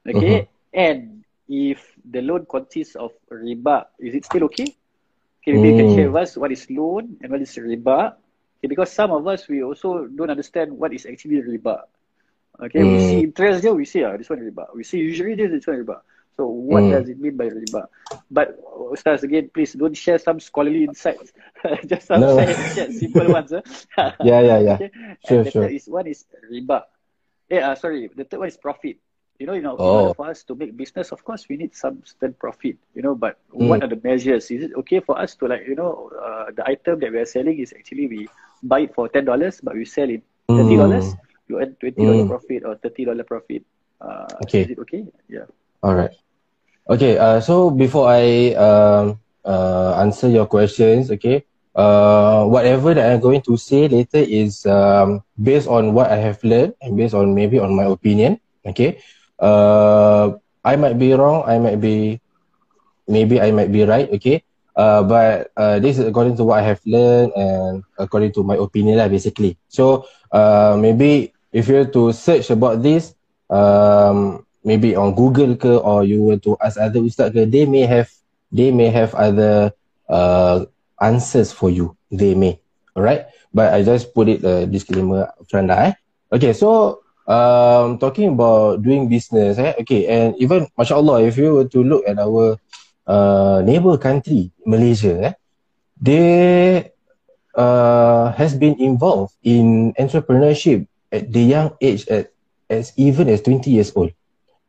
Okay, 0.02 0.50
mm-hmm. 0.50 0.74
and 0.74 1.22
if 1.46 1.94
the 2.02 2.26
loan 2.26 2.50
consists 2.50 2.98
of 2.98 3.14
riba, 3.30 3.86
is 4.02 4.18
it 4.18 4.26
still 4.26 4.50
okay? 4.50 4.66
Okay, 5.44 5.54
maybe 5.54 5.70
mm. 5.70 5.72
you 5.72 5.78
can 5.78 5.90
share 5.94 6.10
with 6.10 6.24
us 6.24 6.38
what 6.40 6.50
is 6.56 6.66
loan 6.72 7.20
and 7.22 7.30
what 7.30 7.44
is 7.44 7.54
riba. 7.60 8.16
Okay, 8.64 8.70
because 8.70 8.94
some 8.94 9.12
of 9.12 9.28
us 9.28 9.46
we 9.50 9.62
also 9.62 10.08
don't 10.08 10.30
understand 10.30 10.72
what 10.72 10.94
is 10.94 11.06
actually 11.06 11.42
riba. 11.42 11.82
Okay, 12.64 12.80
mm. 12.80 12.96
we 12.96 13.00
see 13.00 13.20
interest 13.20 13.62
here, 13.62 13.74
we 13.74 13.84
see 13.84 14.04
ah, 14.06 14.16
this 14.16 14.30
one 14.30 14.40
riba. 14.40 14.74
We 14.74 14.86
see 14.86 15.00
usually 15.00 15.36
this, 15.36 15.52
this 15.52 15.68
one 15.68 15.84
riba. 15.84 16.00
So 16.38 16.48
what 16.48 16.84
mm. 16.84 16.92
does 16.92 17.10
it 17.10 17.20
mean 17.20 17.36
by 17.36 17.50
riba? 17.50 17.88
But 18.32 18.56
Ustaz 18.64 19.24
again, 19.24 19.52
please 19.54 19.74
don't 19.74 19.98
share 19.98 20.18
some 20.18 20.40
scholarly 20.40 20.86
insights. 20.86 21.34
Just 21.86 22.08
some 22.08 22.22
no. 22.22 22.40
share 22.40 22.90
simple 22.90 23.28
ones. 23.28 23.52
Huh? 23.52 24.12
yeah, 24.24 24.40
yeah, 24.40 24.60
yeah. 24.60 24.74
Okay? 24.76 24.92
Sure, 25.28 25.38
and 25.40 25.46
the 25.46 25.52
sure. 25.52 25.64
Third 25.64 25.74
is 25.74 25.88
one 25.88 26.08
is 26.08 26.24
riba. 26.50 26.84
Eh, 27.52 27.60
uh, 27.60 27.76
sorry. 27.76 28.10
The 28.16 28.24
third 28.24 28.40
one 28.40 28.48
is 28.48 28.56
profit. 28.56 28.96
You 29.40 29.48
know, 29.48 29.54
you 29.54 29.62
know, 29.62 29.76
oh. 29.78 30.14
for 30.14 30.30
us 30.30 30.44
to 30.44 30.56
make 30.56 30.78
business, 30.78 31.12
of 31.12 31.24
course, 31.26 31.50
we 31.50 31.58
need 31.58 31.76
some 31.76 32.02
certain 32.06 32.34
profit. 32.34 32.78
You 32.94 33.02
know, 33.02 33.16
but 33.16 33.40
mm. 33.52 33.68
what 33.68 33.84
are 33.84 33.90
the 33.90 34.00
measures? 34.04 34.52
Is 34.52 34.70
it 34.70 34.72
okay 34.86 35.00
for 35.00 35.20
us 35.20 35.36
to 35.42 35.48
like, 35.48 35.68
you 35.68 35.76
know, 35.76 36.12
uh, 36.16 36.52
the 36.56 36.64
item 36.68 37.00
that 37.02 37.12
we 37.12 37.18
are 37.18 37.26
selling 37.26 37.60
is 37.60 37.74
actually 37.74 38.08
we 38.08 38.28
buy 38.62 38.82
it 38.82 38.96
for 38.96 39.10
ten 39.10 39.26
dollars, 39.26 39.60
but 39.62 39.74
we 39.74 39.86
sell 39.86 40.10
it 40.10 40.22
thirty 40.48 40.78
dollars. 40.78 41.06
Mm. 41.12 41.20
You 41.50 41.60
earn 41.60 41.76
twenty 41.76 42.06
dollars 42.06 42.24
mm. 42.24 42.30
profit 42.30 42.62
or 42.64 42.76
thirty 42.78 43.06
dollar 43.06 43.24
profit. 43.24 43.66
Uh, 44.00 44.28
okay. 44.44 44.62
Is 44.62 44.70
it 44.72 44.80
okay? 44.80 45.06
Yeah. 45.28 45.50
All 45.82 45.96
right. 45.96 46.12
Okay, 46.90 47.18
uh, 47.18 47.40
so 47.40 47.72
before 47.72 48.12
I 48.12 48.52
um, 48.60 49.20
uh, 49.46 49.96
answer 50.04 50.28
your 50.28 50.46
questions, 50.46 51.12
okay, 51.12 51.48
uh, 51.76 52.44
whatever 52.44 52.94
that 52.94 53.08
I'm 53.08 53.22
going 53.24 53.42
to 53.48 53.56
say 53.56 53.88
later 53.88 54.20
is 54.20 54.66
um, 54.66 55.24
based 55.42 55.68
on 55.68 55.94
what 55.96 56.12
I 56.12 56.18
have 56.20 56.44
learned 56.44 56.76
and 56.82 56.98
based 56.98 57.16
on 57.16 57.34
maybe 57.34 57.58
on 57.58 57.74
my 57.74 57.88
opinion, 57.88 58.40
okay. 58.68 59.00
Uh, 59.44 60.40
I 60.64 60.80
might 60.80 60.96
be 60.96 61.12
wrong, 61.12 61.44
I 61.44 61.60
might 61.60 61.84
be, 61.84 62.24
maybe 63.12 63.44
I 63.44 63.52
might 63.52 63.76
be 63.76 63.84
right, 63.84 64.08
okay. 64.16 64.48
Uh, 64.72 65.04
but 65.04 65.52
uh, 65.60 65.78
this 65.84 66.00
is 66.00 66.08
according 66.08 66.40
to 66.40 66.48
what 66.48 66.64
I 66.64 66.66
have 66.66 66.80
learned 66.88 67.36
and 67.36 67.84
according 68.00 68.32
to 68.40 68.44
my 68.48 68.56
opinion 68.56 69.04
lah, 69.04 69.12
basically. 69.12 69.60
So 69.68 70.08
uh, 70.32 70.80
maybe 70.80 71.36
if 71.52 71.68
you 71.68 71.84
were 71.84 71.92
to 71.92 72.16
search 72.16 72.50
about 72.50 72.82
this, 72.82 73.14
um, 73.52 74.48
maybe 74.64 74.96
on 74.96 75.14
Google 75.14 75.60
ke 75.60 75.76
or 75.84 76.08
you 76.08 76.24
were 76.24 76.40
to 76.42 76.56
ask 76.64 76.80
other 76.80 77.04
ustaz 77.04 77.36
ke 77.36 77.44
they 77.46 77.68
may 77.68 77.84
have 77.84 78.08
they 78.50 78.72
may 78.72 78.88
have 78.90 79.12
other 79.14 79.76
uh, 80.08 80.64
answers 81.04 81.52
for 81.52 81.68
you 81.70 81.94
they 82.10 82.34
may 82.34 82.56
alright 82.96 83.28
but 83.52 83.76
I 83.76 83.84
just 83.84 84.16
put 84.16 84.32
it 84.32 84.42
a 84.48 84.64
uh, 84.64 84.66
disclaimer 84.66 85.30
front 85.52 85.68
lah 85.68 85.92
eh 85.92 85.94
okay 86.32 86.56
so 86.56 87.03
um 87.28 87.98
talking 88.00 88.34
about 88.36 88.82
doing 88.82 89.08
business 89.08 89.58
eh? 89.58 89.74
Okay 89.80 90.08
and 90.08 90.36
even 90.40 90.68
mashallah 90.78 91.24
if 91.24 91.38
you 91.38 91.54
were 91.54 91.70
to 91.70 91.84
look 91.84 92.04
at 92.08 92.20
our 92.20 92.58
uh, 93.08 93.62
neighbor 93.64 93.98
country 93.98 94.52
Malaysia 94.66 95.32
eh? 95.32 95.34
They 96.04 96.92
uh, 97.56 98.32
has 98.34 98.56
been 98.56 98.76
involved 98.82 99.34
in 99.44 99.94
entrepreneurship 100.00 100.88
at 101.12 101.32
the 101.32 101.42
young 101.42 101.72
age 101.82 102.08
at 102.10 102.32
as 102.70 102.92
even 102.98 103.30
as 103.30 103.42
20 103.42 103.70
years 103.70 103.92
old. 103.96 104.12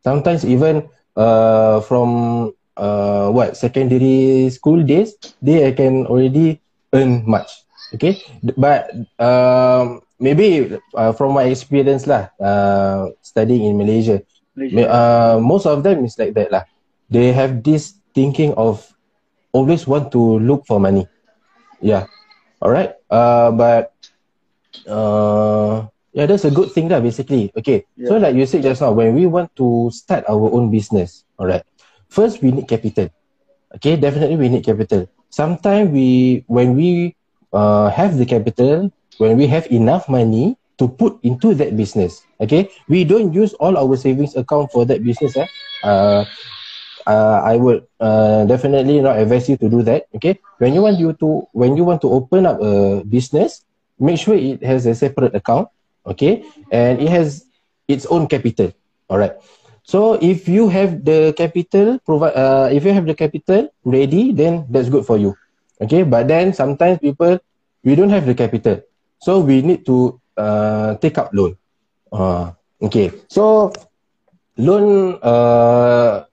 Sometimes 0.03 0.45
even 0.45 0.87
uh, 1.17 1.81
from 1.81 2.51
uh, 2.77 3.29
what 3.31 3.57
secondary 3.57 4.49
school 4.49 4.83
days 4.83 5.15
they 5.41 5.71
can 5.73 6.05
already 6.07 6.61
earn 6.93 7.23
much 7.25 7.65
okay? 7.95 8.21
But 8.57 8.91
um, 9.19 10.01
maybe 10.19 10.77
uh, 10.95 11.11
from 11.13 11.33
my 11.33 11.49
experience 11.49 12.07
lah 12.07 12.31
uh, 12.39 13.11
studying 13.21 13.65
in 13.67 13.75
Malaysia, 13.77 14.21
Malaysia. 14.55 14.87
Uh, 14.87 15.35
most 15.41 15.65
of 15.65 15.83
them 15.83 16.05
is 16.05 16.15
like 16.17 16.33
that 16.33 16.51
lah 16.51 16.63
they 17.11 17.31
have 17.31 17.61
this 17.61 17.99
thinking 18.15 18.55
of 18.55 18.81
always 19.51 19.87
want 19.87 20.11
to 20.11 20.39
look 20.39 20.63
for 20.67 20.79
money 20.79 21.07
yeah 21.83 22.07
alright 22.63 22.95
uh, 23.11 23.51
but 23.51 23.91
uh, 24.87 25.87
Yeah, 26.15 26.31
that's 26.31 26.47
a 26.47 26.49
good 26.55 26.71
thing 26.71 26.87
lah 26.87 27.03
basically. 27.03 27.51
Okay. 27.59 27.83
Yeah. 27.99 28.07
So 28.07 28.13
like 28.15 28.39
you 28.39 28.47
said 28.47 28.63
just 28.63 28.79
now, 28.79 28.95
when 28.95 29.11
we 29.11 29.27
want 29.27 29.51
to 29.59 29.91
start 29.91 30.23
our 30.31 30.47
own 30.47 30.71
business, 30.71 31.27
alright. 31.35 31.67
First 32.07 32.39
we 32.39 32.55
need 32.55 32.71
capital. 32.71 33.11
Okay, 33.75 33.99
definitely 33.99 34.39
we 34.39 34.47
need 34.47 34.63
capital. 34.63 35.11
Sometimes 35.27 35.91
we 35.91 36.39
when 36.47 36.79
we 36.79 37.19
uh, 37.51 37.91
have 37.91 38.15
the 38.15 38.23
capital, 38.23 38.95
when 39.17 39.37
we 39.37 39.47
have 39.47 39.67
enough 39.71 40.07
money 40.09 40.57
to 40.77 40.87
put 40.87 41.19
into 41.23 41.53
that 41.55 41.75
business, 41.75 42.21
okay, 42.41 42.69
we 42.87 43.03
don't 43.03 43.33
use 43.33 43.53
all 43.55 43.77
our 43.77 43.95
savings 43.95 44.35
account 44.35 44.71
for 44.71 44.85
that 44.85 45.03
business. 45.03 45.37
Eh? 45.37 45.47
Uh, 45.83 46.25
uh, 47.07 47.41
I 47.43 47.55
would 47.55 47.85
uh, 47.99 48.45
definitely 48.45 48.99
not 48.99 49.17
advise 49.17 49.47
you 49.47 49.57
to 49.57 49.69
do 49.69 49.83
that. 49.83 50.07
Okay, 50.15 50.39
when 50.57 50.73
you 50.73 50.81
want 50.81 50.99
you 50.99 51.13
to 51.21 51.47
when 51.53 51.77
you 51.77 51.83
want 51.83 52.01
to 52.01 52.09
open 52.11 52.45
up 52.45 52.59
a 52.61 53.03
business, 53.05 53.63
make 53.99 54.19
sure 54.19 54.35
it 54.35 54.63
has 54.63 54.85
a 54.85 54.95
separate 54.95 55.35
account 55.35 55.69
okay 56.05 56.45
and 56.71 57.01
it 57.01 57.09
has 57.09 57.45
its 57.87 58.05
own 58.07 58.27
capital 58.27 58.71
all 59.09 59.17
right 59.17 59.33
so 59.83 60.17
if 60.21 60.47
you 60.47 60.67
have 60.69 61.05
the 61.05 61.33
capital 61.37 61.99
provide 62.05 62.33
uh, 62.35 62.69
if 62.71 62.83
you 62.83 62.93
have 62.93 63.05
the 63.05 63.13
capital 63.15 63.69
ready 63.83 64.31
then 64.31 64.65
that's 64.69 64.89
good 64.89 65.05
for 65.05 65.17
you 65.17 65.35
okay 65.81 66.03
but 66.03 66.27
then 66.27 66.53
sometimes 66.53 66.99
people 66.99 67.39
we 67.83 67.95
don't 67.95 68.09
have 68.09 68.25
the 68.25 68.35
capital 68.35 68.81
so 69.19 69.39
we 69.39 69.61
need 69.61 69.85
to 69.85 70.19
uh, 70.37 70.95
take 70.99 71.17
up 71.17 71.31
loan. 71.33 71.55
Uh, 72.11 72.51
okay. 72.81 73.11
So 73.27 73.71
loan 74.57 75.17
uh, 75.21 76.25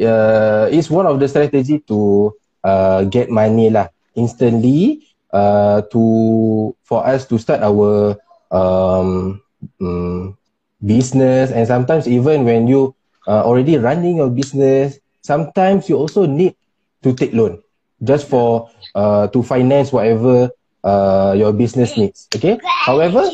uh, 0.00 0.66
is 0.70 0.90
one 0.90 1.06
of 1.06 1.20
the 1.20 1.28
strategy 1.28 1.80
to 1.88 2.32
uh, 2.64 3.04
get 3.04 3.30
money 3.30 3.70
lah. 3.70 3.88
Instantly 4.14 5.02
uh, 5.34 5.82
to 5.90 6.74
for 6.86 7.02
us 7.06 7.26
to 7.26 7.38
start 7.38 7.62
our 7.62 8.14
um, 8.54 9.40
um, 9.80 10.36
business. 10.84 11.50
And 11.50 11.66
sometimes 11.66 12.06
even 12.06 12.44
when 12.44 12.66
you 12.66 12.94
uh, 13.26 13.42
already 13.44 13.78
running 13.78 14.16
your 14.18 14.30
business 14.30 15.00
sometimes 15.24 15.88
you 15.88 15.96
also 15.96 16.28
need 16.28 16.54
to 17.02 17.16
take 17.16 17.32
loan 17.32 17.58
just 18.04 18.28
for 18.28 18.68
uh, 18.94 19.26
to 19.32 19.42
finance 19.42 19.90
whatever 19.90 20.52
uh, 20.84 21.34
your 21.36 21.52
business 21.52 21.96
needs 21.96 22.28
okay 22.36 22.60
however 22.84 23.24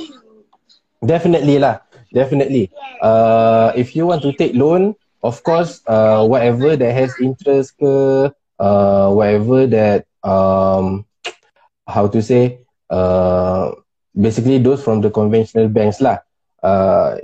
definitely 1.04 1.58
lah 1.58 1.82
definitely 2.14 2.70
uh, 3.02 3.74
if 3.76 3.94
you 3.98 4.06
want 4.06 4.22
to 4.22 4.32
take 4.38 4.54
loan 4.54 4.94
of 5.22 5.42
course 5.42 5.82
uh, 5.86 6.24
whatever 6.24 6.78
that 6.78 6.94
has 6.94 7.12
interest 7.20 7.76
ke 7.76 8.30
uh, 8.62 9.08
whatever 9.10 9.66
that 9.66 10.06
um, 10.24 11.04
how 11.90 12.06
to 12.06 12.22
say 12.22 12.62
uh, 12.90 13.72
basically 14.14 14.58
those 14.58 14.82
from 14.82 15.00
the 15.00 15.10
conventional 15.10 15.68
banks 15.68 16.00
lah. 16.00 16.18
Uh, 16.62 17.16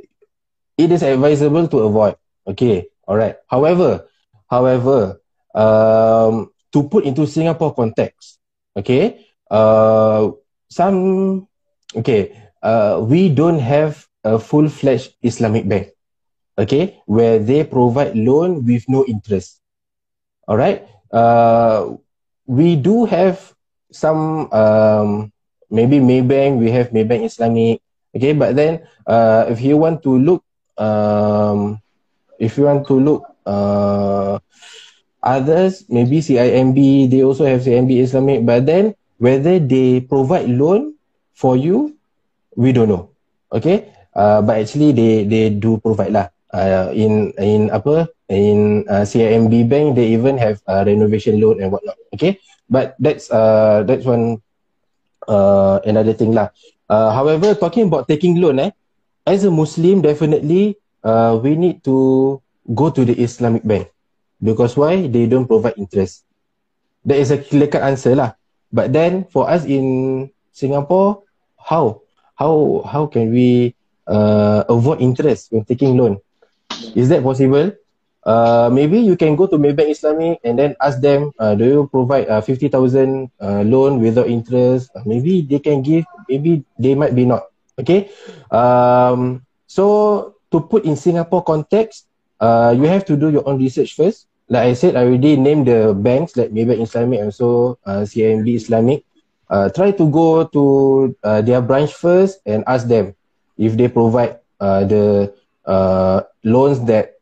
it 0.79 0.93
is 0.93 1.03
advisable 1.03 1.69
to 1.69 1.79
avoid. 1.85 2.17
Okay, 2.47 2.89
alright. 3.09 3.37
However, 3.51 4.07
however, 4.49 5.21
um, 5.55 6.51
to 6.73 6.87
put 6.89 7.05
into 7.05 7.27
Singapore 7.27 7.75
context, 7.75 8.39
okay, 8.77 9.26
uh, 9.51 10.31
some, 10.69 11.49
okay, 11.95 12.37
uh, 12.63 13.01
we 13.03 13.29
don't 13.29 13.59
have 13.59 14.07
a 14.25 14.39
full-fledged 14.39 15.15
Islamic 15.23 15.69
bank, 15.69 15.93
okay, 16.59 17.01
where 17.07 17.39
they 17.39 17.65
provide 17.65 18.17
loan 18.17 18.65
with 18.65 18.89
no 18.89 19.05
interest. 19.07 19.61
Alright, 20.49 20.87
uh, 21.13 21.95
we 22.47 22.77
do 22.77 23.05
have 23.05 23.55
some 23.91 24.51
um, 24.53 25.33
maybe 25.71 25.99
Maybank, 25.99 26.59
we 26.59 26.71
have 26.71 26.91
Maybank 26.91 27.27
Islamic. 27.27 27.83
Okay, 28.15 28.33
but 28.33 28.57
then 28.57 28.87
uh, 29.07 29.45
if 29.49 29.61
you 29.61 29.77
want 29.77 30.03
to 30.03 30.17
look, 30.17 30.45
um, 30.79 31.83
if 32.39 32.57
you 32.57 32.65
want 32.65 32.87
to 32.89 32.97
look 32.97 33.23
uh, 33.45 34.39
others, 35.23 35.85
maybe 35.89 36.21
CIMB, 36.21 37.11
they 37.11 37.23
also 37.23 37.45
have 37.45 37.61
CIMB 37.61 38.01
Islamic, 38.01 38.47
but 38.47 38.65
then 38.65 38.95
whether 39.19 39.59
they 39.59 40.01
provide 40.01 40.49
loan 40.49 40.95
for 41.33 41.57
you, 41.57 41.97
we 42.57 42.73
don't 42.73 42.89
know. 42.89 43.13
Okay, 43.53 43.93
uh, 44.17 44.43
but 44.43 44.61
actually 44.61 44.93
they 44.93 45.25
they 45.25 45.51
do 45.53 45.79
provide 45.81 46.13
lah. 46.13 46.29
Uh, 46.57 46.89
in 46.95 47.37
in 47.37 47.69
apa 47.69 48.09
in 48.33 48.87
uh, 48.89 49.05
CIMB 49.05 49.69
bank 49.69 49.99
they 49.99 50.15
even 50.15 50.39
have 50.41 50.63
uh, 50.71 50.81
renovation 50.87 51.37
loan 51.43 51.61
and 51.61 51.69
whatnot. 51.75 51.99
Okay, 52.15 52.41
but 52.71 52.97
that's 52.99 53.29
uh 53.29 53.85
that's 53.85 54.07
one 54.07 54.41
uh, 55.29 55.79
another 55.85 56.15
thing 56.15 56.33
lah. 56.33 56.51
Uh, 56.87 57.11
however, 57.13 57.55
talking 57.55 57.91
about 57.91 58.07
taking 58.07 58.39
loan, 58.39 58.63
eh, 58.63 58.71
as 59.27 59.43
a 59.43 59.51
Muslim, 59.51 60.01
definitely 60.01 60.79
uh, 61.03 61.35
we 61.43 61.59
need 61.59 61.83
to 61.83 62.39
go 62.75 62.91
to 62.91 63.03
the 63.05 63.15
Islamic 63.19 63.67
bank 63.67 63.91
because 64.43 64.79
why 64.79 65.07
they 65.07 65.27
don't 65.27 65.47
provide 65.51 65.75
interest. 65.79 66.25
That 67.07 67.19
is 67.19 67.31
a 67.31 67.39
clear 67.39 67.71
cut 67.71 67.83
answer 67.87 68.15
lah. 68.15 68.35
But 68.73 68.93
then 68.93 69.25
for 69.31 69.49
us 69.49 69.65
in 69.65 70.31
Singapore, 70.53 71.23
how 71.57 72.03
how 72.35 72.83
how 72.87 73.07
can 73.07 73.33
we 73.33 73.75
uh, 74.07 74.65
avoid 74.69 75.01
interest 75.01 75.53
when 75.53 75.65
taking 75.65 75.97
loan? 75.97 76.19
Is 76.95 77.09
that 77.09 77.23
possible? 77.23 77.73
Uh, 78.27 78.67
maybe 78.75 78.99
you 78.99 79.15
can 79.15 79.39
go 79.39 79.47
to 79.47 79.55
Maybank 79.55 79.87
Islamic 79.87 80.43
and 80.43 80.59
then 80.59 80.75
ask 80.83 80.99
them, 80.99 81.31
uh, 81.39 81.55
do 81.55 81.65
you 81.65 81.81
provide 81.87 82.27
uh, 82.27 82.41
50,000 82.43 83.31
uh, 83.39 83.63
loan 83.63 84.03
without 84.03 84.27
interest? 84.27 84.91
Uh, 84.97 85.03
maybe 85.07 85.47
they 85.47 85.61
can 85.61 85.81
give, 85.81 86.05
maybe 86.29 86.65
they 86.77 86.97
might 86.99 87.15
be 87.15 87.25
not. 87.25 87.47
Okay. 87.79 88.11
Um, 88.51 89.47
so 89.71 90.35
to 90.51 90.59
put 90.59 90.85
in 90.85 90.97
Singapore 90.97 91.45
context, 91.45 92.11
uh, 92.41 92.75
you 92.77 92.91
have 92.91 93.05
to 93.07 93.17
do 93.17 93.31
your 93.31 93.47
own 93.47 93.63
research 93.63 93.95
first. 93.95 94.27
Like 94.49 94.71
I 94.71 94.73
said, 94.75 94.95
I 94.95 95.03
already 95.03 95.37
named 95.37 95.67
the 95.67 95.95
banks 95.95 96.37
like 96.37 96.55
Maybank 96.55 96.83
Islamic 96.83 97.19
and 97.19 97.35
also 97.35 97.79
uh, 97.85 98.07
CIMB 98.07 98.55
Islamic. 98.55 99.03
Uh, 99.51 99.71
try 99.71 99.91
to 99.91 100.05
go 100.11 100.47
to 100.47 101.15
uh, 101.23 101.41
their 101.43 101.63
branch 101.63 101.95
first 101.95 102.39
and 102.47 102.63
ask 102.67 102.87
them 102.87 103.15
if 103.59 103.77
they 103.77 103.89
provide 103.89 104.39
uh, 104.61 104.85
the 104.85 105.35
uh, 105.67 106.23
loans 106.45 106.83
that 106.87 107.19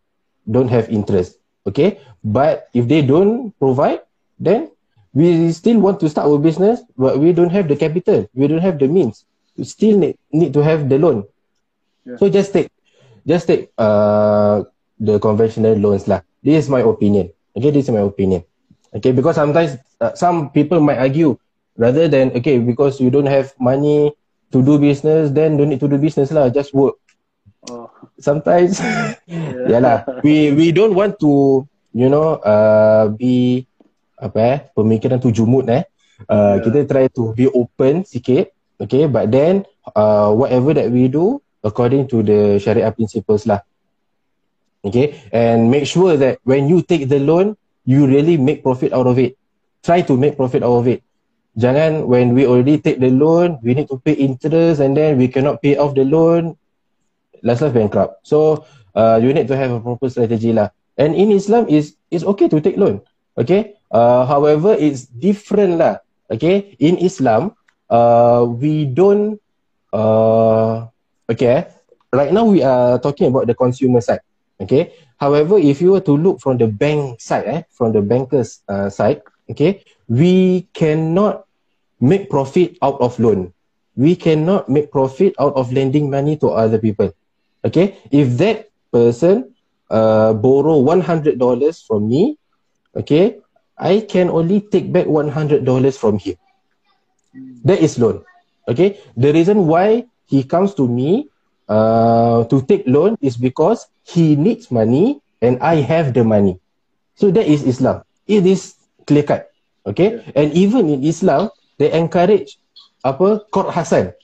don't 0.50 0.68
have 0.68 0.88
interest. 0.88 1.40
Okay. 1.66 2.00
But 2.24 2.68
if 2.72 2.88
they 2.88 3.00
don't 3.00 3.52
provide, 3.58 4.00
then 4.40 4.70
we 5.12 5.52
still 5.52 5.80
want 5.80 6.00
to 6.00 6.08
start 6.08 6.28
our 6.28 6.38
business, 6.38 6.80
but 6.96 7.18
we 7.18 7.32
don't 7.32 7.50
have 7.50 7.68
the 7.68 7.76
capital. 7.76 8.28
We 8.34 8.48
don't 8.48 8.64
have 8.64 8.78
the 8.78 8.88
means. 8.88 9.24
We 9.56 9.64
still 9.64 9.96
need, 9.98 10.18
need 10.32 10.52
to 10.54 10.60
have 10.60 10.88
the 10.88 10.98
loan. 10.98 11.24
Yeah. 12.04 12.16
So 12.16 12.28
just 12.28 12.52
take, 12.52 12.68
just 13.26 13.46
take 13.46 13.72
uh, 13.78 14.64
the 14.98 15.18
conventional 15.20 15.76
loans 15.76 16.08
lah. 16.08 16.20
This 16.44 16.68
is 16.68 16.68
my 16.68 16.84
opinion. 16.84 17.32
Okay, 17.56 17.72
this 17.72 17.88
is 17.88 17.94
my 17.96 18.04
opinion. 18.04 18.44
Okay, 18.92 19.16
because 19.16 19.40
sometimes 19.40 19.80
uh, 19.98 20.12
some 20.12 20.52
people 20.52 20.78
might 20.78 21.00
argue 21.00 21.40
rather 21.80 22.06
than 22.06 22.30
okay 22.36 22.60
because 22.60 23.00
you 23.00 23.08
don't 23.08 23.26
have 23.26 23.56
money 23.56 24.12
to 24.52 24.60
do 24.60 24.76
business, 24.78 25.32
then 25.32 25.56
don't 25.56 25.72
need 25.72 25.80
to 25.80 25.88
do 25.88 25.96
business 25.96 26.30
lah. 26.30 26.52
Just 26.52 26.76
work. 26.76 27.00
Oh. 27.72 27.88
Sometimes, 28.20 28.78
yeah 29.72 29.80
lah. 29.80 30.04
We 30.20 30.52
we 30.52 30.70
don't 30.70 30.92
want 30.92 31.16
to, 31.24 31.64
you 31.96 32.12
know, 32.12 32.38
uh, 32.44 33.08
be 33.08 33.64
apa 34.20 34.38
eh, 34.38 34.58
pemikiran 34.76 35.18
tu 35.18 35.32
jumut 35.32 35.64
eh. 35.72 35.88
Uh, 36.28 36.60
yeah. 36.60 36.62
Kita 36.62 36.78
try 36.86 37.04
to 37.08 37.32
be 37.32 37.48
open 37.50 38.04
sikit, 38.04 38.52
okay. 38.78 39.08
But 39.08 39.32
then, 39.32 39.66
uh, 39.96 40.30
whatever 40.30 40.76
that 40.76 40.92
we 40.92 41.08
do, 41.10 41.42
according 41.64 42.06
to 42.12 42.20
the 42.20 42.60
Sharia 42.60 42.92
principles 42.92 43.48
lah. 43.48 43.64
Okay, 44.84 45.16
and 45.32 45.72
make 45.72 45.88
sure 45.88 46.20
that 46.20 46.44
when 46.44 46.68
you 46.68 46.84
take 46.84 47.08
the 47.08 47.16
loan, 47.16 47.56
you 47.88 48.04
really 48.04 48.36
make 48.36 48.60
profit 48.60 48.92
out 48.92 49.08
of 49.08 49.16
it. 49.16 49.36
Try 49.80 50.04
to 50.04 50.16
make 50.16 50.36
profit 50.36 50.60
out 50.60 50.76
of 50.76 50.86
it. 50.88 51.00
Jangan 51.56 52.04
when 52.10 52.34
we 52.34 52.44
already 52.44 52.76
take 52.82 53.00
the 53.00 53.08
loan, 53.08 53.62
we 53.62 53.72
need 53.72 53.88
to 53.88 53.96
pay 54.02 54.12
interest 54.12 54.82
and 54.82 54.96
then 54.96 55.16
we 55.16 55.30
cannot 55.30 55.62
pay 55.62 55.78
off 55.78 55.94
the 55.94 56.04
loan, 56.04 56.58
last 57.46 57.62
last 57.62 57.72
bankrupt. 57.72 58.26
So 58.26 58.66
uh, 58.92 59.20
you 59.22 59.32
need 59.32 59.46
to 59.48 59.56
have 59.56 59.70
a 59.70 59.80
proper 59.80 60.10
strategy 60.10 60.52
lah. 60.52 60.74
And 60.98 61.14
in 61.14 61.30
Islam 61.30 61.70
is 61.70 61.94
is 62.10 62.26
okay 62.36 62.50
to 62.50 62.58
take 62.58 62.76
loan. 62.76 63.00
Okay. 63.38 63.78
Uh, 63.94 64.26
however, 64.26 64.74
it's 64.74 65.06
different 65.06 65.78
lah. 65.78 66.02
Okay. 66.26 66.74
In 66.82 66.98
Islam, 66.98 67.54
uh, 67.86 68.42
we 68.44 68.90
don't. 68.90 69.38
Uh, 69.94 70.90
okay. 71.30 71.70
Right 72.10 72.34
now 72.34 72.46
we 72.50 72.66
are 72.66 72.98
talking 72.98 73.30
about 73.30 73.46
the 73.46 73.54
consumer 73.54 74.02
side. 74.02 74.22
Okay. 74.60 74.92
However, 75.18 75.58
if 75.58 75.80
you 75.80 75.92
were 75.92 76.04
to 76.04 76.16
look 76.16 76.40
from 76.40 76.58
the 76.58 76.66
bank 76.66 77.20
side, 77.20 77.46
eh, 77.46 77.62
from 77.70 77.92
the 77.92 78.02
bankers 78.02 78.60
uh, 78.68 78.90
side, 78.90 79.22
okay, 79.50 79.82
we 80.08 80.68
cannot 80.74 81.46
make 82.00 82.28
profit 82.28 82.76
out 82.82 83.00
of 83.00 83.18
loan. 83.18 83.52
We 83.96 84.16
cannot 84.16 84.68
make 84.68 84.90
profit 84.90 85.34
out 85.38 85.54
of 85.54 85.72
lending 85.72 86.10
money 86.10 86.36
to 86.38 86.50
other 86.50 86.78
people. 86.78 87.14
Okay, 87.64 87.96
if 88.10 88.36
that 88.38 88.68
person 88.92 89.54
uh, 89.88 90.34
borrow 90.34 90.78
one 90.78 91.00
hundred 91.00 91.38
dollars 91.38 91.80
from 91.80 92.08
me, 92.08 92.36
okay, 92.96 93.38
I 93.78 94.00
can 94.04 94.28
only 94.28 94.60
take 94.60 94.92
back 94.92 95.06
one 95.06 95.30
hundred 95.30 95.64
dollars 95.64 95.96
from 95.96 96.18
him. 96.18 96.36
That 97.64 97.80
is 97.80 97.98
loan. 97.98 98.22
Okay, 98.68 99.00
the 99.16 99.32
reason 99.32 99.66
why 99.66 100.04
he 100.26 100.42
comes 100.42 100.74
to 100.74 100.88
me 100.88 101.30
uh, 101.68 102.44
to 102.48 102.62
take 102.64 102.84
loan 102.86 103.16
is 103.20 103.36
because 103.36 103.86
he 104.04 104.36
needs 104.36 104.70
money 104.70 105.20
and 105.40 105.60
I 105.60 105.80
have 105.84 106.12
the 106.12 106.24
money. 106.24 106.60
So 107.14 107.30
that 107.30 107.46
is 107.46 107.62
Islam. 107.62 108.02
It 108.26 108.46
is 108.46 108.74
clear 109.06 109.22
cut. 109.22 109.50
Okay, 109.84 110.24
and 110.32 110.48
even 110.56 110.88
in 110.88 111.04
Islam, 111.04 111.52
they 111.76 111.92
encourage 111.92 112.56
apa 113.04 113.44
Qard 113.52 113.68
Hasan. 113.68 114.16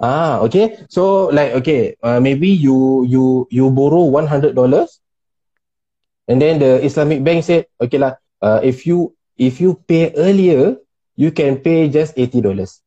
Ah, 0.00 0.40
okay. 0.40 0.80
So 0.88 1.28
like 1.28 1.52
okay, 1.60 2.00
uh, 2.00 2.16
maybe 2.16 2.48
you 2.48 3.04
you 3.04 3.44
you 3.52 3.68
borrow 3.68 4.08
one 4.08 4.24
hundred 4.24 4.56
dollars, 4.56 5.04
and 6.24 6.40
then 6.40 6.56
the 6.56 6.80
Islamic 6.80 7.20
bank 7.20 7.44
said, 7.44 7.68
okay 7.76 8.00
lah, 8.00 8.16
uh, 8.40 8.64
if 8.64 8.88
you 8.88 9.12
if 9.36 9.60
you 9.60 9.76
pay 9.84 10.16
earlier, 10.16 10.80
you 11.12 11.28
can 11.28 11.60
pay 11.60 11.92
just 11.92 12.16
eighty 12.16 12.40
dollars. 12.40 12.80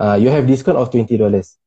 Uh, 0.00 0.16
you 0.16 0.32
have 0.32 0.48
discount 0.48 0.80
of 0.80 0.88
twenty 0.88 1.20
dollars. 1.20 1.60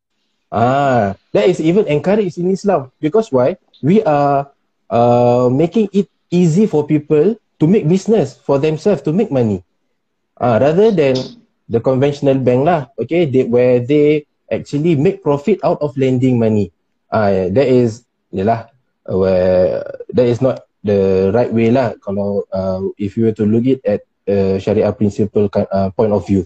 Ah, 0.52 1.16
that 1.32 1.48
is 1.48 1.64
even 1.64 1.88
encouraged 1.88 2.36
in 2.36 2.52
Islam 2.52 2.92
because 3.00 3.32
why? 3.32 3.56
We 3.80 4.04
are 4.04 4.52
uh, 4.92 5.48
making 5.48 5.88
it 5.96 6.12
easy 6.28 6.68
for 6.68 6.84
people 6.84 7.40
to 7.40 7.66
make 7.66 7.88
business 7.88 8.36
for 8.36 8.60
themselves 8.60 9.00
to 9.08 9.16
make 9.16 9.32
money. 9.32 9.64
Ah, 10.36 10.60
rather 10.60 10.92
than 10.92 11.16
the 11.72 11.80
conventional 11.80 12.36
bank 12.36 12.68
lah, 12.68 12.92
okay, 13.00 13.24
they, 13.32 13.48
where 13.48 13.80
they 13.80 14.28
actually 14.52 15.00
make 15.00 15.24
profit 15.24 15.64
out 15.64 15.80
of 15.80 15.96
lending 15.96 16.36
money. 16.36 16.76
Ah, 17.08 17.32
that 17.32 17.68
is, 17.72 18.04
yalah, 18.36 18.68
where 19.08 19.88
that 20.12 20.28
is 20.28 20.44
not 20.44 20.68
the 20.84 21.32
right 21.32 21.48
way 21.48 21.72
lah. 21.72 21.96
Kalau 22.04 22.44
uh, 22.52 22.92
if 23.00 23.16
you 23.16 23.32
were 23.32 23.38
to 23.40 23.48
look 23.48 23.64
it 23.64 23.80
at 23.88 24.04
uh, 24.28 24.60
Sharia 24.60 24.92
principle 24.92 25.48
uh, 25.48 25.90
point 25.96 26.12
of 26.12 26.28
view. 26.28 26.44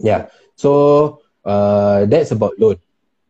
Yeah. 0.00 0.32
So 0.56 1.20
uh, 1.48 2.04
that's 2.04 2.30
about 2.30 2.52
loan. 2.60 2.76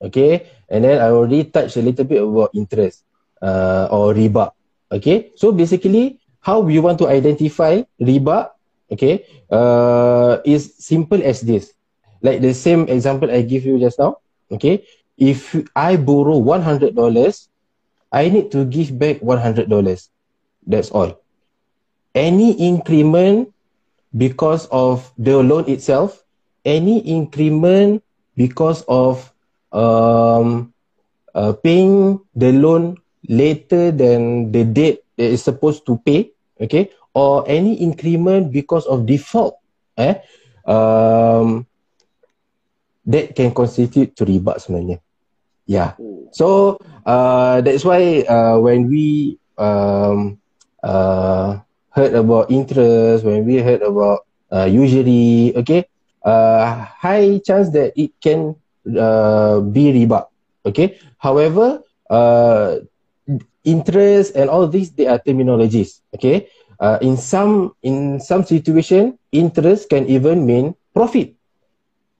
Okay. 0.02 0.50
And 0.66 0.82
then 0.82 0.98
I 0.98 1.14
already 1.14 1.46
touched 1.46 1.78
a 1.78 1.82
little 1.82 2.04
bit 2.04 2.18
about 2.18 2.50
interest 2.52 3.06
uh, 3.40 3.86
or 3.94 4.12
riba. 4.12 4.50
Okay. 4.90 5.30
So 5.38 5.54
basically, 5.54 6.18
how 6.42 6.58
we 6.58 6.82
want 6.82 6.98
to 6.98 7.06
identify 7.06 7.86
riba, 8.02 8.50
okay, 8.90 9.24
uh, 9.50 10.42
is 10.44 10.74
simple 10.78 11.22
as 11.22 11.40
this 11.40 11.78
like 12.22 12.40
the 12.40 12.54
same 12.54 12.88
example 12.88 13.30
I 13.30 13.42
give 13.42 13.64
you 13.64 13.78
just 13.78 13.98
now, 13.98 14.18
okay, 14.50 14.84
if 15.16 15.54
I 15.74 15.96
borrow 15.96 16.38
$100, 16.38 16.94
I 18.12 18.28
need 18.28 18.50
to 18.52 18.64
give 18.64 18.98
back 18.98 19.20
$100. 19.20 19.68
That's 20.66 20.90
all. 20.90 21.20
Any 22.14 22.52
increment 22.52 23.52
because 24.16 24.66
of 24.66 25.12
the 25.18 25.38
loan 25.42 25.68
itself, 25.68 26.24
any 26.64 27.00
increment 27.00 28.02
because 28.38 28.86
of 28.86 29.34
um, 29.74 30.70
uh, 31.34 31.52
paying 31.58 32.22
the 32.38 32.54
loan 32.54 32.94
later 33.26 33.90
than 33.90 34.54
the 34.54 34.62
date 34.62 35.02
that 35.18 35.26
is 35.34 35.42
supposed 35.42 35.82
to 35.90 35.98
pay, 36.06 36.30
okay, 36.62 36.94
or 37.18 37.42
any 37.50 37.74
increment 37.82 38.54
because 38.54 38.86
of 38.86 39.10
default, 39.10 39.58
eh, 39.98 40.22
um, 40.62 41.66
that 43.02 43.34
can 43.34 43.50
constitute 43.50 44.14
to 44.14 44.22
riba 44.22 44.62
sebenarnya. 44.62 45.02
Yeah. 45.66 45.98
So 46.30 46.78
uh, 47.04 47.60
that's 47.60 47.82
why 47.84 48.22
uh, 48.22 48.62
when 48.62 48.86
we 48.86 49.36
um, 49.58 50.38
uh, 50.80 51.58
heard 51.90 52.14
about 52.14 52.54
interest, 52.54 53.26
when 53.26 53.44
we 53.44 53.58
heard 53.58 53.82
about 53.82 54.24
uh, 54.52 54.64
usury, 54.70 55.52
okay, 55.56 55.90
uh, 56.24 56.84
high 57.00 57.38
chance 57.44 57.70
that 57.72 57.92
it 57.96 58.12
can 58.22 58.54
uh, 58.86 59.60
be 59.60 59.92
riba. 59.92 60.26
Okay. 60.66 60.98
However, 61.18 61.80
uh, 62.10 62.78
interest 63.64 64.34
and 64.36 64.50
all 64.50 64.66
these 64.66 64.92
they 64.92 65.06
are 65.06 65.18
terminologies. 65.18 66.00
Okay. 66.14 66.48
Uh, 66.80 66.98
in 67.02 67.16
some 67.16 67.74
in 67.82 68.20
some 68.20 68.44
situation, 68.44 69.18
interest 69.32 69.88
can 69.90 70.06
even 70.06 70.46
mean 70.46 70.74
profit. 70.94 71.34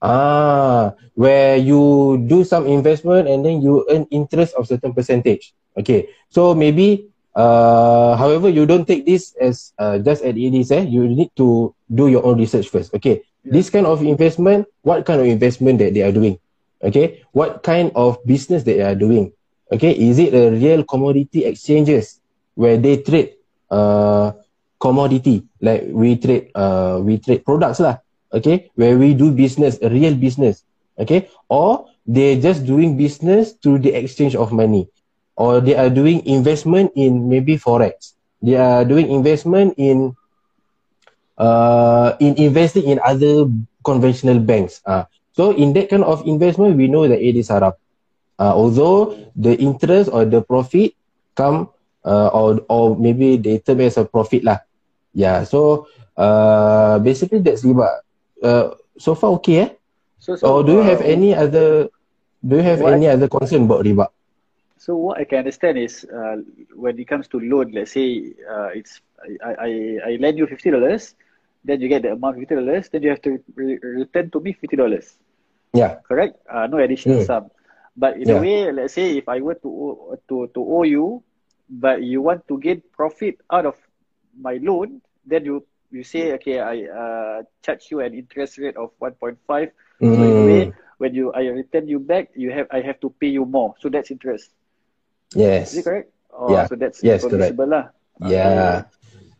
Ah, 0.01 0.95
where 1.15 1.57
you 1.59 2.15
do 2.27 2.43
some 2.43 2.67
investment 2.67 3.27
and 3.27 3.43
then 3.43 3.59
you 3.61 3.83
earn 3.91 4.07
interest 4.11 4.55
of 4.55 4.67
certain 4.67 4.93
percentage. 4.95 5.53
Okay, 5.75 6.07
so 6.31 6.55
maybe, 6.55 7.07
uh, 7.35 8.15
however, 8.15 8.47
you 8.47 8.65
don't 8.65 8.87
take 8.87 9.05
this 9.05 9.35
as 9.39 9.71
uh, 9.79 9.99
just 9.99 10.23
as 10.23 10.35
it 10.35 10.53
is. 10.55 10.71
Eh, 10.71 10.87
you 10.87 11.07
need 11.07 11.31
to 11.35 11.75
do 11.91 12.07
your 12.07 12.23
own 12.23 12.39
research 12.39 12.67
first. 12.71 12.95
Okay, 12.95 13.23
yeah. 13.43 13.53
this 13.53 13.69
kind 13.69 13.85
of 13.85 14.01
investment, 14.01 14.67
what 14.81 15.05
kind 15.05 15.21
of 15.21 15.27
investment 15.27 15.79
that 15.79 15.93
they 15.93 16.01
are 16.01 16.11
doing? 16.11 16.39
Okay, 16.81 17.23
what 17.31 17.63
kind 17.63 17.91
of 17.95 18.23
business 18.25 18.63
they 18.63 18.81
are 18.81 18.95
doing? 18.95 19.33
Okay, 19.71 19.91
is 19.91 20.17
it 20.17 20.33
a 20.33 20.49
real 20.51 20.83
commodity 20.83 21.45
exchanges 21.45 22.19
where 22.55 22.77
they 22.77 23.03
trade 23.03 23.35
uh, 23.69 24.31
commodity 24.79 25.43
like 25.61 25.83
we 25.91 26.15
trade 26.15 26.49
uh, 26.55 26.97
we 27.03 27.19
trade 27.19 27.43
products 27.43 27.83
lah. 27.83 27.99
Okay, 28.33 28.71
where 28.75 28.97
we 28.97 29.13
do 29.13 29.31
business, 29.31 29.77
a 29.83 29.89
real 29.91 30.15
business. 30.15 30.63
Okay, 30.99 31.27
or 31.51 31.87
they 32.07 32.35
are 32.35 32.41
just 32.41 32.65
doing 32.65 32.97
business 32.97 33.55
through 33.59 33.79
the 33.79 33.93
exchange 33.93 34.35
of 34.35 34.51
money, 34.51 34.87
or 35.35 35.61
they 35.61 35.75
are 35.75 35.91
doing 35.91 36.25
investment 36.25 36.91
in 36.95 37.27
maybe 37.27 37.59
forex. 37.59 38.15
They 38.41 38.55
are 38.55 38.83
doing 38.87 39.11
investment 39.11 39.75
in 39.77 40.15
uh, 41.39 42.13
in 42.19 42.35
investing 42.37 42.85
in 42.85 42.99
other 43.01 43.47
conventional 43.83 44.39
banks. 44.39 44.83
Uh, 44.85 45.07
so 45.33 45.51
in 45.55 45.73
that 45.73 45.89
kind 45.89 46.03
of 46.03 46.27
investment, 46.27 46.75
we 46.75 46.87
know 46.87 47.07
that 47.07 47.23
it 47.23 47.35
is 47.35 47.47
haram. 47.47 47.73
Uh, 48.39 48.53
although 48.55 49.15
the 49.35 49.55
interest 49.59 50.09
or 50.11 50.23
the 50.23 50.41
profit 50.41 50.93
come 51.35 51.67
uh, 52.05 52.27
or 52.31 52.63
or 52.69 52.95
maybe 52.95 53.35
they 53.35 53.59
term 53.59 53.81
as 53.81 53.97
a 53.97 54.05
profit 54.05 54.43
lah. 54.43 54.59
Yeah, 55.11 55.43
so 55.43 55.87
uh, 56.15 56.99
basically 56.99 57.39
that's 57.39 57.63
riba. 57.63 57.99
Uh, 58.39 58.75
so 58.95 59.15
far 59.15 59.35
okay 59.39 59.55
eh? 59.59 59.69
So, 60.19 60.35
so 60.35 60.47
or 60.47 60.63
do 60.63 60.79
you 60.79 60.83
have 60.83 61.01
any 61.01 61.35
other 61.35 61.91
do 62.43 62.55
you 62.55 62.63
have 62.63 62.79
any 62.83 63.07
I, 63.07 63.15
other 63.15 63.27
concern 63.27 63.67
about 63.67 63.83
riba? 63.83 64.07
So 64.79 64.95
what 64.95 65.19
I 65.19 65.27
can 65.27 65.43
understand 65.43 65.77
is 65.77 66.07
uh, 66.07 66.39
when 66.75 66.99
it 66.99 67.07
comes 67.07 67.27
to 67.35 67.39
loan, 67.39 67.71
let's 67.75 67.91
say 67.91 68.31
uh, 68.47 68.71
it's 68.71 69.03
I, 69.43 69.51
I 69.51 69.71
I 69.99 70.11
lend 70.23 70.39
you 70.39 70.47
fifty 70.47 70.71
dollars, 70.71 71.15
then 71.63 71.81
you 71.81 71.87
get 71.87 72.03
the 72.03 72.13
amount 72.13 72.37
fifty 72.37 72.55
dollars, 72.55 72.89
then 72.89 73.03
you 73.03 73.09
have 73.09 73.21
to 73.23 73.39
re- 73.55 73.79
return 73.81 74.31
to 74.31 74.39
me 74.39 74.53
fifty 74.53 74.75
dollars. 74.75 75.17
Yeah. 75.73 75.99
Correct. 76.07 76.39
Uh, 76.49 76.67
no 76.67 76.77
additional 76.77 77.19
mm. 77.19 77.25
sum. 77.25 77.51
But 77.95 78.15
in 78.17 78.29
yeah. 78.29 78.35
a 78.35 78.41
way, 78.41 78.71
let's 78.71 78.93
say 78.93 79.17
if 79.17 79.27
I 79.27 79.41
were 79.41 79.55
to 79.55 80.17
to 80.29 80.47
to 80.55 80.59
owe 80.59 80.83
you, 80.83 81.23
but 81.69 82.01
you 82.01 82.21
want 82.21 82.47
to 82.47 82.57
get 82.57 82.91
profit 82.91 83.37
out 83.51 83.65
of 83.65 83.75
my 84.39 84.57
loan, 84.61 85.01
then 85.25 85.45
you 85.45 85.65
you 85.91 86.03
say 86.03 86.33
okay, 86.39 86.59
I 86.59 86.87
uh, 86.87 87.37
charge 87.61 87.91
you 87.91 87.99
an 87.99 88.13
interest 88.13 88.57
rate 88.57 88.77
of 88.77 88.91
1.5. 89.01 89.37
Mm. 89.47 89.71
So 89.99 90.07
in 90.07 90.21
a 90.21 90.45
way, 90.45 90.73
when 90.97 91.13
you 91.13 91.33
I 91.33 91.51
return 91.51 91.87
you 91.87 91.99
back, 91.99 92.31
you 92.35 92.51
have 92.51 92.67
I 92.71 92.81
have 92.81 92.99
to 93.01 93.09
pay 93.09 93.27
you 93.27 93.45
more. 93.45 93.75
So 93.79 93.89
that's 93.89 94.11
interest. 94.11 94.49
Yes. 95.35 95.73
Is 95.73 95.79
it 95.79 95.83
correct? 95.83 96.11
Oh, 96.31 96.53
yeah. 96.53 96.67
So 96.67 96.75
that's 96.75 97.03
yes, 97.03 97.21
correct. 97.25 97.57
lah. 97.57 97.91
Yeah. 98.23 98.85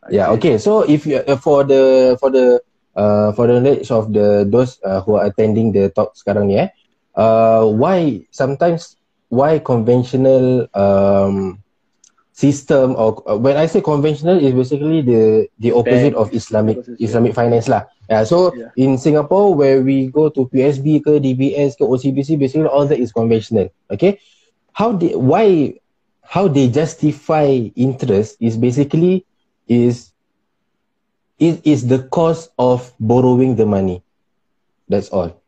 Yeah. 0.08 0.32
Okay. 0.40 0.56
So 0.56 0.88
if 0.88 1.04
you 1.04 1.20
uh, 1.20 1.36
for 1.36 1.64
the 1.64 2.16
for 2.16 2.32
the 2.32 2.64
uh, 2.96 3.36
for 3.36 3.44
the 3.44 3.60
knowledge 3.60 3.90
of 3.92 4.16
the 4.16 4.48
those 4.48 4.80
uh, 4.80 5.04
who 5.04 5.20
are 5.20 5.28
attending 5.28 5.76
the 5.76 5.92
talk 5.92 6.16
sekarang 6.16 6.48
ni 6.48 6.56
eh, 6.64 6.68
uh, 7.20 7.68
why 7.68 8.24
sometimes 8.32 8.96
why 9.28 9.60
conventional 9.60 10.64
um, 10.72 11.60
system 12.32 12.96
or 12.96 13.20
uh, 13.28 13.36
when 13.36 13.60
I 13.60 13.68
say 13.68 13.84
conventional 13.84 14.40
is 14.40 14.56
basically 14.56 15.04
the 15.04 15.52
the 15.60 15.76
opposite 15.76 16.16
Bank. 16.16 16.22
of 16.24 16.32
Islamic 16.32 16.80
Islamic 16.96 17.36
finance 17.36 17.68
lah. 17.68 17.84
Yeah, 18.08 18.24
so 18.24 18.50
yeah. 18.56 18.72
in 18.80 18.96
Singapore 18.96 19.52
where 19.54 19.84
we 19.84 20.08
go 20.08 20.32
to 20.32 20.48
PSB 20.48 21.04
ke 21.04 21.20
DBS 21.20 21.76
ke 21.76 21.84
OCBC 21.84 22.40
basically 22.40 22.66
all 22.66 22.88
that 22.88 22.98
is 22.98 23.12
conventional. 23.12 23.68
Okay, 23.92 24.18
how 24.72 24.96
they 24.96 25.12
why 25.12 25.76
how 26.24 26.48
they 26.48 26.72
justify 26.72 27.46
interest 27.76 28.40
is 28.40 28.56
basically 28.56 29.28
is 29.70 30.10
it 31.38 31.62
is 31.62 31.86
the 31.86 32.02
cost 32.10 32.50
of 32.58 32.90
borrowing 32.98 33.54
the 33.54 33.64
money. 33.64 34.02
That's 34.90 35.08
all. 35.14 35.38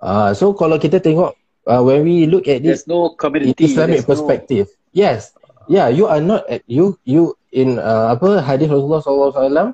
Ah, 0.00 0.30
uh, 0.30 0.30
so 0.36 0.52
kalau 0.52 0.76
kita 0.76 1.00
tengok 1.00 1.32
uh, 1.64 1.80
when 1.80 2.04
we 2.04 2.28
look 2.28 2.44
at 2.44 2.60
this 2.60 2.84
no 2.84 3.16
community 3.16 3.56
Islamic 3.64 4.04
perspective. 4.04 4.68
No... 4.68 4.92
Yes. 4.92 5.32
Yeah, 5.70 5.88
you 5.88 6.10
are 6.10 6.20
not 6.20 6.44
at 6.50 6.66
you 6.68 7.00
you 7.08 7.36
in 7.54 7.80
uh, 7.80 8.12
apa 8.12 8.44
hadis 8.44 8.68
Rasulullah 8.68 9.00
sallallahu 9.00 9.30
alaihi 9.32 9.40
wasallam 9.40 9.68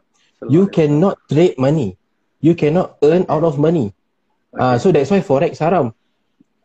you 0.46 0.64
cannot 0.70 1.18
trade 1.26 1.58
money. 1.58 1.98
You 2.38 2.54
cannot 2.54 3.00
earn 3.02 3.26
out 3.26 3.42
of 3.42 3.58
money. 3.58 3.90
Ah, 4.54 4.56
okay. 4.56 4.62
uh, 4.62 4.76
so 4.78 4.86
that's 4.94 5.10
why 5.10 5.20
forex 5.24 5.58
haram. 5.58 5.90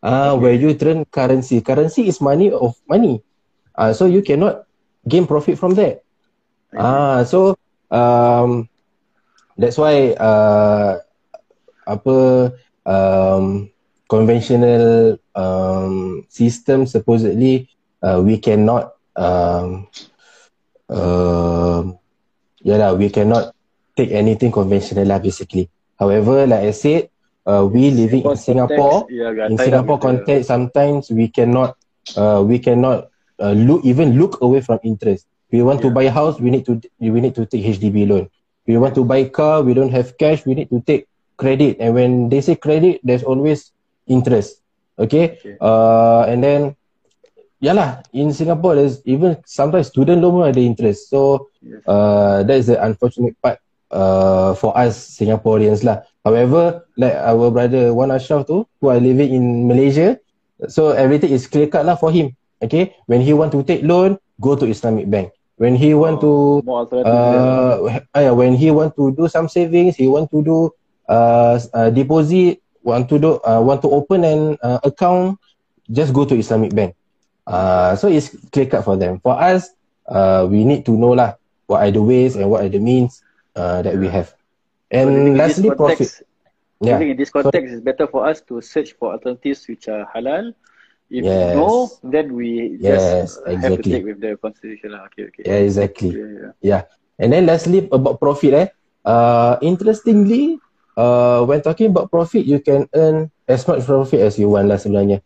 Ah, 0.01 0.33
uh, 0.33 0.37
okay. 0.37 0.41
where 0.41 0.57
you 0.57 0.73
turn 0.77 1.05
currency. 1.09 1.61
Currency 1.61 2.09
is 2.09 2.21
money 2.21 2.49
of 2.53 2.77
money. 2.85 3.21
Ah, 3.73 3.89
uh, 3.89 3.91
so 3.93 4.05
you 4.05 4.21
cannot 4.21 4.67
gain 5.07 5.25
profit 5.25 5.57
from 5.57 5.73
that. 5.79 6.00
Ah, 6.77 7.23
so 7.23 7.55
um 7.91 8.67
that's 9.57 9.77
why 9.77 10.13
uh 10.15 10.99
apa 11.85 12.17
um, 12.85 13.69
conventional 14.07 15.17
um, 15.35 16.23
system 16.29 16.85
supposedly 16.85 17.67
uh, 18.03 18.21
we 18.23 18.37
cannot 18.37 18.93
um, 19.15 19.87
uh, 20.89 21.81
yeah 22.61 22.77
lah, 22.79 22.91
we 22.95 23.09
cannot 23.09 23.53
take 23.97 24.11
anything 24.11 24.51
conventional 24.51 25.05
lah 25.07 25.19
basically. 25.19 25.69
However, 25.99 26.45
like 26.47 26.65
I 26.71 26.73
said, 26.75 27.09
uh, 27.45 27.65
we 27.67 27.91
living 27.91 28.25
in 28.25 28.35
Singapore, 28.37 29.07
context, 29.07 29.11
yeah, 29.11 29.31
in 29.47 29.57
Singapore 29.57 29.99
context, 29.99 30.47
sometimes 30.47 31.09
we 31.11 31.29
cannot, 31.29 31.77
uh, 32.17 32.41
we 32.45 32.59
cannot 32.59 33.09
uh, 33.39 33.53
look 33.53 33.85
even 33.85 34.17
look 34.17 34.41
away 34.41 34.61
from 34.61 34.79
interest. 34.83 35.27
We 35.51 35.61
want 35.61 35.83
yeah. 35.83 35.89
to 35.89 35.95
buy 35.95 36.03
a 36.07 36.11
house, 36.11 36.39
we 36.39 36.49
need 36.49 36.65
to 36.65 36.81
we 36.99 37.19
need 37.19 37.35
to 37.35 37.45
take 37.45 37.63
HDB 37.63 38.07
loan. 38.07 38.31
We 38.65 38.77
want 38.77 38.95
to 38.95 39.03
buy 39.03 39.27
car, 39.27 39.61
we 39.61 39.73
don't 39.73 39.91
have 39.91 40.17
cash, 40.17 40.45
we 40.45 40.55
need 40.55 40.69
to 40.69 40.79
take 40.81 41.11
credit 41.41 41.81
and 41.81 41.97
when 41.97 42.29
they 42.29 42.37
say 42.45 42.53
credit 42.53 43.01
there's 43.01 43.25
always 43.25 43.73
interest 44.05 44.61
okay, 45.01 45.41
okay. 45.41 45.57
uh 45.57 46.29
and 46.29 46.45
then 46.45 46.77
yalah 47.57 48.05
in 48.13 48.29
singapore 48.29 48.77
there's 48.77 49.01
even 49.09 49.33
sometimes 49.49 49.89
student 49.89 50.21
loan 50.21 50.45
ada 50.45 50.61
interest 50.61 51.09
so 51.09 51.49
yes. 51.65 51.81
uh 51.89 52.45
that 52.45 52.61
is 52.61 52.69
the 52.69 52.77
unfortunate 52.85 53.33
part 53.41 53.57
uh 53.89 54.53
for 54.53 54.69
us 54.77 55.17
singaporeans 55.17 55.81
lah 55.81 56.05
however 56.21 56.85
like 56.93 57.17
our 57.17 57.49
brother 57.49 57.89
Wan 57.89 58.13
Ashraf 58.13 58.45
tu 58.45 58.61
who 58.77 58.93
are 58.93 59.01
living 59.01 59.33
in 59.33 59.65
malaysia 59.65 60.21
so 60.69 60.93
everything 60.93 61.33
is 61.33 61.49
clear 61.49 61.65
cut 61.65 61.89
lah 61.89 61.97
for 61.97 62.13
him 62.13 62.29
okay 62.61 62.93
when 63.09 63.25
he 63.25 63.33
want 63.33 63.49
to 63.49 63.65
take 63.65 63.81
loan 63.81 64.13
go 64.37 64.53
to 64.53 64.69
islamic 64.69 65.09
bank 65.09 65.33
when 65.61 65.77
he 65.77 65.93
want 65.93 66.17
to 66.17 66.65
uh, 67.05 68.01
uh 68.17 68.33
when 68.33 68.57
he 68.57 68.73
want 68.73 68.97
to 68.97 69.13
do 69.13 69.29
some 69.29 69.45
savings 69.45 69.93
he 69.93 70.09
want 70.09 70.25
to 70.33 70.41
do 70.41 70.73
uh, 71.05 71.61
uh, 71.77 71.93
deposit 71.93 72.57
want 72.81 73.05
to 73.05 73.21
do 73.21 73.37
uh, 73.45 73.61
want 73.61 73.77
to 73.77 73.89
open 73.93 74.25
an 74.25 74.57
uh, 74.65 74.81
account 74.81 75.37
just 75.93 76.17
go 76.17 76.25
to 76.25 76.33
islamic 76.33 76.73
bank. 76.73 76.95
Uh, 77.45 77.95
so 77.95 78.07
it's 78.07 78.33
clear 78.51 78.65
cut 78.65 78.85
for 78.85 78.97
them. 78.97 79.19
For 79.19 79.37
us 79.37 79.69
uh, 80.09 80.47
we 80.49 80.65
need 80.65 80.81
to 80.89 80.97
know 80.97 81.13
lah 81.13 81.37
what 81.69 81.85
are 81.85 81.91
the 81.91 82.01
ways 82.01 82.33
and 82.35 82.49
what 82.49 82.65
are 82.65 82.69
the 82.69 82.81
means 82.81 83.21
uh, 83.53 83.85
that 83.85 83.93
we 83.93 84.09
have. 84.09 84.33
And 84.89 85.37
so 85.37 85.37
lastly 85.37 85.69
context, 85.69 86.25
profit. 86.25 86.27
Yeah. 86.81 86.97
in 87.05 87.17
this 87.17 87.29
context 87.29 87.69
so, 87.69 87.77
it's 87.77 87.85
better 87.85 88.09
for 88.09 88.25
us 88.25 88.41
to 88.49 88.65
search 88.65 88.97
for 88.97 89.13
alternatives 89.13 89.69
which 89.69 89.85
are 89.85 90.09
halal 90.09 90.57
if 91.11 91.27
yes. 91.27 91.59
no 91.59 91.91
then 92.07 92.31
we 92.31 92.79
yes, 92.79 93.03
just 93.03 93.43
exactly. 93.43 93.59
have 93.59 93.75
to 93.75 93.83
take 93.83 94.05
with 94.07 94.19
the 94.23 94.39
constitution 94.39 94.95
lah 94.95 95.05
okay 95.11 95.27
okay 95.27 95.43
yeah 95.43 95.59
exactly 95.59 96.11
yeah, 96.15 96.31
yeah. 96.31 96.51
yeah. 96.63 96.81
and 97.19 97.35
then 97.35 97.43
lastly 97.43 97.83
about 97.91 98.15
profit 98.17 98.55
eh 98.55 98.67
uh, 99.03 99.59
interestingly 99.59 100.55
uh, 100.97 101.43
when 101.45 101.61
talking 101.61 101.91
about 101.91 102.11
profit, 102.11 102.45
you 102.45 102.59
can 102.59 102.87
earn 102.95 103.31
as 103.47 103.67
much 103.67 103.85
profit 103.85 104.19
as 104.21 104.39
you 104.39 104.49
want 104.49 104.67
lah 104.67 104.79
sebenarnya. 104.79 105.23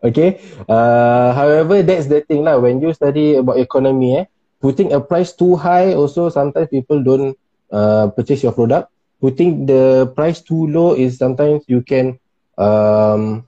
Okay. 0.00 0.40
Uh, 0.64 1.36
however, 1.36 1.84
that's 1.84 2.08
the 2.08 2.24
thing 2.24 2.46
lah. 2.46 2.56
When 2.56 2.80
you 2.80 2.92
study 2.96 3.36
about 3.36 3.60
economy, 3.60 4.24
eh, 4.24 4.26
putting 4.62 4.96
a 4.96 5.00
price 5.00 5.36
too 5.36 5.56
high 5.56 5.92
also 5.92 6.32
sometimes 6.32 6.72
people 6.72 7.04
don't 7.04 7.36
uh, 7.68 8.08
purchase 8.16 8.42
your 8.42 8.56
product. 8.56 8.88
Putting 9.20 9.68
the 9.68 10.08
price 10.16 10.40
too 10.40 10.64
low 10.72 10.96
is 10.96 11.20
sometimes 11.20 11.68
you 11.68 11.84
can 11.84 12.16
um, 12.56 13.44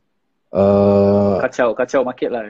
uh, 0.52 1.40
kacau 1.42 1.74
kacau 1.74 2.00
market 2.04 2.30
lah. 2.30 2.44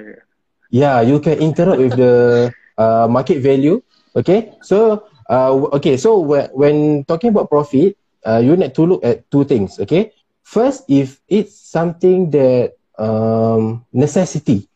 Yeah, 0.72 1.00
you 1.00 1.20
can 1.22 1.38
interrupt 1.38 1.78
with 1.78 1.94
the 1.96 2.48
uh, 2.76 3.07
market 3.09 3.40
value. 3.40 3.80
Okay. 4.12 4.53
So 4.62 5.09
uh, 5.30 5.53
okay. 5.80 5.96
So 5.96 6.20
when 6.20 6.50
when 6.53 6.76
talking 7.09 7.30
about 7.30 7.48
profit, 7.48 7.96
uh, 8.24 8.40
you 8.42 8.57
need 8.57 8.74
to 8.74 8.82
look 8.86 9.05
at 9.05 9.28
two 9.30 9.44
things. 9.44 9.78
Okay, 9.78 10.12
first, 10.42 10.84
if 10.88 11.20
it's 11.28 11.55
something 11.55 12.30
that 12.30 12.74
um, 12.98 13.84
necessity, 13.92 14.68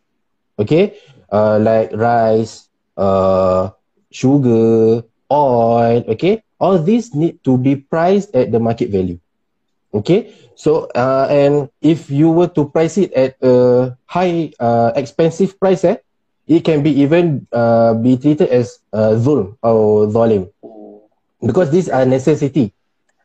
okay, 0.59 0.99
uh, 1.31 1.59
like 1.59 1.91
rice, 1.95 2.69
uh, 2.97 3.71
sugar, 4.11 5.03
oil, 5.31 6.05
okay, 6.09 6.43
all 6.59 6.79
these 6.79 7.15
need 7.15 7.43
to 7.45 7.57
be 7.59 7.77
priced 7.77 8.35
at 8.35 8.53
the 8.53 8.61
market 8.61 8.91
value. 8.91 9.19
Okay, 9.95 10.35
so 10.57 10.89
uh, 10.97 11.29
and 11.29 11.69
if 11.85 12.09
you 12.09 12.33
were 12.33 12.49
to 12.57 12.65
price 12.73 12.97
it 12.97 13.13
at 13.13 13.37
a 13.45 13.93
high, 14.09 14.51
uh, 14.59 14.91
expensive 14.97 15.61
price, 15.61 15.85
eh, 15.85 16.01
it 16.49 16.65
can 16.65 16.83
be 16.83 16.91
even 17.05 17.47
uh, 17.53 17.93
be 17.93 18.17
treated 18.17 18.49
as 18.49 18.81
uh, 18.93 19.13
zulm 19.21 19.61
or 19.61 20.09
zalim. 20.09 20.49
Because 21.45 21.71
these 21.71 21.93
are 21.93 22.09
necessity. 22.09 22.73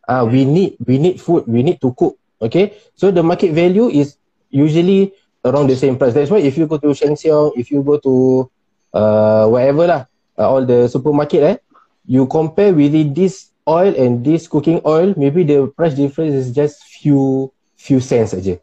Uh, 0.04 0.28
we 0.28 0.44
need 0.44 0.76
we 0.84 1.00
need 1.00 1.24
food 1.24 1.48
we 1.48 1.64
need 1.64 1.80
to 1.80 1.96
cook 1.96 2.20
okay? 2.42 2.76
So 2.98 3.12
the 3.12 3.24
market 3.24 3.54
value 3.54 3.88
is 3.88 4.18
usually 4.50 5.14
around 5.46 5.68
the 5.72 5.78
same 5.80 5.98
price. 5.98 6.14
That's 6.14 6.30
why 6.30 6.40
if 6.44 6.58
you 6.58 6.68
go 6.68 6.78
to 6.78 6.94
Sheng 6.94 7.16
Siong, 7.16 7.54
if 7.56 7.72
you 7.72 7.82
go 7.84 7.98
to 8.02 8.52
uh, 8.94 9.48
whatever 9.48 9.88
lah, 9.88 10.02
uh, 10.38 10.50
all 10.50 10.66
the 10.66 10.90
supermarket 10.90 11.42
eh, 11.44 11.58
you 12.06 12.26
compare 12.28 12.74
within 12.74 13.14
this 13.14 13.51
oil 13.68 13.94
and 13.96 14.26
this 14.26 14.48
cooking 14.48 14.82
oil, 14.86 15.14
maybe 15.18 15.44
the 15.44 15.68
price 15.76 15.94
difference 15.94 16.34
is 16.34 16.52
just 16.52 16.84
few 17.02 17.52
few 17.78 18.00
cents 18.00 18.34
aja. 18.34 18.58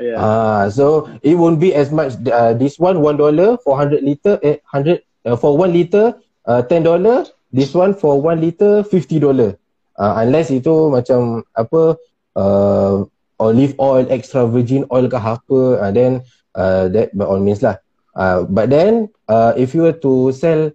Yeah. 0.00 0.16
Ah, 0.16 0.68
so 0.72 1.12
it 1.20 1.36
won't 1.36 1.60
be 1.60 1.76
as 1.76 1.92
much. 1.92 2.16
Uh, 2.24 2.56
this 2.56 2.80
one 2.80 3.04
one 3.04 3.20
dollar 3.20 3.60
for 3.60 3.76
hundred 3.76 4.00
liter, 4.00 4.40
eh, 4.40 4.56
hundred 4.64 5.04
uh, 5.28 5.36
for 5.36 5.56
one 5.56 5.76
liter, 5.76 6.16
uh, 6.48 6.64
ten 6.64 6.82
dollar. 6.82 7.28
This 7.52 7.74
one 7.74 7.92
for 7.92 8.16
one 8.16 8.40
liter, 8.40 8.80
fifty 8.84 9.20
dollar. 9.20 9.60
Uh, 10.00 10.24
unless 10.24 10.48
itu 10.48 10.88
macam 10.88 11.44
apa 11.52 12.00
uh, 12.38 13.04
olive 13.36 13.76
oil, 13.76 14.08
extra 14.08 14.48
virgin 14.48 14.88
oil 14.88 15.04
ke 15.08 15.18
apa, 15.20 15.60
uh, 15.84 15.92
then 15.92 16.24
uh, 16.56 16.88
that 16.88 17.12
by 17.12 17.28
all 17.28 17.40
means 17.40 17.60
lah. 17.60 17.76
Uh, 18.16 18.44
but 18.48 18.72
then 18.72 19.12
uh, 19.28 19.52
if 19.56 19.76
you 19.76 19.84
were 19.84 19.96
to 19.96 20.32
sell 20.32 20.72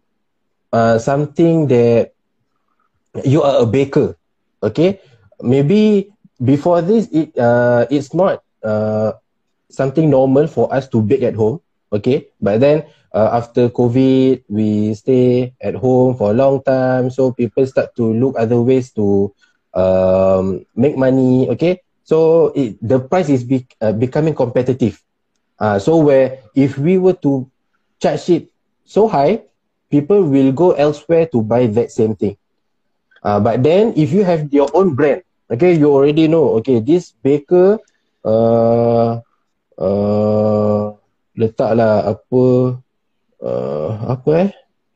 uh, 0.74 0.98
something 0.98 1.68
that 1.68 2.15
you 3.24 3.42
are 3.42 3.64
a 3.64 3.66
baker, 3.66 4.18
okay, 4.64 5.00
maybe 5.42 6.12
before 6.44 6.82
this 6.82 7.08
it 7.12 7.32
uh, 7.38 7.86
it's 7.90 8.14
not 8.14 8.44
uh, 8.64 9.14
something 9.70 10.10
normal 10.10 10.48
for 10.48 10.68
us 10.74 10.88
to 10.90 11.02
bake 11.02 11.24
at 11.24 11.36
home, 11.36 11.62
okay, 11.94 12.28
but 12.42 12.60
then 12.60 12.84
uh, 13.14 13.30
after 13.32 13.70
COVID 13.70 14.44
we 14.50 14.94
stay 14.94 15.54
at 15.62 15.76
home 15.76 16.16
for 16.16 16.32
a 16.32 16.34
long 16.36 16.62
time, 16.64 17.10
so 17.10 17.32
people 17.32 17.66
start 17.66 17.96
to 17.96 18.12
look 18.14 18.36
other 18.38 18.62
ways 18.62 18.92
to 18.92 19.32
um, 19.74 20.66
make 20.76 20.98
money, 20.98 21.48
okay. 21.50 21.82
So 22.04 22.54
it, 22.54 22.78
the 22.82 23.00
price 23.00 23.30
is 23.30 23.44
be, 23.44 23.66
uh, 23.82 23.92
becoming 23.92 24.36
competitive. 24.36 25.02
Uh, 25.58 25.80
so 25.80 25.98
where 25.98 26.40
if 26.54 26.78
we 26.78 27.00
were 27.00 27.18
to 27.26 27.50
charge 28.00 28.30
it 28.30 28.52
so 28.84 29.08
high, 29.08 29.42
people 29.90 30.22
will 30.24 30.52
go 30.52 30.74
elsewhere 30.74 31.26
to 31.32 31.42
buy 31.42 31.66
that 31.66 31.90
same 31.92 32.16
thing. 32.16 32.38
Uh, 33.26 33.42
but 33.42 33.66
then 33.66 33.90
if 33.98 34.14
you 34.14 34.22
have 34.22 34.46
your 34.54 34.70
own 34.78 34.94
brand, 34.94 35.26
okay, 35.50 35.74
you 35.74 35.90
already 35.90 36.30
know, 36.30 36.54
okay, 36.62 36.78
this 36.78 37.18
baker 37.26 37.82
uh, 38.22 39.18
uh, 39.82 40.84
letaklah 41.34 42.06
apa 42.06 42.44
uh, 43.42 43.90
apa 44.14 44.30
eh 44.46 44.50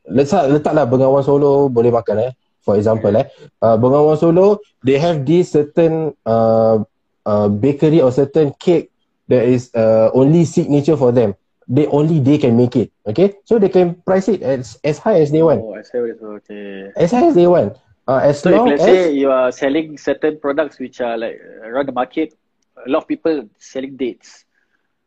letak 0.09 0.47
letaklah 0.53 0.85
bengawan 0.85 1.25
solo 1.25 1.67
boleh 1.67 1.91
makan 1.91 2.29
eh 2.29 2.31
for 2.63 2.79
example 2.79 3.11
eh 3.11 3.27
uh, 3.59 3.75
bengawan 3.75 4.15
solo 4.15 4.57
they 4.81 4.95
have 4.95 5.27
this 5.27 5.51
certain 5.51 6.15
uh, 6.23 6.79
uh, 7.27 7.47
bakery 7.51 7.99
or 7.99 8.13
certain 8.13 8.53
cake 8.55 8.89
that 9.29 9.45
is 9.45 9.69
uh, 9.75 10.09
only 10.13 10.43
signature 10.43 10.97
for 10.97 11.11
them. 11.11 11.35
They 11.69 11.85
only 11.85 12.19
they 12.19 12.41
can 12.41 12.57
make 12.57 12.75
it. 12.75 12.89
Okay, 13.05 13.37
so 13.45 13.61
they 13.61 13.69
can 13.69 14.01
price 14.01 14.27
it 14.27 14.41
as 14.41 14.81
as 14.81 14.97
high 14.97 15.21
as 15.21 15.29
they 15.29 15.45
want. 15.45 15.61
Oh, 15.61 15.77
I 15.77 15.85
see 15.85 16.01
okay. 16.01 16.89
As 16.97 17.13
high 17.13 17.29
as 17.29 17.37
they 17.37 17.45
want. 17.45 17.77
Uh, 18.09 18.25
as 18.25 18.41
so 18.41 18.49
long 18.49 18.65
if 18.73 18.81
let's 18.81 18.89
as 18.89 18.89
say 18.89 19.13
you 19.13 19.29
are 19.29 19.53
selling 19.53 19.93
certain 19.93 20.41
products 20.41 20.81
which 20.81 20.97
are 20.97 21.13
like 21.13 21.37
around 21.61 21.85
the 21.85 21.93
market, 21.93 22.33
a 22.81 22.89
lot 22.89 23.05
of 23.05 23.07
people 23.07 23.45
selling 23.61 23.93
dates. 23.93 24.49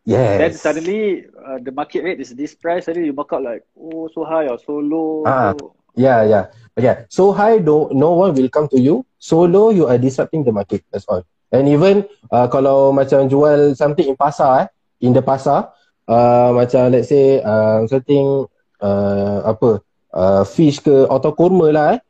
Yes. 0.07 0.39
Then 0.39 0.53
suddenly 0.55 1.27
uh, 1.35 1.59
the 1.59 1.75
market 1.75 2.07
rate 2.07 2.23
is 2.23 2.31
this 2.31 2.55
price. 2.55 2.87
Suddenly 2.87 3.11
you 3.11 3.15
mark 3.19 3.35
out 3.35 3.43
like 3.43 3.67
oh 3.75 4.07
so 4.15 4.23
high 4.23 4.47
or 4.47 4.55
so 4.55 4.79
low. 4.79 5.27
Ah, 5.27 5.51
yeah, 5.99 6.23
yeah, 6.23 6.45
yeah. 6.79 6.97
So 7.11 7.35
high, 7.35 7.59
no, 7.59 7.91
no 7.91 8.15
one 8.15 8.39
will 8.39 8.51
come 8.55 8.71
to 8.71 8.79
you. 8.79 9.03
So 9.19 9.51
low, 9.51 9.75
you 9.75 9.91
are 9.91 9.99
disrupting 9.99 10.47
the 10.47 10.55
market. 10.55 10.87
That's 10.95 11.07
all. 11.11 11.27
And 11.51 11.67
even 11.67 12.07
uh, 12.31 12.47
kalau 12.47 12.95
macam 12.95 13.27
jual 13.27 13.75
something 13.75 14.07
in 14.07 14.15
pasar 14.15 14.63
eh, 14.63 14.67
in 15.03 15.11
the 15.11 15.27
pasar, 15.27 15.75
uh, 16.07 16.55
macam 16.55 16.95
let's 16.95 17.11
say 17.11 17.43
uh, 17.43 17.83
something 17.91 18.47
uh, 18.79 19.43
apa, 19.43 19.83
uh, 20.15 20.43
fish 20.47 20.79
ke 20.79 21.11
atau 21.11 21.35
kurma 21.35 21.67
lah 21.75 21.87
eh, 21.95 22.01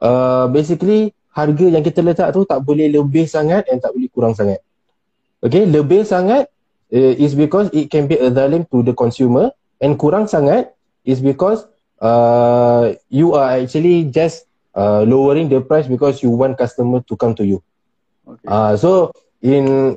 uh, 0.00 0.48
basically 0.50 1.12
harga 1.30 1.66
yang 1.70 1.84
kita 1.86 2.02
letak 2.02 2.34
tu 2.34 2.42
tak 2.42 2.60
boleh 2.66 2.90
lebih 2.90 3.24
sangat 3.24 3.68
and 3.70 3.78
tak 3.78 3.94
boleh 3.94 4.10
kurang 4.10 4.34
sangat. 4.34 4.58
Okay, 5.40 5.64
lebih 5.64 6.04
sangat 6.04 6.50
uh, 6.92 7.14
is 7.16 7.32
because 7.32 7.72
it 7.72 7.88
can 7.88 8.04
be 8.10 8.18
a 8.18 8.28
zalim 8.28 8.66
to 8.68 8.84
the 8.84 8.92
consumer 8.92 9.54
and 9.80 9.96
kurang 9.96 10.28
sangat 10.28 10.74
is 11.06 11.22
because 11.22 11.64
uh, 12.02 12.92
you 13.08 13.32
are 13.32 13.56
actually 13.56 14.10
just 14.12 14.44
uh, 14.76 15.06
lowering 15.06 15.48
the 15.48 15.60
price 15.64 15.88
because 15.88 16.20
you 16.20 16.28
want 16.28 16.58
customer 16.58 17.00
to 17.08 17.16
come 17.16 17.32
to 17.32 17.44
you. 17.46 17.62
Okay. 18.26 18.46
Uh, 18.48 18.76
so 18.76 19.12
in 19.40 19.96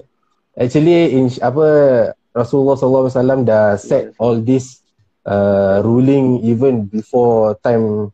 actually 0.56 1.12
in 1.18 1.28
apa 1.44 1.66
Rasulullah 2.34 2.80
sallallahu 2.80 3.10
alaihi 3.10 3.18
wasallam 3.20 3.42
dah 3.46 3.66
set 3.78 4.10
yes. 4.10 4.16
all 4.18 4.38
this 4.40 4.82
uh, 5.28 5.84
ruling 5.86 6.42
even 6.42 6.88
before 6.90 7.60
time 7.62 8.10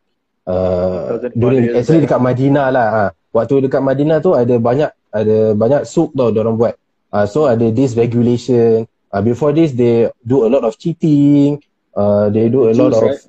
uh, 0.50 1.30
during 1.38 1.70
actually 1.78 2.02
dekat 2.04 2.18
Madinah 2.18 2.68
lah. 2.74 2.88
Ha. 2.90 3.04
Waktu 3.30 3.70
dekat 3.70 3.86
Madinah 3.86 4.18
tu 4.18 4.34
ada 4.34 4.58
banyak 4.58 4.90
ada 5.14 5.38
banyak 5.54 5.86
suk 5.86 6.18
tau 6.18 6.34
orang 6.34 6.58
buat. 6.58 6.74
Uh, 7.14 7.30
so 7.30 7.46
ada 7.46 7.70
this 7.70 7.94
regulation. 7.94 8.90
Uh, 9.10 9.22
before 9.22 9.54
this 9.54 9.74
they 9.78 10.10
do 10.26 10.46
a 10.46 10.50
lot 10.50 10.66
of 10.66 10.74
cheating. 10.82 11.62
Uh, 11.94 12.30
they 12.34 12.50
do 12.50 12.70
a 12.70 12.74
lot 12.74 12.94
of 12.94 13.06
right? 13.06 13.22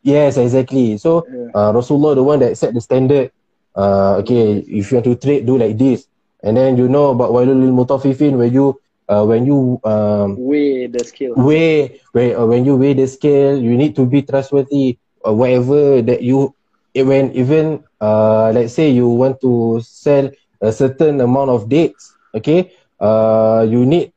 Yes, 0.00 0.40
exactly. 0.40 0.96
So 0.96 1.28
yeah. 1.28 1.52
uh, 1.52 1.70
Rasulullah 1.76 2.16
the 2.16 2.24
one 2.24 2.40
that 2.40 2.56
set 2.56 2.72
the 2.72 2.80
standard. 2.80 3.32
Uh, 3.76 4.20
okay, 4.24 4.64
if 4.66 4.90
you 4.90 4.98
want 4.98 5.06
to 5.06 5.14
trade, 5.16 5.46
do 5.46 5.56
like 5.56 5.76
this. 5.76 6.08
And 6.42 6.56
then 6.56 6.80
you 6.80 6.88
know 6.88 7.12
about 7.12 7.36
wailul 7.36 7.52
lil 7.52 7.76
mutaffifin 7.76 8.40
where 8.40 8.48
you 8.48 8.80
uh, 9.12 9.24
when 9.28 9.44
you 9.44 9.76
um, 9.84 10.40
weigh 10.40 10.88
the 10.88 11.04
scale. 11.04 11.36
Weigh 11.36 12.00
where 12.16 12.40
uh, 12.40 12.48
when 12.48 12.64
you 12.64 12.80
weigh 12.80 12.96
the 12.96 13.06
scale, 13.06 13.60
you 13.60 13.76
need 13.76 13.92
to 14.00 14.08
be 14.08 14.24
trustworthy. 14.24 14.96
Uh, 15.20 15.34
whatever 15.34 16.00
that 16.02 16.22
you 16.22 16.54
when 16.96 17.30
even 17.36 17.84
uh, 18.00 18.50
let's 18.54 18.74
say 18.74 18.88
you 18.90 19.08
want 19.08 19.40
to 19.40 19.80
sell 19.84 20.30
a 20.60 20.72
certain 20.72 21.20
amount 21.20 21.50
of 21.50 21.68
dates, 21.68 22.14
okay, 22.34 22.72
uh, 23.00 23.66
you 23.68 23.84
need 23.84 24.12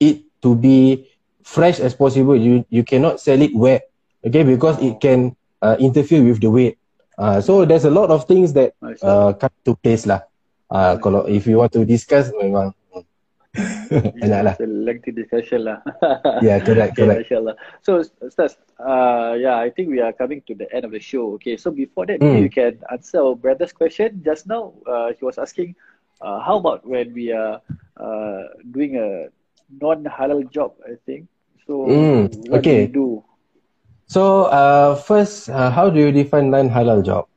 it 0.00 0.22
to 0.42 0.54
be 0.54 1.06
fresh 1.42 1.80
as 1.80 1.94
possible. 1.94 2.36
You 2.36 2.64
you 2.70 2.84
cannot 2.84 3.20
sell 3.20 3.40
it 3.42 3.54
wet, 3.54 3.90
okay, 4.24 4.42
because 4.42 4.78
it 4.82 5.00
can 5.00 5.34
uh, 5.62 5.76
interfere 5.80 6.22
with 6.22 6.40
the 6.40 6.50
weight. 6.50 6.78
Uh, 7.18 7.40
so 7.40 7.64
there's 7.64 7.84
a 7.84 7.92
lot 7.92 8.10
of 8.10 8.24
things 8.26 8.52
that 8.54 8.72
uh, 9.02 9.32
come 9.34 9.52
to 9.66 9.74
place 9.82 10.06
lah. 10.06 10.24
uh, 10.70 10.94
kalau 11.02 11.26
if 11.26 11.44
you 11.46 11.58
want 11.58 11.74
to 11.74 11.84
discuss 11.84 12.30
memang 12.32 12.72
enak 14.22 14.40
lah. 14.46 14.54
It's 14.54 14.62
a 14.62 14.70
lengthy 14.70 15.10
discussion 15.10 15.66
lah. 15.66 15.82
yeah, 16.46 16.62
correct, 16.62 16.94
correct. 16.94 17.26
Inshallah. 17.26 17.58
So, 17.82 18.02
Ustaz, 18.22 18.56
uh, 18.78 19.34
yeah, 19.34 19.58
I 19.58 19.70
think 19.70 19.90
we 19.90 19.98
are 19.98 20.14
coming 20.14 20.42
to 20.46 20.54
the 20.54 20.70
end 20.70 20.86
of 20.86 20.92
the 20.94 21.02
show. 21.02 21.34
Okay, 21.38 21.56
so 21.56 21.70
before 21.70 22.06
that, 22.06 22.22
mm. 22.22 22.38
you 22.38 22.50
can 22.50 22.78
answer 22.90 23.18
our 23.18 23.34
brother's 23.34 23.74
question. 23.74 24.22
Just 24.22 24.46
now, 24.46 24.74
uh, 24.86 25.10
he 25.18 25.24
was 25.24 25.38
asking, 25.38 25.74
uh, 26.22 26.38
how 26.38 26.58
about 26.62 26.86
when 26.86 27.12
we 27.12 27.32
are 27.32 27.58
uh, 27.98 28.42
doing 28.70 28.96
a 28.96 29.34
non-halal 29.82 30.46
job, 30.50 30.78
I 30.86 30.94
think. 31.06 31.26
So, 31.66 31.90
mm. 31.90 32.30
what 32.50 32.62
okay. 32.62 32.86
do 32.86 32.86
you 32.86 32.94
do? 32.94 33.08
So, 34.06 34.46
uh, 34.50 34.94
first, 34.94 35.50
uh, 35.50 35.70
how 35.70 35.90
do 35.90 35.98
you 35.98 36.10
define 36.14 36.50
non-halal 36.50 37.02
job? 37.02 37.30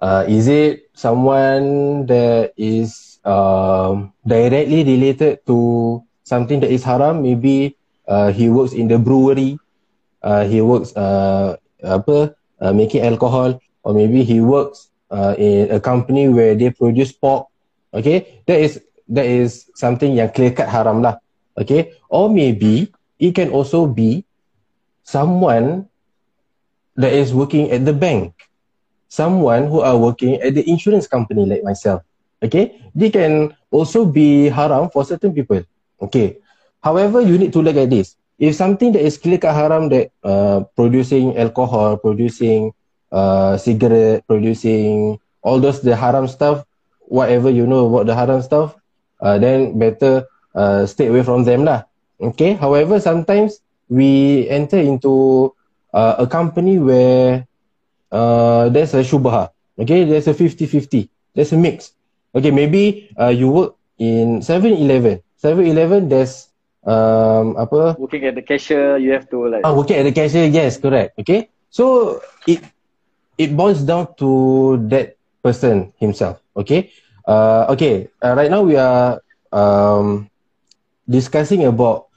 uh, 0.00 0.24
is 0.26 0.48
it 0.48 0.88
someone 0.94 2.06
that 2.06 2.52
is 2.56 3.09
um, 3.24 4.12
directly 4.26 4.84
related 4.84 5.44
to 5.46 6.00
something 6.24 6.60
that 6.60 6.70
is 6.70 6.84
haram. 6.84 7.22
Maybe 7.22 7.76
uh, 8.08 8.32
he 8.32 8.48
works 8.48 8.72
in 8.72 8.88
the 8.88 8.98
brewery. 8.98 9.58
Uh, 10.22 10.44
he 10.44 10.60
works 10.60 10.94
uh, 10.96 11.56
apa 11.82 12.36
uh, 12.60 12.72
making 12.72 13.02
alcohol. 13.02 13.58
Or 13.82 13.96
maybe 13.96 14.24
he 14.24 14.40
works 14.44 14.92
uh, 15.10 15.34
in 15.38 15.72
a 15.72 15.80
company 15.80 16.28
where 16.28 16.54
they 16.54 16.70
produce 16.70 17.12
pork. 17.12 17.48
Okay? 17.94 18.44
That 18.46 18.60
is 18.60 18.80
that 19.08 19.26
is 19.26 19.66
something 19.74 20.14
yang 20.14 20.30
clear 20.30 20.52
cut 20.52 20.68
haram 20.68 21.00
lah. 21.00 21.18
Okay? 21.56 21.96
Or 22.12 22.28
maybe 22.28 22.92
it 23.18 23.32
can 23.34 23.50
also 23.50 23.88
be 23.88 24.24
someone 25.02 25.88
that 26.96 27.12
is 27.12 27.32
working 27.32 27.72
at 27.72 27.84
the 27.88 27.96
bank. 27.96 28.36
Someone 29.10 29.66
who 29.66 29.80
are 29.80 29.98
working 29.98 30.38
at 30.38 30.54
the 30.54 30.62
insurance 30.70 31.08
company 31.08 31.42
like 31.42 31.64
myself. 31.66 32.06
Okay, 32.40 32.80
they 32.94 33.10
can 33.12 33.52
also 33.70 34.04
be 34.04 34.48
haram 34.48 34.88
for 34.88 35.04
certain 35.04 35.32
people. 35.32 35.60
Okay, 36.00 36.40
however, 36.80 37.20
you 37.20 37.36
need 37.36 37.52
to 37.52 37.60
look 37.60 37.76
at 37.76 37.90
this. 37.90 38.16
If 38.40 38.56
something 38.56 38.96
that 38.96 39.04
is 39.04 39.20
clear 39.20 39.36
cut 39.36 39.52
haram 39.52 39.92
that 39.92 40.16
uh, 40.24 40.64
producing 40.72 41.36
alcohol, 41.36 42.00
producing 42.00 42.72
uh, 43.12 43.60
cigarette, 43.60 44.24
producing 44.26 45.20
all 45.44 45.60
those 45.60 45.84
the 45.84 45.92
haram 45.92 46.24
stuff, 46.24 46.64
whatever 47.04 47.52
you 47.52 47.68
know 47.68 47.92
about 47.92 48.08
the 48.08 48.16
haram 48.16 48.40
stuff, 48.40 48.80
uh, 49.20 49.36
then 49.36 49.76
better 49.78 50.24
uh, 50.54 50.86
stay 50.86 51.12
away 51.12 51.22
from 51.22 51.44
them 51.44 51.68
lah. 51.68 51.84
Okay. 52.20 52.56
However, 52.56 52.96
sometimes 52.96 53.60
we 53.92 54.48
enter 54.48 54.78
into 54.80 55.52
uh, 55.92 56.24
a 56.24 56.26
company 56.26 56.78
where 56.78 57.44
uh, 58.08 58.68
there's 58.70 58.94
a 58.94 59.04
shubha. 59.04 59.50
Okay, 59.78 60.04
there's 60.04 60.28
a 60.28 60.34
50-50. 60.34 61.08
There's 61.34 61.52
a 61.52 61.60
mix. 61.60 61.92
Okay, 62.34 62.50
maybe 62.50 63.10
uh, 63.18 63.32
you 63.34 63.50
work 63.50 63.74
in 63.98 64.40
7-Eleven. 64.42 65.20
7-Eleven, 65.36 66.08
there's 66.08 66.50
um, 66.86 67.56
apa? 67.58 67.96
Working 67.98 68.24
at 68.26 68.34
the 68.34 68.42
cashier, 68.42 68.96
you 68.98 69.12
have 69.12 69.28
to 69.30 69.48
like. 69.48 69.62
Ah, 69.64 69.72
working 69.74 69.96
at 69.98 70.04
the 70.06 70.14
cashier, 70.14 70.46
yes, 70.46 70.78
correct. 70.78 71.18
Okay, 71.18 71.50
so 71.68 72.18
it 72.46 72.62
it 73.36 73.56
boils 73.56 73.82
down 73.82 74.14
to 74.20 74.78
that 74.88 75.16
person 75.42 75.92
himself. 75.98 76.40
Okay, 76.56 76.90
uh, 77.26 77.66
okay. 77.74 78.08
Uh, 78.22 78.34
right 78.36 78.50
now 78.50 78.62
we 78.62 78.76
are 78.76 79.20
um 79.52 80.28
discussing 81.08 81.64
about 81.66 82.08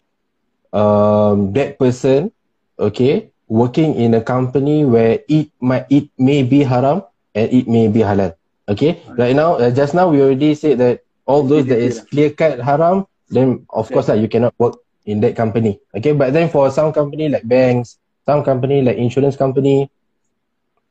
um 0.71 1.51
that 1.53 1.79
person. 1.79 2.31
Okay, 2.79 3.29
working 3.47 3.93
in 3.95 4.13
a 4.13 4.21
company 4.21 4.83
where 4.85 5.21
it 5.29 5.49
might 5.61 5.85
it 5.89 6.09
may 6.17 6.41
be 6.43 6.63
haram 6.65 7.03
and 7.35 7.47
it 7.53 7.67
may 7.67 7.87
be 7.87 8.01
halal. 8.01 8.33
Okay, 8.69 9.03
right 9.19 9.35
now, 9.35 9.59
uh, 9.59 9.71
just 9.71 9.93
now 9.93 10.07
we 10.07 10.21
already 10.21 10.55
said 10.55 10.79
that 10.79 11.03
all 11.25 11.43
those 11.43 11.67
that 11.67 11.79
is 11.79 11.99
clear 11.99 12.31
cut 12.31 12.59
haram, 12.59 13.05
then 13.27 13.67
of 13.69 13.91
course 13.91 14.07
lah, 14.07 14.15
you 14.15 14.31
cannot 14.31 14.55
work 14.55 14.79
in 15.05 15.19
that 15.19 15.35
company. 15.35 15.79
Okay, 15.91 16.15
but 16.15 16.31
then 16.31 16.47
for 16.47 16.71
some 16.71 16.95
company 16.95 17.27
like 17.27 17.43
banks, 17.43 17.99
some 18.25 18.43
company 18.43 18.81
like 18.81 18.95
insurance 18.95 19.35
company, 19.35 19.91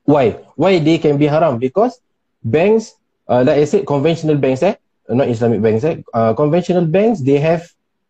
why? 0.04 0.36
Why 0.56 0.78
they 0.78 0.98
can 0.98 1.16
be 1.16 1.26
haram? 1.26 1.56
Because 1.58 2.00
banks, 2.44 2.92
uh, 3.28 3.44
like 3.46 3.58
I 3.58 3.64
said, 3.64 3.86
conventional 3.86 4.36
banks, 4.36 4.62
eh, 4.62 4.76
not 5.08 5.28
Islamic 5.28 5.62
banks, 5.62 5.84
eh, 5.84 6.04
uh, 6.12 6.34
conventional 6.34 6.84
banks, 6.84 7.20
they 7.24 7.38
have, 7.40 7.64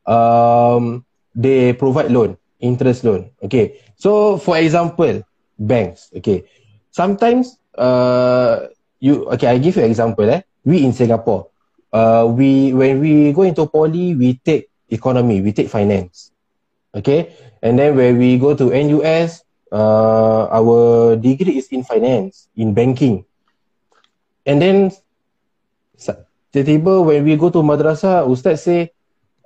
um, 0.07 1.05
they 1.35 1.73
provide 1.73 2.11
loan, 2.11 2.37
interest 2.59 3.05
loan. 3.05 3.31
Okay, 3.43 3.79
so 3.95 4.39
for 4.39 4.59
example, 4.59 5.23
banks. 5.59 6.11
Okay, 6.17 6.45
sometimes, 6.91 7.59
uh, 7.79 8.67
you 9.03 9.27
okay, 9.35 9.51
I 9.51 9.59
give 9.59 9.75
you 9.75 9.83
an 9.83 9.91
example. 9.91 10.31
Eh, 10.31 10.47
we 10.63 10.87
in 10.87 10.95
Singapore, 10.95 11.51
uh, 11.91 12.23
we 12.31 12.71
when 12.71 13.03
we 13.03 13.35
go 13.35 13.43
into 13.43 13.67
poly, 13.67 14.15
we 14.15 14.39
take 14.39 14.71
economy, 14.87 15.43
we 15.43 15.51
take 15.51 15.67
finance. 15.67 16.31
Okay, 16.95 17.35
and 17.59 17.75
then 17.75 17.99
when 17.99 18.15
we 18.17 18.39
go 18.39 18.55
to 18.55 18.71
NUS, 18.71 19.43
uh, 19.75 20.47
our 20.55 21.17
degree 21.19 21.59
is 21.59 21.67
in 21.75 21.83
finance, 21.83 22.47
in 22.55 22.71
banking. 22.73 23.27
And 24.47 24.63
then 24.63 24.95
tiba-tiba 26.53 27.03
when 27.03 27.25
we 27.25 27.35
go 27.35 27.49
to 27.49 27.65
madrasah, 27.65 28.29
ustaz 28.29 28.63
say 28.63 28.93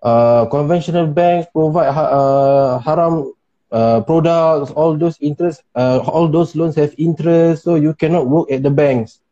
uh, 0.02 0.44
conventional 0.50 1.06
banks 1.06 1.46
provide 1.54 1.94
uh, 1.94 2.82
haram 2.82 3.32
uh, 3.70 4.02
products, 4.02 4.74
all 4.74 4.98
those 4.98 5.16
interest, 5.22 5.62
uh, 5.78 6.02
all 6.02 6.26
those 6.26 6.58
loans 6.58 6.74
have 6.74 6.92
interest, 6.98 7.62
so 7.62 7.78
you 7.78 7.94
cannot 7.94 8.26
work 8.26 8.50
at 8.50 8.66
the 8.66 8.70
banks. 8.74 9.22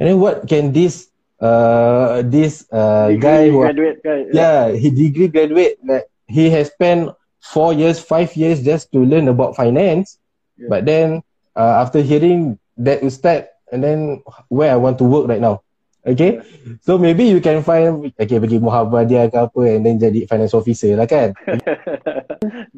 And 0.00 0.08
then 0.08 0.16
what 0.16 0.48
can 0.48 0.72
this 0.72 1.12
uh, 1.44 2.24
this 2.24 2.64
uh, 2.72 3.12
guy 3.20 3.52
who 3.52 3.60
graduate 3.60 4.00
guy. 4.00 4.24
Yeah, 4.32 4.72
he 4.72 4.88
degree 4.88 5.28
graduate 5.28 5.76
like 5.84 6.08
he 6.24 6.48
has 6.48 6.72
spent 6.72 7.12
four 7.44 7.76
years, 7.76 8.00
five 8.00 8.32
years 8.32 8.64
just 8.64 8.92
to 8.96 9.04
learn 9.04 9.28
about 9.28 9.56
finance. 9.56 10.16
Yeah. 10.56 10.72
But 10.72 10.88
then 10.88 11.20
uh, 11.52 11.84
after 11.84 12.00
hearing 12.00 12.56
that 12.80 13.04
ustaz 13.04 13.52
and 13.72 13.84
then 13.84 14.24
where 14.48 14.72
I 14.72 14.80
want 14.80 14.96
to 14.98 15.04
work 15.04 15.28
right 15.28 15.40
now. 15.40 15.60
Okay. 16.00 16.40
Yeah. 16.40 16.80
So 16.80 16.96
maybe 16.96 17.28
you 17.28 17.44
can 17.44 17.60
find 17.60 18.08
okay 18.16 18.40
pergi 18.40 18.56
Muhammadiyah 18.56 19.28
ke 19.28 19.36
apa 19.36 19.60
and 19.68 19.84
then 19.84 20.00
jadi 20.00 20.24
finance 20.24 20.56
officer 20.56 20.96
lah 20.96 21.04
kan. 21.04 21.36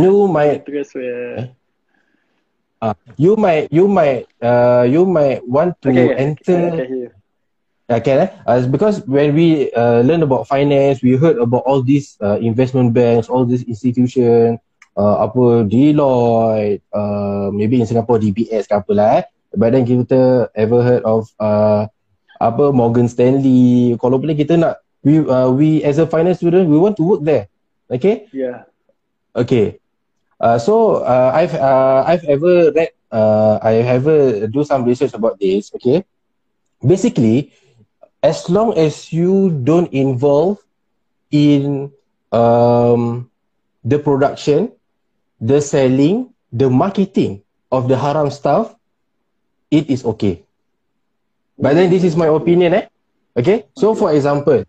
you 0.00 0.24
might 0.24 0.64
uh, 0.64 1.52
uh, 2.86 2.94
you 3.18 3.34
might 3.34 3.66
you 3.74 3.90
might 3.90 4.30
uh, 4.38 4.86
you 4.86 5.02
might 5.02 5.42
want 5.42 5.74
to 5.82 5.90
okay, 5.90 6.14
enter 6.14 6.70
okay, 6.70 7.10
Okay, 7.86 8.26
eh? 8.26 8.30
uh, 8.50 8.66
because 8.66 9.06
when 9.06 9.30
we 9.38 9.70
uh, 9.70 10.02
learn 10.02 10.18
about 10.26 10.50
finance, 10.50 11.06
we 11.06 11.14
heard 11.14 11.38
about 11.38 11.62
all 11.70 11.86
these 11.86 12.18
uh, 12.18 12.34
investment 12.42 12.90
banks, 12.90 13.30
all 13.30 13.46
these 13.46 13.62
institutions, 13.62 14.58
uh, 14.98 15.22
apa 15.22 15.70
Deloitte, 15.70 16.82
uh, 16.90 17.46
maybe 17.54 17.78
in 17.78 17.86
Singapore 17.86 18.18
DBS 18.18 18.66
ke 18.66 18.74
apa 18.74 18.90
lah 18.90 19.08
eh. 19.22 19.24
But 19.54 19.70
then 19.70 19.86
kita 19.86 20.50
ever 20.58 20.82
heard 20.82 21.06
of 21.06 21.30
uh, 21.38 21.86
apa 22.42 22.74
Morgan 22.74 23.06
Stanley. 23.06 23.94
Kalau 24.02 24.18
boleh 24.18 24.34
kita 24.34 24.58
nak, 24.58 24.82
we 25.06 25.22
uh, 25.22 25.54
we 25.54 25.86
as 25.86 26.02
a 26.02 26.10
finance 26.10 26.42
student, 26.42 26.66
we 26.66 26.82
want 26.82 26.98
to 26.98 27.06
work 27.06 27.22
there. 27.22 27.46
Okay? 27.86 28.26
Yeah. 28.34 28.66
Okay. 29.30 29.78
Uh, 30.40 30.58
so 30.58 31.00
uh, 31.04 31.32
I've 31.34 31.54
uh, 31.54 32.04
I've 32.06 32.24
ever 32.24 32.70
read, 32.72 32.90
uh, 33.10 33.58
I 33.62 33.80
ever 33.86 34.46
do 34.46 34.64
some 34.64 34.84
research 34.84 35.14
about 35.14 35.40
this. 35.40 35.72
Okay. 35.76 36.04
Basically, 36.84 37.52
as 38.22 38.48
long 38.50 38.76
as 38.76 39.12
you 39.12 39.50
don't 39.64 39.90
involve 39.92 40.60
in 41.30 41.92
um, 42.32 43.30
the 43.84 43.98
production, 43.98 44.72
the 45.40 45.60
selling, 45.60 46.34
the 46.52 46.68
marketing 46.68 47.42
of 47.72 47.88
the 47.88 47.96
haram 47.96 48.30
stuff, 48.30 48.76
it 49.70 49.88
is 49.88 50.04
okay. 50.04 50.44
But 51.58 51.74
then 51.74 51.88
this 51.88 52.04
is 52.04 52.16
my 52.16 52.28
opinion, 52.28 52.74
eh? 52.74 52.86
Okay. 53.36 53.64
So 53.76 53.94
for 53.94 54.12
example, 54.12 54.64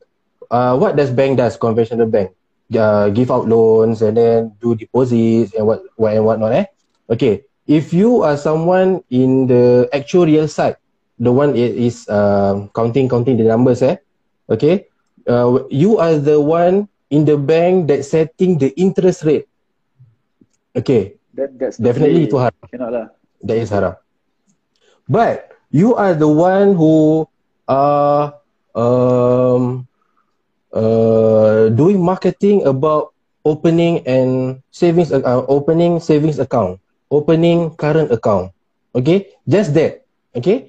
uh, 0.49 0.78
what 0.78 0.95
does 0.95 1.11
bank 1.11 1.38
does? 1.38 1.57
Conventional 1.57 2.07
bank, 2.07 2.32
uh, 2.76 3.07
give 3.09 3.32
out 3.32 3.47
loans 3.47 4.01
and 4.01 4.18
then 4.18 4.51
do 4.59 4.76
deposits 4.76 5.53
and 5.53 5.68
what, 5.68 5.84
what 5.95 6.15
and 6.15 6.26
what 6.26 6.39
not, 6.39 6.51
eh? 6.51 6.65
Okay. 7.09 7.43
If 7.68 7.91
you 7.91 8.24
are 8.24 8.38
someone 8.39 9.03
in 9.11 9.47
the 9.47 9.89
actual 9.91 10.26
real 10.26 10.47
side, 10.47 10.80
the 11.20 11.32
one 11.34 11.55
is 11.55 12.07
uh, 12.09 12.68
counting 12.74 13.09
counting 13.09 13.38
the 13.38 13.43
numbers 13.43 13.82
eh? 13.82 13.97
Okay 14.49 14.88
uh, 15.28 15.65
you 15.70 15.97
are 15.97 16.15
the 16.18 16.39
one 16.39 16.88
in 17.09 17.26
the 17.26 17.38
bank 17.38 17.88
that 17.89 18.05
setting 18.05 18.57
the 18.57 18.72
interest 18.78 19.26
rate. 19.26 19.49
Okay 20.78 21.18
that 21.34 21.57
that's 21.57 21.78
definitely 21.78 22.30
itu 22.30 22.38
haram. 22.38 22.65
Cannot 22.70 22.91
lah. 22.93 23.07
That 23.45 23.57
is 23.57 23.70
haram. 23.70 23.97
But 25.09 25.53
you 25.70 25.97
are 25.97 26.13
the 26.13 26.30
one 26.30 26.78
who 26.78 27.26
are 27.68 28.38
um 28.78 29.86
uh 30.76 31.70
doing 31.76 31.99
marketing 32.01 32.65
about 32.68 33.13
opening 33.47 34.03
and 34.03 34.59
savings 34.72 35.11
uh, 35.11 35.24
opening 35.47 35.99
savings 35.99 36.39
account 36.39 36.80
opening 37.07 37.72
current 37.80 38.11
account 38.11 38.51
okay 38.91 39.32
just 39.47 39.72
that 39.72 40.03
okay 40.36 40.68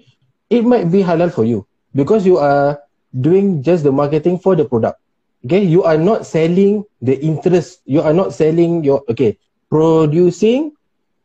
it 0.48 0.62
might 0.64 0.86
be 0.90 1.02
halal 1.02 1.32
for 1.32 1.44
you 1.44 1.66
because 1.94 2.24
you 2.24 2.38
are 2.38 2.78
doing 3.12 3.62
just 3.62 3.84
the 3.84 3.92
marketing 3.92 4.38
for 4.38 4.56
the 4.56 4.64
product. 4.64 5.00
Okay, 5.46 5.62
you 5.62 5.84
are 5.84 5.96
not 5.96 6.26
selling 6.26 6.84
the 7.00 7.14
interest. 7.22 7.80
You 7.86 8.02
are 8.02 8.12
not 8.12 8.34
selling 8.34 8.82
your 8.82 9.04
okay 9.08 9.38
producing, 9.70 10.74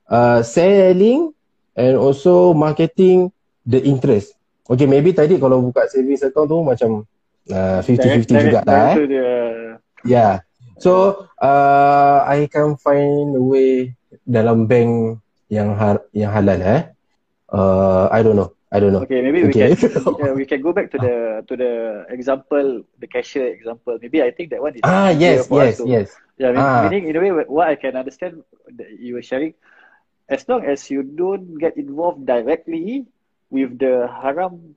uh, 0.08 0.44
selling, 0.46 1.34
and 1.76 1.98
also 1.98 2.54
marketing 2.54 3.34
the 3.66 3.82
interest. 3.82 4.38
Okay, 4.70 4.86
maybe 4.86 5.12
tadi 5.12 5.42
kalau 5.42 5.60
buka 5.66 5.90
savings 5.90 6.24
account 6.24 6.48
tu 6.48 6.62
macam 6.62 7.04
uh, 7.52 7.80
50-50 7.84 8.46
juga 8.48 8.60
lah. 8.64 8.96
Eh. 8.96 9.76
Yeah. 10.06 10.44
So, 10.80 11.26
uh, 11.40 12.24
I 12.28 12.48
can 12.52 12.76
find 12.76 13.36
a 13.36 13.44
way 13.44 13.96
dalam 14.28 14.68
bank 14.68 15.24
yang 15.48 15.76
ha- 15.76 16.06
yang 16.12 16.32
halal 16.32 16.60
eh. 16.60 16.82
Uh, 17.48 18.10
I 18.12 18.24
don't 18.24 18.36
know. 18.36 18.52
I 18.74 18.82
don't 18.82 18.90
know. 18.90 19.06
Okay, 19.06 19.22
maybe 19.22 19.46
okay. 19.46 19.70
we 19.78 19.78
can 19.78 20.02
yeah, 20.18 20.34
we 20.34 20.46
can 20.50 20.60
go 20.66 20.74
back 20.74 20.90
to 20.90 20.98
the 20.98 21.46
to 21.46 21.54
the 21.54 21.72
example, 22.10 22.82
the 22.98 23.06
cashier 23.06 23.54
example. 23.54 24.02
Maybe 24.02 24.26
I 24.26 24.34
think 24.34 24.50
that 24.50 24.66
one 24.66 24.74
is 24.74 24.82
ah 24.82 25.14
yes 25.14 25.46
yes 25.46 25.78
yes. 25.86 26.08
Yeah, 26.42 26.58
ah. 26.58 26.90
meaning 26.90 27.06
in 27.06 27.14
a 27.14 27.22
way, 27.22 27.30
what 27.46 27.70
I 27.70 27.78
can 27.78 27.94
understand 27.94 28.42
that 28.74 28.90
you 28.98 29.14
were 29.14 29.22
sharing, 29.22 29.54
as 30.26 30.50
long 30.50 30.66
as 30.66 30.90
you 30.90 31.06
don't 31.06 31.62
get 31.62 31.78
involved 31.78 32.26
directly 32.26 33.06
with 33.54 33.78
the 33.78 34.10
haram 34.10 34.74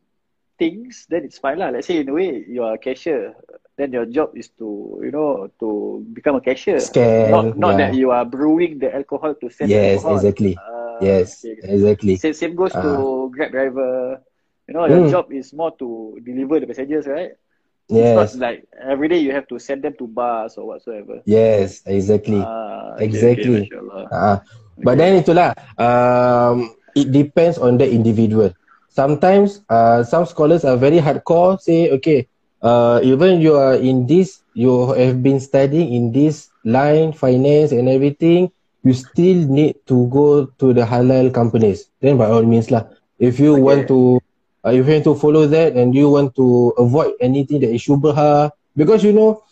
things, 0.59 1.07
then 1.09 1.25
it's 1.25 1.39
fine 1.39 1.59
lah. 1.59 1.71
Let's 1.71 1.87
say 1.87 2.01
in 2.01 2.09
a 2.09 2.15
way 2.15 2.45
you 2.49 2.65
are 2.65 2.75
a 2.75 2.81
cashier, 2.81 3.37
then 3.77 3.93
your 3.93 4.07
job 4.07 4.37
is 4.37 4.49
to 4.61 5.01
you 5.05 5.13
know 5.13 5.49
to 5.61 6.05
become 6.13 6.37
a 6.37 6.43
cashier. 6.45 6.81
Scan, 6.81 7.31
not 7.31 7.45
not 7.57 7.73
yeah. 7.77 7.81
that 7.89 7.91
you 7.95 8.11
are 8.11 8.25
brewing 8.25 8.79
the 8.81 8.93
alcohol 8.95 9.35
to 9.37 9.47
sell 9.49 9.69
yes, 9.69 10.01
alcohol. 10.01 10.17
Exactly. 10.17 10.53
Uh, 10.57 10.99
yes, 11.01 11.45
okay. 11.45 11.61
exactly. 11.63 12.15
Same, 12.17 12.35
same 12.35 12.55
goes 12.57 12.75
uh. 12.75 12.83
to 12.83 12.93
ah. 12.93 13.29
Grab 13.29 13.51
driver. 13.53 14.23
You 14.67 14.75
know, 14.75 14.87
your 14.91 15.07
mm. 15.07 15.11
job 15.15 15.31
is 15.31 15.55
more 15.55 15.71
to 15.79 16.19
deliver 16.27 16.59
the 16.59 16.67
passengers, 16.67 17.07
right? 17.07 17.39
Yes. 17.87 18.35
It's 18.35 18.35
not 18.35 18.43
like 18.43 18.67
every 18.83 19.07
day 19.07 19.23
you 19.23 19.31
have 19.31 19.47
to 19.47 19.63
send 19.63 19.87
them 19.87 19.95
to 19.99 20.11
bars 20.11 20.59
or 20.59 20.67
whatsoever. 20.67 21.23
Yes, 21.23 21.87
exactly. 21.87 22.43
Ah, 22.43 22.99
exactly. 22.99 23.71
Okay, 23.71 24.11
uh, 24.11 24.43
but 24.83 24.99
then 24.99 25.23
itulah, 25.23 25.55
um, 25.79 26.75
it 26.99 27.15
depends 27.15 27.63
on 27.63 27.79
the 27.79 27.87
individual. 27.87 28.51
Sometimes, 28.97 29.61
uh, 29.69 30.01
some 30.09 30.25
scholars 30.25 30.65
are 30.65 30.81
very 30.81 31.05
hardcore. 31.05 31.61
Say, 31.61 31.93
okay, 32.01 32.33
uh, 32.65 33.05
even 33.05 33.45
you 33.45 33.53
are 33.53 33.77
in 33.77 34.09
this, 34.09 34.41
you 34.57 34.97
have 34.97 35.21
been 35.21 35.37
studying 35.37 35.93
in 35.93 36.17
this 36.17 36.49
line, 36.65 37.13
finance 37.13 37.77
and 37.77 37.93
everything 37.93 38.49
you 38.81 38.95
still 38.97 39.45
need 39.53 39.77
to 39.85 40.09
go 40.09 40.47
to 40.57 40.73
the 40.73 40.81
halal 40.81 41.29
companies. 41.29 41.93
Then 42.01 42.17
by 42.17 42.33
all 42.33 42.41
means 42.41 42.73
lah. 42.73 42.89
If 43.21 43.37
you 43.37 43.61
okay. 43.61 43.67
want 43.69 43.83
to, 43.93 44.23
uh, 44.65 44.73
if 44.73 44.89
you 44.89 44.93
want 44.97 45.05
to 45.05 45.15
follow 45.21 45.45
that 45.45 45.77
and 45.77 45.93
you 45.93 46.09
want 46.09 46.33
to 46.41 46.73
avoid 46.81 47.21
anything 47.21 47.61
that 47.61 47.75
is 47.77 47.85
shubha, 47.85 48.49
because 48.73 49.05
you 49.05 49.13
know, 49.13 49.45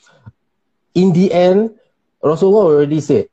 in 0.95 1.13
the 1.13 1.29
end, 1.35 1.77
Rasulullah 2.25 2.73
already 2.73 3.05
said, 3.05 3.29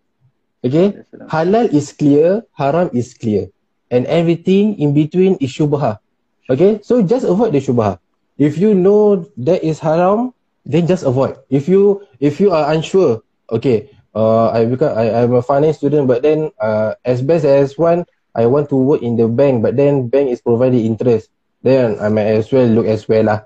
okay, 0.59 1.07
halal 1.31 1.71
is 1.71 1.93
clear, 1.93 2.43
haram 2.51 2.91
is 2.91 3.13
clear. 3.13 3.47
And 3.91 4.07
everything 4.07 4.79
in 4.79 4.95
between 4.95 5.35
is 5.43 5.51
shubha. 5.51 5.99
Okay, 6.47 6.79
so 6.81 7.03
just 7.03 7.27
avoid 7.27 7.51
the 7.51 7.59
shubha. 7.59 7.99
If 8.39 8.57
you 8.57 8.73
know 8.73 9.27
that 9.43 9.61
is 9.61 9.83
haram, 9.83 10.33
then 10.65 10.87
just 10.87 11.03
avoid. 11.03 11.37
If 11.51 11.67
you 11.67 12.07
if 12.23 12.39
you 12.39 12.55
are 12.55 12.71
unsure, 12.71 13.21
okay, 13.51 13.91
uh, 14.15 14.49
I 14.49 14.65
because 14.65 14.95
I 14.95 15.11
I'm 15.21 15.35
a 15.35 15.43
finance 15.43 15.77
student, 15.77 16.07
but 16.07 16.23
then 16.23 16.55
uh, 16.57 16.95
as 17.03 17.21
best 17.21 17.43
as 17.43 17.77
one, 17.77 18.07
I 18.33 18.47
want 18.47 18.71
to 18.71 18.79
work 18.79 19.03
in 19.03 19.19
the 19.19 19.27
bank, 19.27 19.61
but 19.61 19.75
then 19.75 20.07
bank 20.07 20.31
is 20.31 20.39
providing 20.39 20.87
interest. 20.87 21.29
Then 21.61 21.99
I 21.99 22.09
might 22.09 22.31
as 22.31 22.49
well 22.51 22.65
look 22.65 22.87
as 22.87 23.05
well 23.05 23.27
lah. 23.27 23.39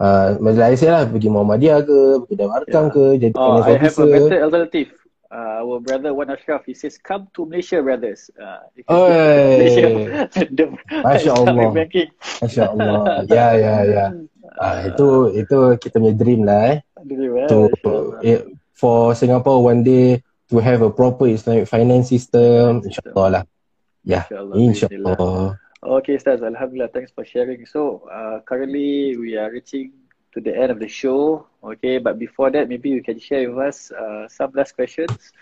Uh, 0.00 0.40
macam 0.40 0.64
I 0.64 0.80
say 0.80 0.88
lah, 0.88 1.04
pergi 1.04 1.28
Muhammadiyah 1.28 1.84
ke, 1.84 1.98
pergi 2.24 2.34
Darul 2.40 2.56
Arkam 2.56 2.84
yeah. 2.88 2.94
ke, 2.96 3.04
jadi 3.20 3.34
oh, 3.36 3.60
I 3.60 3.76
have 3.76 3.98
a 4.00 4.06
better 4.08 4.40
alternative. 4.48 4.88
Uh, 5.30 5.62
our 5.62 5.78
brother 5.78 6.10
Wan 6.10 6.30
Ashraf, 6.30 6.66
he 6.66 6.74
says, 6.74 6.98
come 6.98 7.30
to 7.34 7.46
Malaysia, 7.46 7.78
brothers. 7.78 8.34
Uh, 8.34 8.66
oh, 8.90 9.06
Malaysia. 9.06 9.86
Masya 11.06 11.32
Allah. 11.38 11.70
Masya 12.42 12.64
Allah. 12.66 13.22
Ya, 13.30 13.54
ya, 13.54 13.74
ya. 13.86 14.06
Uh, 14.58 14.76
itu 14.90 15.06
itu 15.38 15.58
kita 15.78 16.02
punya 16.02 16.14
dream 16.18 16.42
lah 16.42 16.74
eh. 16.74 16.78
Dream 17.06 17.32
eh. 17.38 17.46
To, 17.46 17.70
it, 18.26 18.42
for 18.74 19.14
Singapore 19.14 19.62
one 19.62 19.86
day 19.86 20.18
to 20.50 20.58
have 20.58 20.82
a 20.82 20.90
proper 20.90 21.30
Islamic 21.30 21.70
finance 21.70 22.10
system, 22.10 22.82
insyaAllah 22.82 23.28
lah. 23.30 23.44
Ya, 24.02 24.26
yeah. 24.26 24.50
insyaAllah. 24.50 24.58
Insya 24.58 25.58
Okay, 25.80 26.18
Stars. 26.20 26.44
Alhamdulillah. 26.44 26.92
Thanks 26.92 27.08
for 27.08 27.24
sharing. 27.24 27.64
So, 27.64 28.04
uh, 28.12 28.44
currently 28.44 29.16
we 29.16 29.40
are 29.40 29.48
reaching 29.48 29.96
to 30.36 30.40
the 30.42 30.52
end 30.52 30.68
of 30.68 30.76
the 30.76 30.88
show. 30.88 31.48
Okay, 31.62 31.98
but 31.98 32.18
before 32.18 32.50
that, 32.50 32.68
maybe 32.68 32.88
you 32.88 33.02
can 33.02 33.18
share 33.18 33.50
with 33.50 33.58
us 33.58 33.90
uh, 33.92 34.28
some 34.28 34.50
last 34.54 34.74
questions. 34.74 35.32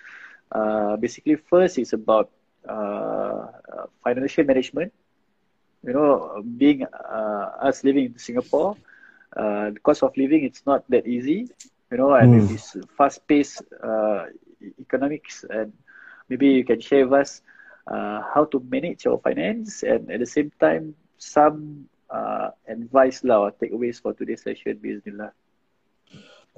Uh, 0.51 0.97
basically, 0.97 1.37
first 1.37 1.79
is 1.79 1.93
about 1.93 2.31
uh, 2.69 3.47
financial 4.03 4.45
management. 4.45 4.93
You 5.85 5.93
know, 5.93 6.43
being 6.43 6.85
uh, 6.85 7.47
us 7.63 7.85
living 7.85 8.07
in 8.07 8.19
Singapore, 8.19 8.77
uh, 9.37 9.71
the 9.71 9.81
cost 9.81 10.03
of 10.03 10.17
living 10.17 10.45
it's 10.45 10.67
not 10.67 10.83
that 10.91 11.07
easy. 11.07 11.49
You 11.91 11.99
know, 11.99 12.15
and 12.15 12.43
mm. 12.43 12.49
this 12.49 12.77
fast-paced 12.97 13.63
uh, 13.83 14.27
economics, 14.81 15.45
and 15.49 15.73
maybe 16.29 16.49
you 16.49 16.65
can 16.65 16.81
share 16.81 17.07
with 17.07 17.21
us 17.21 17.43
uh, 17.89 18.23
how 18.35 18.45
to 18.45 18.61
manage 18.69 19.05
your 19.05 19.19
finance 19.21 19.83
and 19.83 20.11
at 20.11 20.21
the 20.21 20.27
same 20.27 20.53
time 20.61 20.95
some 21.17 21.89
uh, 22.11 22.51
advice 22.69 23.25
lah 23.25 23.49
or 23.49 23.53
takeaways 23.53 24.01
for 24.01 24.13
today's 24.13 24.43
session 24.43 24.77
bismillah 24.77 25.33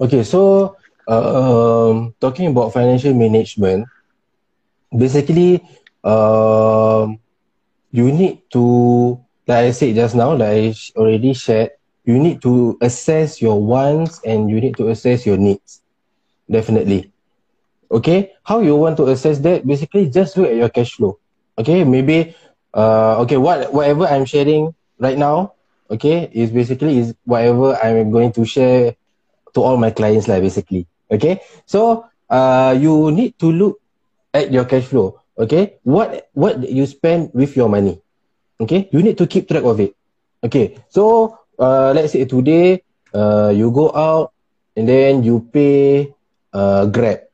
okay 0.01 0.23
so 0.23 0.75
uh, 1.07 1.89
um, 1.91 2.13
talking 2.19 2.47
about 2.49 2.73
financial 2.73 3.13
management 3.13 3.85
basically 4.97 5.61
um, 6.03 7.19
you 7.91 8.11
need 8.11 8.41
to 8.51 9.19
like 9.47 9.69
I 9.69 9.71
said 9.71 9.95
just 9.95 10.15
now 10.15 10.33
like 10.33 10.49
I 10.49 10.75
already 10.97 11.33
shared 11.33 11.71
you 12.05 12.17
need 12.17 12.41
to 12.41 12.77
assess 12.81 13.41
your 13.41 13.61
wants 13.61 14.19
and 14.25 14.49
you 14.49 14.59
need 14.59 14.75
to 14.77 14.89
assess 14.89 15.25
your 15.25 15.37
needs. 15.37 15.81
Definitely. 16.49 17.11
Okay? 17.91 18.33
How 18.43 18.59
you 18.59 18.75
want 18.75 18.97
to 18.97 19.07
assess 19.09 19.37
that? 19.39 19.67
Basically 19.67 20.09
just 20.09 20.35
look 20.35 20.49
at 20.49 20.55
your 20.55 20.69
cash 20.69 20.95
flow. 20.95 21.19
Okay? 21.59 21.83
Maybe 21.83 22.35
uh 22.73 23.19
okay 23.19 23.35
what 23.35 23.73
whatever 23.73 24.05
i'm 24.07 24.23
sharing 24.23 24.73
right 24.99 25.17
now 25.17 25.51
okay 25.89 26.29
is 26.31 26.51
basically 26.51 26.99
is 26.99 27.13
whatever 27.25 27.75
i'm 27.83 28.11
going 28.11 28.31
to 28.31 28.45
share 28.45 28.95
to 29.53 29.61
all 29.61 29.77
my 29.77 29.91
clients 29.91 30.27
like 30.27 30.41
basically. 30.41 30.87
Okay? 31.11 31.41
So 31.65 32.05
uh 32.29 32.75
you 32.77 33.11
need 33.11 33.37
to 33.39 33.51
look 33.51 33.79
at 34.33 34.51
your 34.51 34.65
cash 34.65 34.85
flow. 34.85 35.19
Okay? 35.37 35.79
What 35.83 36.29
what 36.33 36.63
you 36.63 36.85
spend 36.85 37.31
with 37.33 37.55
your 37.55 37.69
money. 37.69 38.01
Okay? 38.59 38.89
You 38.91 39.01
need 39.01 39.17
to 39.17 39.27
keep 39.27 39.47
track 39.47 39.63
of 39.63 39.79
it. 39.79 39.95
Okay? 40.43 40.77
So 40.89 41.37
uh 41.59 41.91
let's 41.95 42.13
say 42.13 42.25
today 42.25 42.83
uh 43.13 43.51
you 43.53 43.71
go 43.71 43.91
out 43.91 44.33
and 44.75 44.87
then 44.87 45.23
you 45.23 45.47
pay 45.51 46.13
uh 46.53 46.85
grab. 46.87 47.27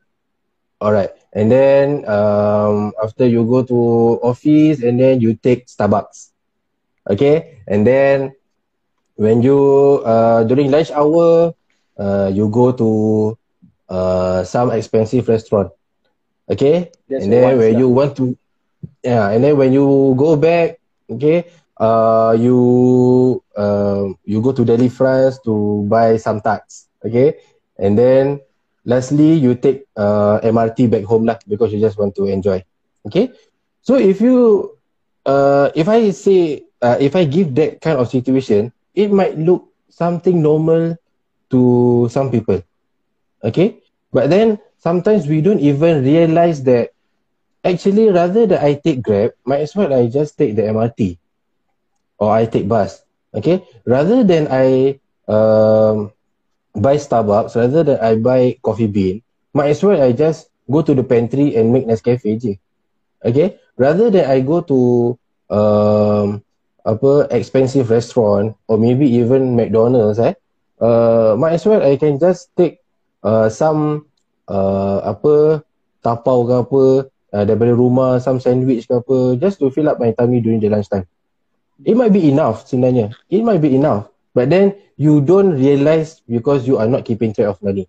All 0.81 0.93
right 0.93 1.17
and 1.37 1.53
then 1.53 2.01
um, 2.09 2.93
after 2.97 3.29
you 3.29 3.45
go 3.45 3.61
to 3.61 3.77
office 4.25 4.81
and 4.81 4.99
then 4.99 5.21
you 5.21 5.37
take 5.37 5.67
Starbucks. 5.67 6.33
Okay? 7.09 7.61
And 7.67 7.85
then 7.85 8.33
when 9.15 9.41
you 9.45 10.01
uh, 10.01 10.43
during 10.49 10.71
lunch 10.71 10.89
hour 10.89 11.53
uh, 11.97 12.29
you 12.33 12.49
go 12.49 12.71
to 12.71 13.37
uh, 13.89 14.43
some 14.43 14.71
expensive 14.71 15.27
restaurant. 15.27 15.71
Okay? 16.49 16.91
That's 17.09 17.23
and 17.23 17.33
then 17.33 17.57
when 17.57 17.77
you 17.77 17.89
want 17.89 18.15
to 18.17 18.37
yeah 19.03 19.29
and 19.29 19.43
then 19.43 19.57
when 19.57 19.73
you 19.73 20.15
go 20.17 20.35
back 20.35 20.79
okay 21.09 21.45
uh, 21.77 22.35
you 22.37 23.43
uh, 23.55 24.07
you 24.23 24.41
go 24.41 24.51
to 24.51 24.63
Delifrance 24.63 25.43
to 25.43 25.85
buy 25.89 26.17
some 26.17 26.41
tarts 26.41 26.87
okay? 27.03 27.35
And 27.77 27.97
then 27.97 28.39
lastly 28.85 29.33
you 29.33 29.55
take 29.55 29.85
uh, 29.95 30.39
MRT 30.41 30.89
back 30.89 31.03
home 31.03 31.25
lah 31.25 31.37
because 31.47 31.73
you 31.73 31.79
just 31.79 31.97
want 31.97 32.15
to 32.15 32.25
enjoy 32.25 32.63
okay? 33.05 33.31
So 33.81 33.95
if 33.95 34.21
you 34.21 34.71
uh, 35.25 35.71
if 35.75 35.87
I 35.87 36.11
say 36.11 36.63
uh, 36.81 36.97
if 36.99 37.15
I 37.15 37.25
give 37.25 37.55
that 37.55 37.81
kind 37.81 37.99
of 37.99 38.07
situation 38.07 38.71
it 38.95 39.11
might 39.11 39.37
look 39.37 39.67
something 39.89 40.41
normal 40.41 40.95
to 41.49 42.07
some 42.09 42.31
people 42.31 42.61
okay 43.43 43.77
but 44.11 44.29
then 44.29 44.57
sometimes 44.77 45.27
we 45.27 45.41
don't 45.41 45.59
even 45.61 46.03
realize 46.03 46.63
that 46.63 46.91
actually 47.63 48.09
rather 48.09 48.45
that 48.47 48.63
I 48.63 48.75
take 48.75 49.01
grab 49.01 49.31
might 49.45 49.61
as 49.61 49.75
well 49.75 49.93
I 49.93 50.07
just 50.07 50.37
take 50.37 50.55
the 50.55 50.65
MRT 50.67 51.17
or 52.19 52.31
I 52.31 52.45
take 52.45 52.67
bus 52.67 53.01
okay 53.35 53.63
rather 53.85 54.23
than 54.23 54.47
I 54.49 54.99
um, 55.27 56.11
buy 56.75 56.95
Starbucks 56.97 57.55
rather 57.55 57.83
than 57.83 57.99
I 57.99 58.15
buy 58.15 58.57
coffee 58.63 58.87
bean, 58.87 59.21
might 59.53 59.69
as 59.69 59.83
well 59.83 60.01
I 60.01 60.11
just 60.13 60.49
go 60.69 60.81
to 60.81 60.93
the 60.93 61.03
pantry 61.03 61.55
and 61.55 61.71
make 61.73 61.87
Nescafe 61.87 62.39
je. 62.39 62.59
Okay? 63.25 63.57
Rather 63.77 64.09
than 64.09 64.29
I 64.29 64.41
go 64.41 64.61
to 64.61 64.79
um, 65.49 66.43
apa 66.85 67.27
expensive 67.31 67.89
restaurant 67.89 68.55
or 68.67 68.77
maybe 68.77 69.07
even 69.19 69.55
McDonald's 69.55 70.19
eh, 70.19 70.33
uh, 70.81 71.35
might 71.37 71.57
as 71.57 71.65
well 71.65 71.81
I 71.81 71.97
can 71.97 72.19
just 72.19 72.53
take 72.57 72.81
uh, 73.23 73.49
some 73.49 74.05
uh, 74.47 75.03
apa 75.03 75.61
tapau 76.01 76.47
ke 76.47 76.53
apa 76.55 76.83
uh, 77.33 77.43
daripada 77.43 77.73
rumah 77.75 78.21
some 78.21 78.39
sandwich 78.39 78.87
ke 78.87 78.93
apa 78.97 79.37
just 79.37 79.59
to 79.59 79.69
fill 79.73 79.89
up 79.91 79.99
my 79.99 80.13
tummy 80.13 80.39
during 80.41 80.61
the 80.61 80.69
lunch 80.69 80.89
time. 80.89 81.05
It 81.85 81.93
might 81.93 82.13
be 82.13 82.25
enough 82.25 82.65
sebenarnya. 82.65 83.13
It 83.29 83.45
might 83.45 83.61
be 83.61 83.77
enough. 83.77 84.09
But 84.33 84.49
then 84.49 84.77
you 84.97 85.21
don't 85.21 85.57
realize 85.57 86.21
because 86.25 86.65
you 86.65 86.77
are 86.81 86.89
not 86.89 87.05
keeping 87.05 87.33
track 87.33 87.53
of 87.53 87.61
money. 87.61 87.85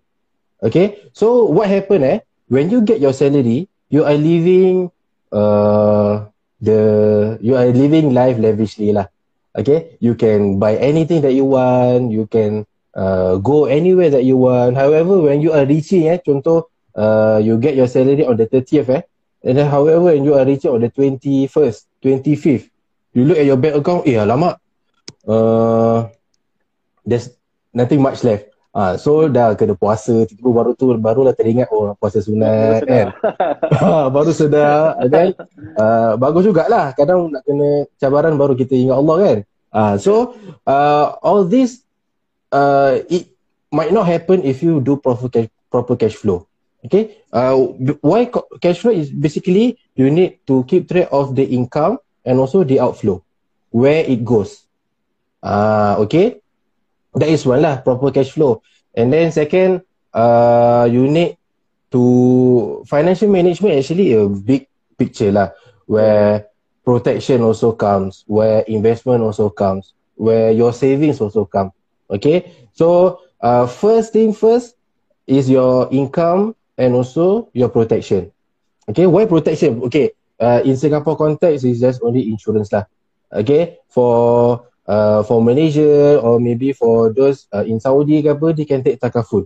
Okay, 0.61 1.09
so 1.13 1.45
what 1.49 1.69
happened 1.69 2.03
eh? 2.05 2.19
When 2.49 2.69
you 2.69 2.81
get 2.81 2.99
your 3.01 3.13
salary, 3.13 3.69
you 3.89 4.05
are 4.05 4.17
living 4.17 4.91
uh 5.29 6.25
the 6.61 7.37
you 7.41 7.55
are 7.55 7.69
living 7.69 8.13
life 8.13 8.37
lavishly 8.37 8.93
lah. 8.93 9.09
Okay, 9.57 9.97
you 10.01 10.13
can 10.13 10.61
buy 10.61 10.77
anything 10.77 11.21
that 11.25 11.33
you 11.33 11.45
want. 11.45 12.13
You 12.13 12.29
can 12.29 12.69
uh 12.99 13.39
go 13.39 13.63
anywhere 13.71 14.11
that 14.11 14.27
you 14.27 14.35
want. 14.35 14.75
However, 14.75 15.23
when 15.23 15.39
you 15.39 15.55
are 15.55 15.63
reaching 15.63 16.11
eh, 16.11 16.19
contoh 16.19 16.67
uh 16.99 17.39
you 17.39 17.55
get 17.55 17.79
your 17.79 17.87
salary 17.87 18.27
on 18.27 18.35
the 18.35 18.51
30th 18.51 18.91
eh, 18.91 19.01
and 19.47 19.55
then 19.55 19.71
however 19.71 20.11
when 20.11 20.27
you 20.27 20.35
are 20.35 20.43
reaching 20.43 20.75
on 20.75 20.83
the 20.83 20.91
21st, 20.91 22.03
25th, 22.03 22.67
you 23.15 23.23
look 23.23 23.39
at 23.39 23.47
your 23.47 23.55
bank 23.55 23.79
account, 23.79 24.03
eh 24.03 24.19
alamak, 24.19 24.59
uh 25.23 26.11
there's 27.07 27.31
nothing 27.71 28.03
much 28.03 28.21
left. 28.27 28.51
Ah, 28.69 28.93
uh, 28.93 29.01
so 29.01 29.25
dah 29.25 29.57
kena 29.57 29.73
puasa, 29.73 30.29
tiba 30.29 30.53
baru 30.53 30.77
tu 30.77 30.93
barulah 30.93 31.33
teringat 31.33 31.73
oh 31.73 31.97
puasa 31.97 32.21
sunat 32.21 32.85
kan. 32.85 33.17
Ha, 33.65 34.05
baru 34.13 34.29
sedar 34.29 34.93
kan. 35.09 35.33
Uh, 35.73 36.13
bagus 36.21 36.45
jugalah 36.45 36.93
kadang 36.93 37.33
nak 37.33 37.41
kena 37.49 37.89
cabaran 37.97 38.37
baru 38.37 38.53
kita 38.53 38.77
ingat 38.77 39.01
Allah 39.01 39.17
kan. 39.25 39.37
Ah, 39.73 39.81
uh, 39.81 39.93
so 39.97 40.37
uh, 40.69 41.17
all 41.25 41.49
this 41.49 41.81
uh, 42.51 42.99
it 43.09 43.29
might 43.71 43.91
not 43.93 44.07
happen 44.07 44.43
if 44.43 44.63
you 44.63 44.81
do 44.81 44.97
proper 44.97 45.29
cash, 45.29 45.49
proper 45.71 45.95
cash 45.95 46.15
flow. 46.15 46.47
Okay? 46.85 47.17
Uh, 47.31 47.55
why 48.01 48.31
cash 48.61 48.79
flow 48.79 48.91
is 48.91 49.11
basically 49.11 49.77
you 49.95 50.09
need 50.09 50.39
to 50.47 50.63
keep 50.65 50.87
track 50.87 51.09
of 51.11 51.35
the 51.35 51.43
income 51.43 51.99
and 52.25 52.39
also 52.39 52.63
the 52.63 52.79
outflow 52.79 53.23
where 53.71 54.03
it 54.05 54.23
goes. 54.25 54.63
Uh, 55.43 55.95
okay? 55.99 56.41
that 57.15 57.29
is 57.29 57.45
one 57.45 57.61
lah 57.61 57.81
proper 57.81 58.11
cash 58.11 58.31
flow 58.31 58.61
and 58.93 59.09
then 59.13 59.31
second 59.31 59.81
uh 60.13 60.87
you 60.89 61.09
need 61.09 61.37
to 61.89 62.83
financial 62.85 63.29
management 63.29 63.77
actually 63.77 64.13
a 64.13 64.27
big 64.29 64.69
picture 64.97 65.31
lah 65.33 65.49
where 65.89 66.45
protection 66.85 67.41
also 67.41 67.73
comes 67.73 68.25
where 68.29 68.61
investment 68.69 69.21
also 69.21 69.49
comes 69.49 69.93
where 70.15 70.51
your 70.53 70.73
savings 70.73 71.21
also 71.21 71.45
come 71.45 71.73
okay 72.09 72.51
so 72.73 73.21
uh 73.41 73.65
first 73.65 74.13
thing 74.13 74.33
first 74.33 74.75
is 75.29 75.49
your 75.49 75.87
income 75.93 76.55
and 76.79 76.95
also 76.95 77.51
your 77.53 77.69
protection. 77.69 78.31
Okay, 78.89 79.05
why 79.05 79.27
protection? 79.27 79.83
Okay, 79.83 80.15
uh, 80.39 80.63
in 80.65 80.75
Singapore 80.75 81.15
context 81.15 81.63
is 81.67 81.79
just 81.79 82.01
only 82.01 82.25
insurance 82.25 82.73
lah. 82.73 82.89
Okay, 83.29 83.77
for 83.91 84.65
uh, 84.89 85.21
for 85.21 85.43
Malaysia 85.43 86.17
or 86.17 86.39
maybe 86.41 86.73
for 86.73 87.13
those 87.13 87.45
uh, 87.53 87.61
in 87.61 87.77
Saudi 87.77 88.25
ke 88.25 88.33
apa, 88.33 88.55
they 88.57 88.65
can 88.65 88.81
take 88.81 88.97
takaful. 88.97 89.45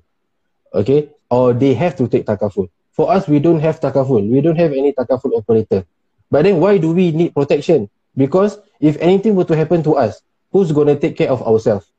Okay, 0.72 1.12
or 1.28 1.52
they 1.52 1.76
have 1.76 2.00
to 2.00 2.08
take 2.08 2.24
takaful. 2.24 2.72
For 2.96 3.12
us, 3.12 3.28
we 3.28 3.42
don't 3.44 3.60
have 3.60 3.82
takaful. 3.84 4.24
We 4.24 4.40
don't 4.40 4.56
have 4.56 4.72
any 4.72 4.94
takaful 4.94 5.36
operator. 5.36 5.84
But 6.32 6.48
then 6.48 6.62
why 6.62 6.78
do 6.78 6.94
we 6.94 7.12
need 7.12 7.34
protection? 7.34 7.90
Because 8.16 8.62
if 8.80 8.96
anything 9.02 9.36
were 9.36 9.50
to 9.50 9.58
happen 9.58 9.82
to 9.84 9.98
us, 9.98 10.22
who's 10.54 10.72
going 10.72 10.88
to 10.88 10.98
take 10.98 11.18
care 11.18 11.30
of 11.34 11.42
ourselves? 11.42 11.90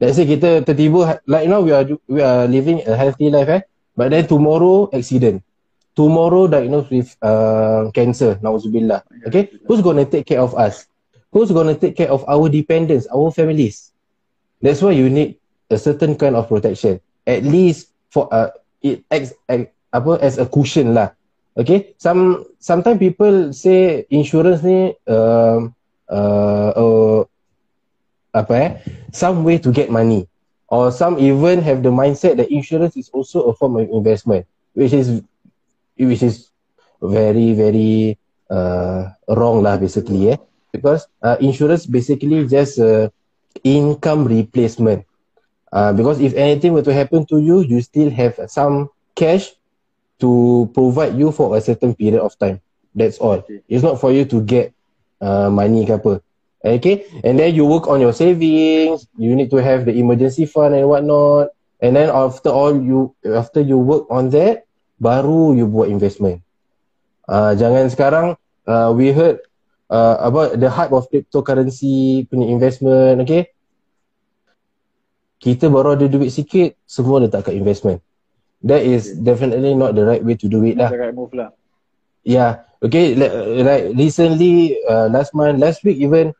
Let's 0.00 0.16
say 0.16 0.26
kita 0.26 0.64
tertiba, 0.66 1.20
like 1.28 1.46
now 1.46 1.60
we 1.60 1.70
are 1.72 1.84
we 2.08 2.20
are 2.20 2.48
living 2.48 2.82
a 2.86 2.96
healthy 2.96 3.28
life 3.30 3.48
eh. 3.48 3.62
But 3.96 4.10
then 4.10 4.26
tomorrow 4.26 4.88
accident. 4.92 5.44
Tomorrow 5.92 6.48
diagnosed 6.48 6.88
with 6.88 7.12
uh, 7.20 7.92
cancer, 7.92 8.40
nauzubillah. 8.40 9.04
Okay, 9.28 9.52
who's 9.68 9.84
going 9.84 10.00
to 10.00 10.08
take 10.08 10.24
care 10.24 10.40
of 10.40 10.56
us? 10.56 10.88
Who's 11.36 11.52
going 11.52 11.68
to 11.68 11.76
take 11.76 12.00
care 12.00 12.08
of 12.08 12.24
our 12.24 12.48
dependents, 12.48 13.04
our 13.12 13.28
families? 13.28 13.92
That's 14.64 14.80
why 14.80 14.96
you 14.96 15.12
need 15.12 15.36
a 15.68 15.76
certain 15.76 16.16
kind 16.16 16.32
of 16.36 16.48
protection. 16.48 17.00
At 17.28 17.44
least 17.44 17.92
for 18.08 18.32
uh, 18.32 18.56
it 18.80 19.04
acts 19.12 19.36
uh, 19.52 19.68
apa 19.92 20.16
as 20.24 20.40
a 20.40 20.48
cushion 20.48 20.96
lah. 20.96 21.12
Okay, 21.52 21.92
some 22.00 22.48
sometimes 22.56 22.96
people 22.96 23.52
say 23.52 24.08
insurance 24.08 24.64
ni 24.64 24.96
uh, 25.04 25.68
uh, 26.08 26.70
uh, 26.72 27.20
apa 28.32 28.52
eh, 28.56 28.70
some 29.12 29.44
way 29.44 29.60
to 29.60 29.70
get 29.70 29.92
money. 29.92 30.28
Or 30.72 30.88
some 30.88 31.20
even 31.20 31.60
have 31.60 31.84
the 31.84 31.92
mindset 31.92 32.40
that 32.40 32.48
insurance 32.48 32.96
is 32.96 33.12
also 33.12 33.44
a 33.44 33.52
form 33.52 33.76
of 33.76 33.92
investment 33.92 34.48
which 34.72 34.92
is 34.92 35.20
which 36.00 36.22
is 36.24 36.48
very 37.02 37.52
very 37.52 38.16
uh, 38.48 39.12
wrong 39.28 39.60
lah 39.60 39.76
basically 39.76 40.32
eh? 40.32 40.38
Because 40.72 41.04
uh, 41.20 41.36
insurance 41.44 41.84
basically 41.84 42.48
just 42.48 42.80
a 42.80 43.12
income 43.64 44.24
replacement. 44.24 45.04
Uh, 45.72 45.92
because 45.92 46.20
if 46.20 46.32
anything 46.34 46.72
were 46.72 46.84
to 46.84 46.92
happen 46.92 47.24
to 47.28 47.36
you 47.40 47.60
you 47.60 47.80
still 47.80 48.08
have 48.08 48.36
some 48.48 48.88
cash 49.14 49.52
to 50.20 50.70
provide 50.72 51.18
you 51.18 51.32
for 51.32 51.56
a 51.56 51.60
certain 51.60 51.94
period 51.94 52.20
of 52.20 52.32
time. 52.38 52.60
That's 52.94 53.18
all. 53.18 53.44
It's 53.68 53.82
not 53.82 54.00
for 54.00 54.12
you 54.12 54.24
to 54.28 54.40
get 54.40 54.72
uh, 55.20 55.48
money 55.48 55.84
ke 55.84 55.96
apa 55.96 56.20
Okay, 56.62 57.10
and 57.26 57.34
then 57.34 57.58
you 57.58 57.66
work 57.66 57.90
on 57.90 57.98
your 57.98 58.14
savings. 58.14 59.10
You 59.18 59.34
need 59.34 59.50
to 59.50 59.58
have 59.58 59.82
the 59.82 59.98
emergency 59.98 60.46
fund 60.46 60.78
and 60.78 60.86
whatnot. 60.86 61.50
And 61.82 61.98
then 61.98 62.06
after 62.06 62.54
all, 62.54 62.70
you 62.70 63.18
after 63.26 63.58
you 63.58 63.82
work 63.82 64.06
on 64.06 64.30
that, 64.30 64.70
baru 65.02 65.58
you 65.58 65.66
buat 65.66 65.90
investment. 65.90 66.46
Uh, 67.26 67.58
jangan 67.58 67.90
sekarang 67.90 68.26
uh, 68.70 68.94
we 68.94 69.10
heard 69.10 69.42
uh, 69.90 70.22
about 70.22 70.54
the 70.54 70.70
hype 70.70 70.94
of 70.94 71.10
cryptocurrency 71.10 72.30
punya 72.30 72.46
investment. 72.46 73.26
Okay, 73.26 73.50
kita 75.42 75.66
baru 75.66 75.98
ada 75.98 76.06
duit 76.06 76.30
sikit, 76.30 76.78
semua 76.86 77.26
letak 77.26 77.50
kat 77.50 77.58
investment. 77.58 77.98
That 78.62 78.86
is 78.86 79.18
definitely 79.18 79.74
not 79.74 79.98
the 79.98 80.06
right 80.06 80.22
way 80.22 80.38
to 80.38 80.46
do 80.46 80.62
it 80.62 80.78
lah. 80.78 80.94
The 80.94 81.10
right 81.10 81.16
move 81.18 81.34
lah. 81.34 81.50
Yeah. 82.22 82.62
Okay. 82.78 83.18
Like, 83.18 83.34
like 83.66 83.84
recently, 83.98 84.78
uh, 84.86 85.10
last 85.10 85.34
month, 85.34 85.58
last 85.58 85.82
week 85.82 85.98
even, 85.98 86.30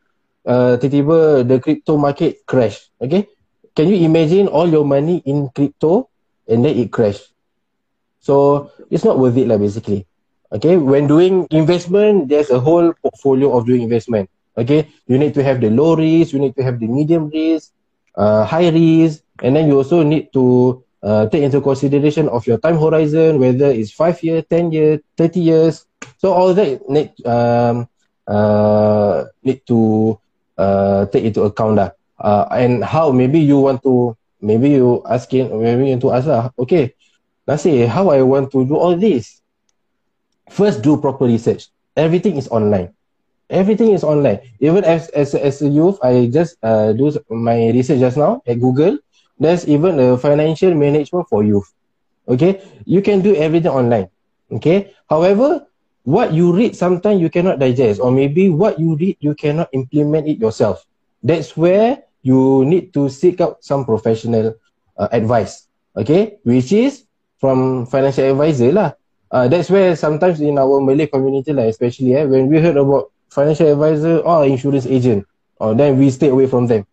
uh, 0.45 0.77
tiba-tiba 0.77 1.47
the 1.47 1.59
crypto 1.59 1.97
market 1.97 2.45
crash. 2.45 2.89
Okay. 3.01 3.27
Can 3.75 3.89
you 3.89 4.05
imagine 4.05 4.47
all 4.47 4.69
your 4.69 4.85
money 4.85 5.23
in 5.25 5.49
crypto 5.49 6.09
and 6.47 6.63
then 6.63 6.77
it 6.77 6.91
crash? 6.91 7.19
So 8.19 8.69
it's 8.91 9.03
not 9.03 9.19
worth 9.19 9.35
it 9.35 9.47
lah 9.47 9.57
basically. 9.57 10.05
Okay. 10.53 10.77
When 10.77 11.07
doing 11.07 11.47
investment, 11.49 12.29
there's 12.29 12.51
a 12.53 12.59
whole 12.59 12.93
portfolio 13.01 13.55
of 13.57 13.65
doing 13.65 13.81
investment. 13.81 14.29
Okay. 14.57 14.87
You 15.07 15.17
need 15.17 15.33
to 15.33 15.43
have 15.43 15.59
the 15.59 15.71
low 15.73 15.95
risk, 15.95 16.33
you 16.33 16.39
need 16.39 16.55
to 16.55 16.63
have 16.63 16.79
the 16.79 16.87
medium 16.87 17.29
risk, 17.33 17.73
uh, 18.15 18.45
high 18.45 18.69
risk, 18.69 19.25
and 19.41 19.55
then 19.55 19.67
you 19.67 19.77
also 19.77 20.03
need 20.03 20.31
to 20.33 20.83
uh, 21.01 21.27
take 21.27 21.43
into 21.43 21.59
consideration 21.59 22.29
of 22.29 22.45
your 22.47 22.57
time 22.57 22.77
horizon, 22.77 23.39
whether 23.39 23.67
it's 23.67 23.91
five 23.91 24.21
years, 24.23 24.45
10 24.49 24.71
years, 24.71 24.99
30 25.17 25.39
years. 25.39 25.85
So 26.17 26.31
all 26.31 26.53
that 26.53 26.87
need, 26.87 27.11
um, 27.25 27.89
uh, 28.27 29.25
need 29.43 29.65
to 29.67 30.19
uh, 30.57 31.05
take 31.07 31.23
into 31.23 31.43
account 31.43 31.75
lah. 31.77 31.89
Uh, 32.19 32.45
and 32.51 32.83
how 32.83 33.11
maybe 33.11 33.39
you 33.39 33.59
want 33.59 33.83
to, 33.83 34.15
maybe 34.41 34.69
you 34.69 35.01
asking, 35.09 35.49
maybe 35.51 35.89
you 35.89 35.97
want 35.97 36.01
to 36.01 36.11
ask 36.11 36.27
lah, 36.27 36.49
okay, 36.57 36.93
say 37.57 37.85
how 37.85 38.09
I 38.09 38.21
want 38.21 38.51
to 38.51 38.65
do 38.65 38.75
all 38.75 38.95
this. 38.95 39.41
First, 40.49 40.81
do 40.81 40.97
proper 40.97 41.25
research. 41.25 41.67
Everything 41.95 42.37
is 42.37 42.47
online. 42.47 42.93
Everything 43.49 43.91
is 43.91 44.03
online. 44.03 44.39
Even 44.59 44.83
as 44.83 45.09
as 45.13 45.35
as 45.35 45.61
a 45.61 45.69
youth, 45.69 45.99
I 46.01 46.31
just 46.31 46.57
uh, 46.63 46.93
do 46.93 47.11
my 47.29 47.69
research 47.69 47.99
just 47.99 48.17
now 48.17 48.41
at 48.47 48.59
Google. 48.59 48.97
There's 49.39 49.67
even 49.67 49.99
a 49.99 50.17
financial 50.17 50.73
management 50.73 51.27
for 51.29 51.43
youth. 51.43 51.67
Okay, 52.27 52.63
you 52.85 53.01
can 53.01 53.21
do 53.21 53.35
everything 53.35 53.71
online. 53.71 54.07
Okay, 54.51 54.95
however, 55.09 55.67
what 56.03 56.33
you 56.35 56.51
read 56.51 56.75
sometimes 56.75 57.19
you 57.19 57.29
cannot 57.29 57.59
digest 57.59 57.99
or 57.99 58.11
maybe 58.11 58.49
what 58.49 58.79
you 58.79 58.95
read 58.95 59.17
you 59.19 59.33
cannot 59.35 59.69
implement 59.71 60.27
it 60.27 60.37
yourself. 60.39 60.85
That's 61.23 61.55
where 61.55 62.03
you 62.21 62.65
need 62.65 62.93
to 62.93 63.09
seek 63.09 63.39
out 63.41 63.63
some 63.63 63.85
professional 63.85 64.55
uh, 64.97 65.07
advice. 65.11 65.67
Okay? 65.95 66.39
Which 66.43 66.71
is 66.71 67.05
from 67.39 67.85
financial 67.87 68.31
advisor 68.31 68.71
lah. 68.71 68.91
Uh, 69.31 69.47
that's 69.47 69.71
where 69.71 69.95
sometimes 69.95 70.39
in 70.39 70.59
our 70.59 70.79
malay 70.79 71.07
community 71.07 71.51
like 71.51 71.71
especially 71.71 72.13
eh, 72.13 72.23
when 72.23 72.47
we 72.47 72.59
heard 72.59 72.77
about 72.77 73.09
financial 73.31 73.71
advisor 73.71 74.19
or 74.19 74.45
insurance 74.45 74.85
agent 74.85 75.25
or 75.57 75.73
then 75.73 75.97
we 75.97 76.11
stay 76.11 76.29
away 76.29 76.45
from 76.45 76.67
them. 76.67 76.85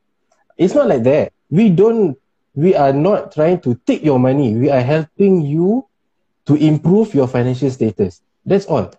It's 0.56 0.74
not 0.74 0.88
like 0.88 1.02
that. 1.04 1.32
We 1.50 1.68
don't 1.68 2.16
we 2.54 2.74
are 2.74 2.92
not 2.94 3.34
trying 3.34 3.61
to 3.66 3.74
take 3.86 4.02
your 4.02 4.18
money. 4.18 4.54
We 4.54 4.70
are 4.70 4.80
helping 4.80 5.42
you 5.42 5.86
to 6.46 6.54
improve 6.54 7.12
your 7.14 7.26
financial 7.28 7.70
status 7.70 8.22
that's 8.45 8.66
all 8.66 8.91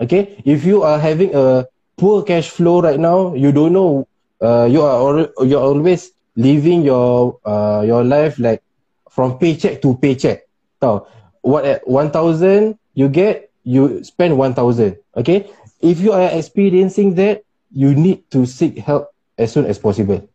Okay, 0.00 0.40
if 0.44 0.64
you 0.64 0.82
are 0.82 0.98
having 0.98 1.34
a 1.34 1.64
poor 1.96 2.22
cash 2.24 2.48
flow 2.50 2.80
right 2.82 2.98
now, 2.98 3.34
you 3.34 3.52
don't 3.52 3.72
know, 3.72 4.06
uh, 4.40 4.64
you 4.64 4.80
are 4.82 4.96
al- 4.98 5.46
you're 5.46 5.62
always 5.62 6.10
living 6.36 6.82
your 6.82 7.38
uh, 7.44 7.84
your 7.86 8.02
life 8.02 8.38
like 8.38 8.62
from 9.10 9.38
paycheck 9.38 9.80
to 9.82 9.94
paycheck. 10.00 10.42
So, 10.82 11.06
what 11.42 11.64
at 11.64 11.86
one 11.86 12.10
thousand 12.10 12.78
you 12.94 13.08
get, 13.08 13.50
you 13.62 14.02
spend 14.04 14.36
one 14.38 14.54
thousand. 14.54 14.96
Okay, 15.16 15.48
if 15.80 16.00
you 16.00 16.12
are 16.12 16.28
experiencing 16.32 17.14
that, 17.16 17.42
you 17.70 17.94
need 17.94 18.24
to 18.32 18.46
seek 18.46 18.78
help 18.78 19.12
as 19.38 19.52
soon 19.52 19.66
as 19.66 19.78
possible, 19.78 20.26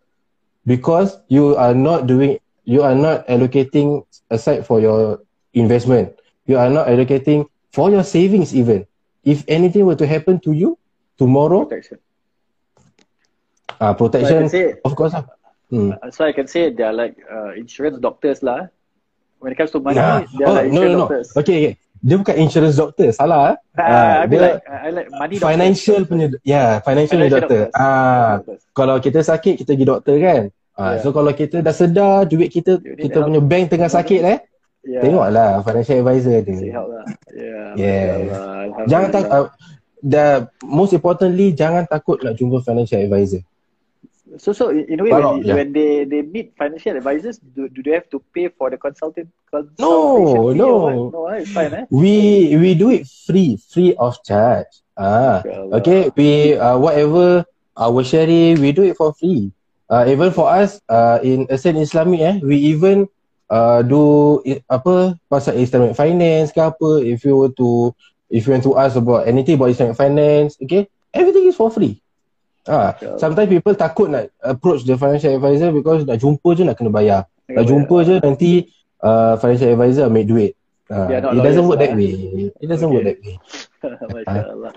because 0.65 1.17
you 1.27 1.55
are 1.55 1.73
not 1.73 2.07
doing, 2.07 2.37
you 2.63 2.81
are 2.83 2.95
not 2.95 3.27
allocating 3.27 4.03
aside 4.29 4.65
for 4.65 4.79
your 4.79 5.19
investment. 5.53 6.13
You 6.45 6.57
are 6.57 6.69
not 6.69 6.87
allocating 6.87 7.45
for 7.75 7.91
your 7.91 8.07
savings 8.07 8.55
even. 8.55 8.87
If 9.27 9.43
anything 9.51 9.83
were 9.83 9.99
to 9.99 10.07
happen 10.07 10.39
to 10.47 10.55
you 10.55 10.79
tomorrow 11.19 11.67
protection. 11.67 11.99
Uh, 13.75 13.93
protection 13.93 14.47
so 14.47 14.55
say, 14.55 14.65
of 14.87 14.95
course 14.95 15.11
uh, 15.11 15.23
hmm. 15.67 15.91
so 16.07 16.23
i 16.23 16.31
can 16.31 16.47
say 16.47 16.71
they 16.71 16.85
are 16.87 16.95
like 16.95 17.19
uh, 17.27 17.51
insurance 17.59 17.99
doctors 17.99 18.39
lah 18.39 18.71
when 19.43 19.51
it 19.51 19.57
comes 19.59 19.71
to 19.75 19.83
money 19.83 19.99
yeah. 19.99 20.23
they 20.39 20.45
are 20.47 20.51
oh, 20.51 20.55
like 20.55 20.71
no, 20.71 20.79
no, 20.79 20.87
no. 20.87 20.99
doctors. 21.03 21.35
Okay, 21.35 21.57
okay. 21.59 21.73
Dia 22.05 22.21
bukan 22.21 22.35
insurance 22.37 22.77
doctor 22.77 23.09
salah 23.11 23.57
uh, 23.75 23.81
uh, 23.81 24.23
dia 24.29 24.39
like, 24.39 24.57
I 24.69 24.89
like 24.93 25.09
money 25.11 25.35
financial 25.41 26.05
doctors. 26.05 26.09
punya 26.13 26.25
ya 26.31 26.39
yeah, 26.45 26.69
financial, 26.85 27.17
financial 27.19 27.41
doctor. 27.43 27.61
ah 27.75 27.83
uh, 27.83 28.33
kalau 28.77 28.95
kita 29.01 29.19
sakit 29.25 29.59
kita 29.59 29.73
pergi 29.73 29.87
doktor 29.89 30.15
kan. 30.21 30.41
Ah 30.77 30.79
uh, 30.79 30.91
yeah. 30.95 31.01
so 31.01 31.07
kalau 31.09 31.31
kita 31.33 31.65
dah 31.65 31.73
sedar 31.73 32.29
duit 32.29 32.53
kita 32.53 32.77
kita 32.79 33.25
punya 33.25 33.41
bank 33.41 33.73
tengah 33.73 33.89
sakit 33.89 34.21
eh 34.21 34.37
yeah. 34.85 35.01
tengoklah 35.01 35.65
financial 35.65 35.97
advisor 35.99 36.37
dia. 36.45 36.55
Sihat 36.55 36.85
lah. 36.85 37.05
Yeah. 37.33 37.67
yeah. 37.75 38.85
Jangan 38.87 39.09
tak 39.11 39.23
uh, 39.27 39.49
the 40.05 40.45
most 40.61 40.93
importantly 40.93 41.51
jangan 41.51 41.89
takut 41.89 42.21
nak 42.21 42.37
jumpa 42.37 42.61
financial 42.61 43.01
advisor. 43.01 43.41
So 44.35 44.51
so 44.51 44.67
in 44.73 44.99
a 44.99 45.03
way 45.05 45.11
Kalau, 45.15 45.39
when, 45.39 45.47
yeah. 45.47 45.55
when 45.55 45.69
they 45.71 46.03
they 46.03 46.21
meet 46.21 46.51
financial 46.59 46.97
advisors 46.97 47.39
do, 47.39 47.71
do 47.71 47.79
they 47.79 47.95
have 47.95 48.09
to 48.11 48.19
pay 48.35 48.51
for 48.51 48.67
the 48.67 48.75
consultant 48.75 49.31
consultation 49.47 49.79
No, 49.79 50.51
no. 50.51 51.07
No, 51.07 51.31
it's 51.31 51.55
fine 51.55 51.71
eh. 51.71 51.85
We 51.87 52.51
we 52.59 52.75
do 52.75 52.91
it 52.91 53.07
free, 53.07 53.55
free 53.55 53.95
of 53.95 54.19
charge. 54.27 54.69
Ah. 54.99 55.39
Okay, 55.79 56.11
we 56.19 56.55
uh, 56.59 56.75
whatever 56.75 57.47
our 57.79 58.01
sharing 58.03 58.59
we 58.59 58.75
do 58.75 58.83
it 58.83 58.99
for 58.99 59.15
free. 59.15 59.55
Uh, 59.87 60.03
even 60.09 60.33
for 60.33 60.49
us 60.51 60.81
uh, 60.89 61.21
in 61.23 61.47
Ascent 61.47 61.79
Islamic 61.79 62.19
eh 62.19 62.35
we 62.43 62.75
even 62.75 63.07
uh, 63.49 63.79
do 63.85 64.39
apa 64.69 65.17
pasal 65.29 65.57
Islamic 65.59 65.97
finance 65.97 66.53
ke 66.53 66.61
apa 66.61 67.01
if 67.01 67.25
you 67.25 67.35
were 67.35 67.53
to 67.53 67.91
if 68.29 68.45
you 68.45 68.51
want 68.53 68.65
to 68.65 68.73
ask 68.77 68.97
about 68.97 69.27
anything 69.29 69.59
about 69.59 69.73
Islamic 69.73 69.97
finance 69.97 70.57
okay 70.61 70.89
everything 71.13 71.45
is 71.49 71.57
for 71.57 71.69
free 71.69 72.01
ah 72.65 72.97
uh, 72.97 73.17
sometimes 73.21 73.49
people 73.49 73.77
takut 73.77 74.09
nak 74.09 74.33
approach 74.41 74.81
the 74.85 74.97
financial 74.97 75.33
advisor 75.33 75.69
because 75.69 76.01
nak 76.05 76.17
jumpa 76.17 76.49
je 76.57 76.63
nak 76.65 76.75
kena 76.77 76.89
bayar 76.89 77.21
nak 77.45 77.65
jumpa 77.69 77.97
je 78.01 78.15
nanti 78.21 78.51
uh, 79.05 79.33
financial 79.37 79.69
advisor 79.73 80.09
make 80.09 80.27
duit. 80.27 80.57
Uh, 80.89 81.09
it 81.09 81.41
doesn't 81.41 81.65
work 81.65 81.79
that 81.79 81.95
way. 81.97 82.13
It 82.61 82.67
doesn't 82.69 82.85
okay. 82.89 82.93
work 82.93 83.05
that 83.05 83.19
way. 83.21 83.35
Masya 84.13 84.43
Allah. 84.49 84.73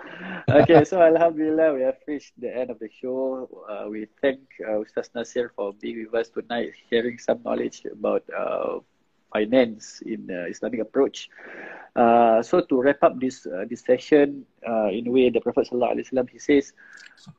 Okay, 0.49 0.85
so 0.85 1.01
Alhamdulillah, 1.01 1.75
we 1.75 1.83
have 1.83 1.99
reached 2.07 2.37
the 2.39 2.53
end 2.53 2.71
of 2.71 2.79
the 2.79 2.89
show. 2.93 3.49
Uh, 3.69 3.89
we 3.89 4.07
thank 4.21 4.41
uh, 4.65 4.85
Ustaz 4.85 5.11
Nasir 5.15 5.53
for 5.57 5.73
being 5.81 6.05
with 6.05 6.15
us 6.15 6.29
tonight, 6.29 6.73
sharing 6.91 7.19
some 7.19 7.41
knowledge 7.45 7.85
about 7.89 8.25
uh, 8.31 8.81
finance 9.33 10.03
in 10.05 10.29
uh, 10.31 10.49
Islamic 10.49 10.81
approach. 10.81 11.29
Uh, 11.97 12.43
so 12.43 12.61
to 12.61 12.81
wrap 12.81 13.03
up 13.03 13.19
this 13.21 13.47
uh, 13.47 13.65
this 13.69 13.83
session, 13.83 14.45
uh, 14.67 14.89
in 14.89 15.09
a 15.09 15.11
way, 15.11 15.31
the 15.31 15.41
Prophet 15.41 15.69
Sallallahu 15.69 15.99
Alaihi 15.99 16.07
Wasallam 16.09 16.29
he 16.31 16.39
says, 16.39 16.73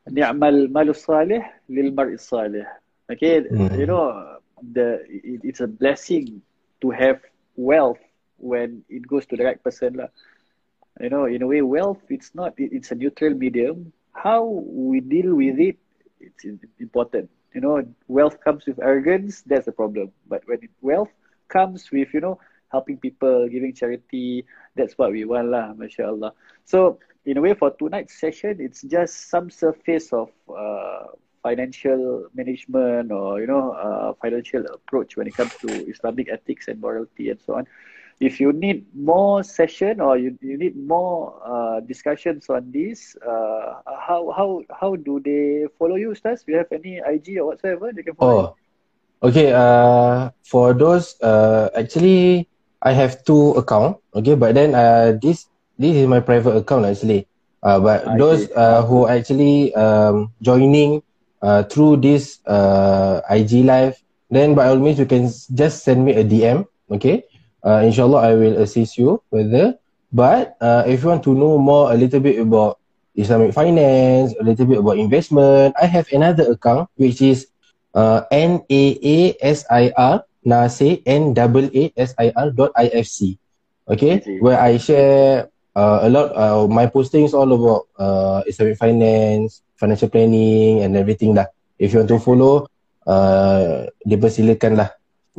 "Ni'mal 0.10 0.68
malu 0.70 0.94
salih 0.94 1.42
lil 1.70 1.92
mar'i 1.94 2.20
salih." 2.20 2.66
Okay, 3.10 3.42
mm. 3.42 3.78
you 3.78 3.86
know, 3.86 4.38
the 4.74 5.06
it, 5.08 5.42
it's 5.44 5.62
a 5.62 5.70
blessing 5.70 6.42
to 6.82 6.90
have 6.90 7.22
wealth 7.56 8.00
when 8.38 8.84
it 8.90 9.06
goes 9.08 9.26
to 9.28 9.36
the 9.36 9.44
right 9.44 9.62
person 9.64 9.96
lah. 9.96 10.10
You 11.00 11.10
know, 11.10 11.26
in 11.26 11.42
a 11.42 11.48
way, 11.48 11.62
wealth 11.62 12.02
it's 12.10 12.34
not 12.36 12.54
it's 12.58 12.92
a 12.92 12.96
neutral 12.96 13.34
medium. 13.34 13.92
How 14.14 14.44
we 14.44 15.00
deal 15.00 15.36
with 15.36 15.60
it, 15.60 15.78
it's 16.20 16.46
important. 16.80 17.30
You 17.54 17.62
know, 17.62 17.84
wealth 18.08 18.40
comes 18.44 18.66
with 18.66 18.80
arrogance. 18.82 19.42
That's 19.44 19.66
the 19.66 19.72
problem. 19.72 20.12
But 20.28 20.44
when 20.48 20.68
wealth 20.82 21.12
comes 21.48 21.92
with 21.92 22.14
you 22.14 22.22
know 22.22 22.40
helping 22.72 22.98
people, 22.98 23.48
giving 23.50 23.74
charity, 23.74 24.46
that's 24.76 24.98
what 24.98 25.12
we 25.12 25.26
want 25.26 25.50
lah, 25.50 25.74
mashallah. 25.74 26.34
So 26.66 27.00
in 27.26 27.38
a 27.38 27.42
way, 27.42 27.54
for 27.54 27.72
tonight's 27.72 28.20
session, 28.20 28.58
it's 28.60 28.82
just 28.84 29.30
some 29.30 29.50
surface 29.50 30.12
of 30.14 30.30
uh, 30.50 31.08
financial 31.42 32.28
management 32.34 33.12
or 33.12 33.40
you 33.40 33.48
know 33.48 33.72
uh, 33.72 34.14
financial 34.22 34.66
approach 34.68 35.16
when 35.16 35.28
it 35.28 35.36
comes 35.36 35.56
to 35.58 35.68
Islamic 35.88 36.30
ethics 36.30 36.68
and 36.68 36.80
morality 36.82 37.30
and 37.30 37.40
so 37.42 37.56
on 37.56 37.66
if 38.20 38.40
you 38.40 38.52
need 38.52 38.86
more 38.94 39.44
session 39.44 40.02
or 40.02 40.18
you, 40.18 40.38
you 40.42 40.58
need 40.58 40.76
more 40.76 41.40
uh, 41.40 41.80
discussions 41.80 42.50
on 42.50 42.72
this, 42.72 43.16
uh, 43.24 43.80
how 43.88 44.32
how 44.36 44.62
how 44.76 44.96
do 44.96 45.24
they 45.24 45.68
follow 45.80 45.96
you, 45.96 46.12
Ustaz? 46.12 46.44
Do 46.44 46.52
you 46.52 46.58
have 46.60 46.72
any 46.72 47.00
IG 47.00 47.40
or 47.40 47.48
whatsoever 47.56 47.92
they 47.96 48.04
can 48.04 48.16
follow? 48.16 48.56
Oh, 49.24 49.28
okay. 49.32 49.56
Uh, 49.56 50.32
for 50.44 50.74
those, 50.76 51.16
uh, 51.24 51.70
actually, 51.76 52.48
I 52.84 52.92
have 52.92 53.24
two 53.24 53.56
account. 53.56 54.04
Okay, 54.14 54.36
but 54.36 54.54
then 54.54 54.76
uh, 54.76 55.16
this 55.16 55.48
this 55.80 55.96
is 55.96 56.08
my 56.08 56.20
private 56.20 56.60
account 56.60 56.86
actually. 56.92 57.26
Uh, 57.64 57.80
but 57.80 58.04
I 58.08 58.18
those 58.20 58.52
uh, 58.52 58.84
who 58.84 59.08
actually 59.08 59.74
um, 59.76 60.32
joining 60.44 61.04
uh, 61.42 61.64
through 61.64 62.04
this 62.04 62.44
uh, 62.44 63.24
IG 63.32 63.64
live, 63.64 63.96
then 64.28 64.56
by 64.56 64.68
all 64.68 64.80
means 64.80 65.00
you 65.00 65.08
can 65.08 65.32
just 65.56 65.88
send 65.88 66.04
me 66.04 66.20
a 66.20 66.24
DM. 66.24 66.68
Okay 66.92 67.29
uh, 67.64 67.82
inshallah 67.84 68.22
I 68.24 68.34
will 68.36 68.58
assist 68.62 68.98
you 68.98 69.24
further. 69.32 69.80
But 70.10 70.58
uh, 70.58 70.90
if 70.90 71.06
you 71.06 71.14
want 71.14 71.22
to 71.30 71.38
know 71.38 71.62
more 71.62 71.94
a 71.94 71.96
little 71.96 72.20
bit 72.20 72.42
about 72.42 72.82
Islamic 73.14 73.54
finance, 73.54 74.34
a 74.40 74.44
little 74.44 74.66
bit 74.66 74.82
about 74.82 74.98
investment, 74.98 75.78
I 75.78 75.86
have 75.86 76.10
another 76.10 76.50
account 76.50 76.90
which 76.98 77.22
is 77.22 77.46
uh, 77.94 78.26
N 78.34 78.66
A 78.70 78.84
A 78.98 79.18
S 79.38 79.70
I 79.70 79.94
R 79.94 80.26
Nasir 80.42 80.98
N 81.06 81.38
A 81.38 81.46
A 81.46 81.84
S 81.94 82.18
I 82.18 82.34
R 82.34 82.50
dot 82.50 82.74
I 82.74 82.90
F 82.90 83.06
C. 83.06 83.38
Okay, 83.90 84.22
where 84.42 84.62
I 84.62 84.78
share 84.78 85.50
uh, 85.74 86.06
a 86.06 86.10
lot 86.10 86.30
uh, 86.38 86.66
my 86.70 86.86
postings 86.86 87.34
all 87.34 87.50
about 87.50 87.90
uh, 87.98 88.42
Islamic 88.46 88.78
finance, 88.78 89.62
financial 89.78 90.10
planning 90.10 90.86
and 90.86 90.94
everything 90.94 91.34
lah. 91.34 91.50
If 91.78 91.94
you 91.94 92.06
want 92.06 92.10
to 92.14 92.22
follow, 92.22 92.70
uh, 93.10 93.90
dipersilakan 94.06 94.78
lah. 94.78 94.90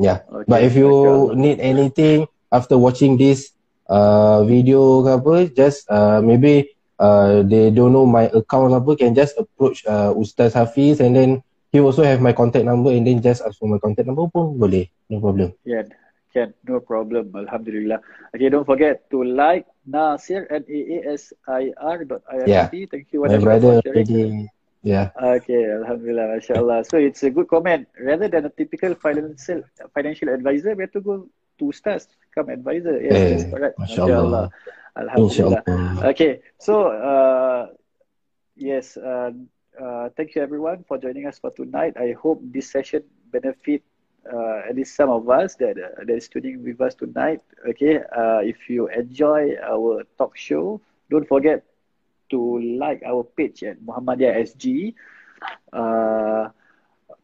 Yeah. 0.01 0.25
Okay. 0.25 0.49
But 0.49 0.61
if 0.65 0.73
you 0.73 1.37
need 1.37 1.61
anything 1.61 2.25
after 2.49 2.81
watching 2.81 3.21
this 3.21 3.53
uh, 3.93 4.41
video 4.49 5.05
ke 5.05 5.11
apa, 5.21 5.35
just 5.53 5.85
uh, 5.93 6.25
maybe 6.25 6.73
uh, 6.97 7.45
they 7.45 7.69
don't 7.69 7.93
know 7.93 8.09
my 8.09 8.33
account 8.33 8.73
apa, 8.73 8.97
can 8.97 9.13
just 9.13 9.37
approach 9.37 9.85
uh, 9.85 10.17
Ustaz 10.17 10.57
Hafiz 10.57 11.05
and 11.05 11.13
then 11.13 11.31
he 11.69 11.85
also 11.85 12.01
have 12.01 12.25
my 12.25 12.33
contact 12.33 12.65
number 12.65 12.97
and 12.97 13.05
then 13.05 13.21
just 13.21 13.45
ask 13.45 13.61
for 13.61 13.69
my 13.69 13.77
contact 13.77 14.09
number 14.09 14.25
pun 14.33 14.57
boleh. 14.57 14.89
No 15.13 15.21
problem. 15.21 15.53
Yeah. 15.69 15.85
Can 16.31 16.55
no 16.63 16.79
problem. 16.79 17.35
Alhamdulillah. 17.35 17.99
Okay, 18.31 18.47
don't 18.55 18.63
forget 18.63 19.03
to 19.11 19.27
like 19.27 19.67
Nasir 19.83 20.47
N 20.47 20.63
A 20.63 20.79
A 20.79 20.99
S 21.19 21.35
I 21.51 21.75
R 21.75 22.07
dot 22.07 22.23
I 22.31 22.47
yeah. 22.47 22.71
Thank 22.71 23.11
you. 23.11 23.27
My 23.27 23.35
brother, 23.35 23.83
Pedi. 23.83 24.47
Yeah. 24.83 25.11
Okay, 25.23 25.71
Alhamdulillah, 25.71 26.37
Masya 26.37 26.87
So 26.91 26.97
it's 26.97 27.23
a 27.23 27.31
good 27.31 27.49
comment. 27.49 27.89
Rather 28.01 28.29
than 28.29 28.47
a 28.47 28.51
typical 28.51 28.95
financial 28.95 29.63
financial 29.95 30.29
advisor, 30.29 30.75
we 30.75 30.83
have 30.85 30.93
to 30.93 31.01
go 31.01 31.29
to 31.59 31.65
Ustaz, 31.65 32.09
come 32.35 32.49
advisor. 32.49 33.01
Yes, 33.01 33.13
hey, 33.13 33.31
that's 33.31 33.45
correct. 33.53 33.79
Masya 33.79 34.17
Allah. 34.17 34.51
Alhamdulillah. 34.97 35.63
Okay, 36.11 36.41
so 36.59 36.89
uh, 36.89 37.69
yes, 38.57 38.97
uh, 38.97 39.31
uh, 39.81 40.09
thank 40.17 40.35
you 40.35 40.43
everyone 40.43 40.85
for 40.89 40.99
joining 40.99 41.27
us 41.27 41.39
for 41.39 41.51
tonight. 41.51 41.95
I 41.97 42.13
hope 42.13 42.41
this 42.43 42.71
session 42.71 43.05
benefit 43.31 43.83
uh, 44.27 44.69
at 44.69 44.77
least 44.77 44.97
some 44.97 45.11
of 45.11 45.29
us 45.29 45.55
that 45.57 45.77
uh, 45.79 46.05
that 46.05 46.17
is 46.17 46.29
tuning 46.29 46.63
with 46.65 46.81
us 46.81 46.95
tonight. 46.95 47.41
Okay, 47.69 47.99
uh, 47.99 48.41
if 48.43 48.69
you 48.69 48.89
enjoy 48.89 49.57
our 49.63 50.05
talk 50.19 50.37
show, 50.37 50.81
don't 51.11 51.27
forget 51.29 51.65
to 52.31 52.61
like 52.79 53.03
our 53.07 53.25
page 53.25 53.63
at 53.63 53.81
Muhammadiyah 53.83 54.47
SG, 54.47 54.95
uh, 55.73 56.49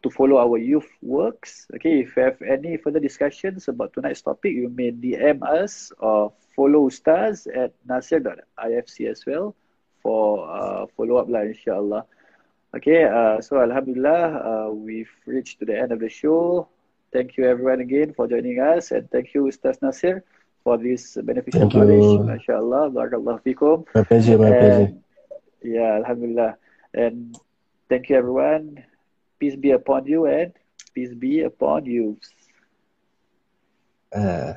to 0.02 0.10
follow 0.10 0.38
our 0.38 0.58
youth 0.58 0.88
works. 1.02 1.66
Okay, 1.74 2.00
if 2.00 2.16
you 2.16 2.22
have 2.22 2.40
any 2.42 2.76
further 2.76 3.00
discussions 3.00 3.68
about 3.68 3.92
tonight's 3.92 4.22
topic, 4.22 4.52
you 4.52 4.68
may 4.68 4.92
DM 4.92 5.42
us 5.42 5.92
or 5.98 6.32
follow 6.54 6.88
Ustaz 6.88 7.46
at 7.50 7.72
nasir.ifc 7.88 8.96
as 9.10 9.26
well 9.26 9.54
for 10.02 10.46
uh, 10.48 10.86
follow 10.96 11.16
up 11.16 11.28
lah 11.28 11.42
insyaAllah. 11.42 12.06
Okay, 12.76 13.04
uh, 13.04 13.40
so 13.40 13.58
Alhamdulillah, 13.58 14.22
uh, 14.38 14.68
we've 14.70 15.10
reached 15.26 15.58
to 15.60 15.64
the 15.64 15.74
end 15.76 15.92
of 15.92 16.00
the 16.00 16.08
show. 16.10 16.68
Thank 17.12 17.36
you 17.36 17.44
everyone 17.48 17.80
again 17.80 18.12
for 18.12 18.28
joining 18.28 18.60
us 18.60 18.90
and 18.90 19.10
thank 19.10 19.32
you 19.32 19.48
Ustaz 19.48 19.80
Nasir 19.80 20.22
for 20.66 20.76
this 20.82 21.14
beneficial 21.22 21.70
Thank 21.70 21.74
knowledge. 21.78 22.26
MashaAllah. 22.26 22.90
Barakallah 22.90 23.38
fikum. 23.46 23.86
My 23.94 24.02
pleasure, 24.02 24.36
my 24.36 24.50
and, 24.50 24.58
pleasure. 24.58 24.94
Yeah, 25.62 25.92
Alhamdulillah. 26.02 26.56
And 26.92 27.38
thank 27.88 28.10
you 28.10 28.16
everyone. 28.16 28.82
Peace 29.38 29.54
be 29.54 29.70
upon 29.70 30.06
you 30.06 30.26
and 30.26 30.50
peace 30.92 31.14
be 31.14 31.42
upon 31.42 31.86
you. 31.86 32.18
Uh. 34.12 34.54